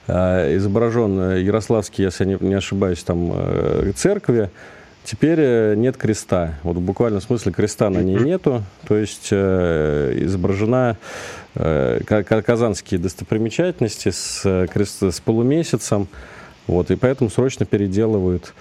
э, 0.07 0.55
изображен 0.55 1.35
Ярославский, 1.35 2.05
если 2.05 2.23
я 2.23 2.37
не 2.39 2.53
ошибаюсь, 2.53 3.03
там 3.03 3.31
э, 3.33 3.91
церкви, 3.95 4.49
Теперь 5.05 5.75
нет 5.75 5.97
креста. 5.97 6.59
Вот 6.61 6.77
в 6.77 6.81
буквальном 6.81 7.19
смысле 7.19 7.51
креста 7.51 7.89
на 7.89 7.99
ней 7.99 8.19
нету. 8.19 8.63
То 8.87 8.95
есть 8.95 9.33
изображена 9.33 10.97
э, 11.55 12.01
казанские 12.45 12.99
достопримечательности 12.99 14.11
с, 14.11 14.67
крест, 14.71 15.01
с 15.01 15.19
полумесяцем. 15.19 16.07
Вот, 16.67 16.91
и 16.91 16.95
поэтому 16.95 17.31
срочно 17.31 17.65
переделывают 17.65 18.53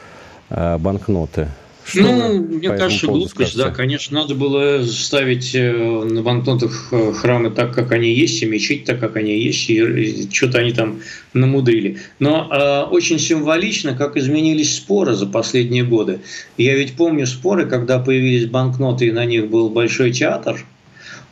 банкноты. 0.49 1.49
Что 1.89 2.03
ну, 2.03 2.43
мне 2.43 2.69
кажется, 2.69 3.07
глупость, 3.07 3.31
скажете? 3.31 3.59
да, 3.59 3.71
конечно, 3.71 4.21
надо 4.21 4.35
было 4.35 4.85
ставить 4.85 5.55
э, 5.55 5.73
на 5.73 6.21
банкнотах 6.21 6.89
э, 6.93 7.13
храмы 7.15 7.51
так, 7.51 7.75
как 7.75 7.93
они 7.93 8.13
есть, 8.13 8.43
и 8.43 8.47
мечеть 8.47 8.85
так, 8.85 9.01
как 9.01 9.17
они 9.17 9.39
есть, 9.39 9.71
и 9.71 10.29
что-то 10.31 10.59
они 10.59 10.73
там 10.73 11.01
намудрили. 11.33 11.97
Но 12.19 12.47
э, 12.51 12.83
очень 12.91 13.19
символично, 13.19 13.95
как 13.95 14.19
изменились 14.19 14.77
споры 14.77 15.15
за 15.15 15.27
последние 15.27 15.83
годы. 15.83 16.21
Я 16.59 16.75
ведь 16.75 16.95
помню 16.95 17.27
споры, 17.27 17.65
когда 17.65 17.99
появились 17.99 18.45
банкноты, 18.45 19.07
и 19.07 19.11
на 19.11 19.25
них 19.25 19.49
был 19.49 19.71
большой 19.71 20.13
театр, 20.13 20.63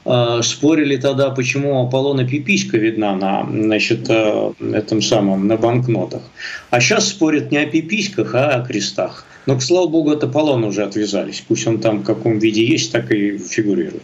э, 0.07 0.41
спорили 0.43 0.97
тогда, 0.97 1.29
почему 1.33 1.87
Аполлона 1.87 2.27
пиписька 2.27 2.79
видна 2.79 3.15
на 3.15 3.47
значит, 3.47 4.09
этом 4.09 5.03
самом, 5.03 5.49
на 5.49 5.59
банкнотах. 5.59 6.23
А 6.71 6.81
сейчас 6.81 7.09
спорят 7.09 7.51
не 7.51 7.59
о 7.59 7.67
пиписьках, 7.67 8.35
а 8.35 8.55
о 8.55 8.65
крестах. 8.65 9.27
Но, 9.47 9.57
к 9.57 9.63
слава 9.63 9.87
богу, 9.87 10.11
от 10.11 10.25
Аполлона 10.25 10.67
уже 10.67 10.83
отвязались. 10.83 11.45
Пусть 11.47 11.67
он 11.67 11.79
там 11.79 12.01
в 12.01 12.05
каком 12.05 12.39
виде 12.39 12.65
есть, 12.65 12.93
так 12.93 13.11
и 13.13 13.39
фигурирует. 13.39 14.03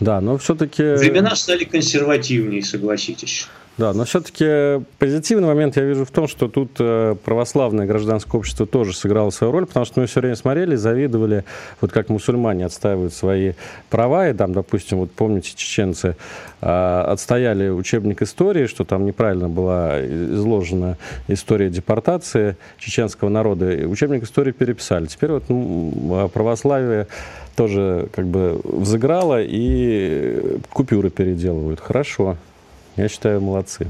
Да, 0.00 0.20
но 0.20 0.38
все-таки... 0.38 0.82
Времена 0.82 1.34
стали 1.36 1.64
консервативнее, 1.64 2.62
согласитесь. 2.62 3.48
Да, 3.76 3.92
но 3.92 4.04
все-таки 4.04 4.84
позитивный 5.00 5.48
момент 5.48 5.76
я 5.76 5.82
вижу 5.82 6.04
в 6.04 6.10
том, 6.12 6.28
что 6.28 6.46
тут 6.46 6.76
э, 6.78 7.16
православное 7.24 7.86
гражданское 7.86 8.38
общество 8.38 8.66
тоже 8.66 8.94
сыграло 8.94 9.30
свою 9.30 9.52
роль, 9.52 9.66
потому 9.66 9.84
что 9.84 10.00
мы 10.00 10.06
все 10.06 10.20
время 10.20 10.36
смотрели, 10.36 10.76
завидовали, 10.76 11.44
вот 11.80 11.90
как 11.90 12.08
мусульмане 12.08 12.66
отстаивают 12.66 13.12
свои 13.12 13.54
права, 13.90 14.28
и 14.28 14.32
там, 14.32 14.52
допустим, 14.52 14.98
вот 14.98 15.10
помните, 15.10 15.54
чеченцы 15.56 16.14
э, 16.60 17.00
отстояли 17.08 17.68
учебник 17.68 18.22
истории, 18.22 18.66
что 18.66 18.84
там 18.84 19.06
неправильно 19.06 19.48
была 19.48 20.00
изложена 20.06 20.96
история 21.26 21.68
депортации 21.68 22.56
чеченского 22.78 23.28
народа, 23.28 23.72
и 23.72 23.86
учебник 23.86 24.22
истории 24.22 24.52
переписали. 24.52 25.06
Теперь 25.06 25.32
вот 25.32 25.48
ну, 25.48 26.30
православие 26.32 27.08
тоже 27.56 28.08
как 28.12 28.26
бы 28.26 28.60
взыграло 28.62 29.42
и 29.42 30.60
купюры 30.70 31.10
переделывают. 31.10 31.80
Хорошо. 31.80 32.36
Я 32.96 33.08
считаю, 33.08 33.40
молодцы. 33.40 33.88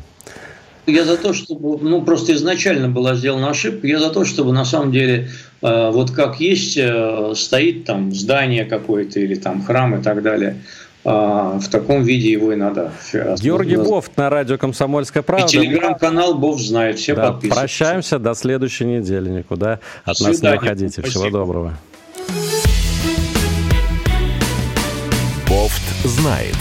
Я 0.87 1.05
за 1.05 1.17
то, 1.17 1.33
чтобы, 1.33 1.79
ну, 1.79 2.03
просто 2.03 2.35
изначально 2.35 2.89
была 2.89 3.15
сделана 3.15 3.51
ошибка. 3.51 3.87
Я 3.87 3.99
за 3.99 4.11
то, 4.11 4.25
чтобы 4.25 4.53
на 4.53 4.65
самом 4.65 4.93
деле, 4.93 5.31
э, 5.63 5.91
вот 5.91 6.11
как 6.11 6.41
есть, 6.41 6.77
э, 6.77 7.33
стоит 7.35 7.85
там 7.85 8.15
здание 8.15 8.67
какое-то 8.67 9.19
или 9.19 9.35
там 9.35 9.63
храм 9.65 9.99
и 9.99 10.03
так 10.03 10.23
далее. 10.23 10.59
Э, 11.05 11.59
в 11.59 11.69
таком 11.71 12.03
виде 12.03 12.31
его 12.31 12.53
и 12.53 12.57
надо. 12.57 12.93
Георгий 13.41 13.77
Бофт 13.77 14.17
на 14.19 14.29
радио 14.29 14.59
«Комсомольская 14.59 15.23
правда». 15.23 15.47
И 15.47 15.51
телеграм-канал 15.51 16.35
Бофт 16.35 16.63
знает, 16.63 16.99
все 16.99 17.15
да, 17.15 17.33
подписывайтесь. 17.33 17.61
Прощаемся 17.61 18.19
до 18.19 18.35
следующей 18.35 18.85
недели, 18.85 19.31
никуда 19.31 19.81
от 20.05 20.19
До 20.19 20.29
нас 20.29 20.43
не 20.43 20.55
уходите. 20.55 21.03
Всего 21.03 21.31
доброго. 21.31 21.79
Бофт 25.49 25.83
знает. 26.05 26.57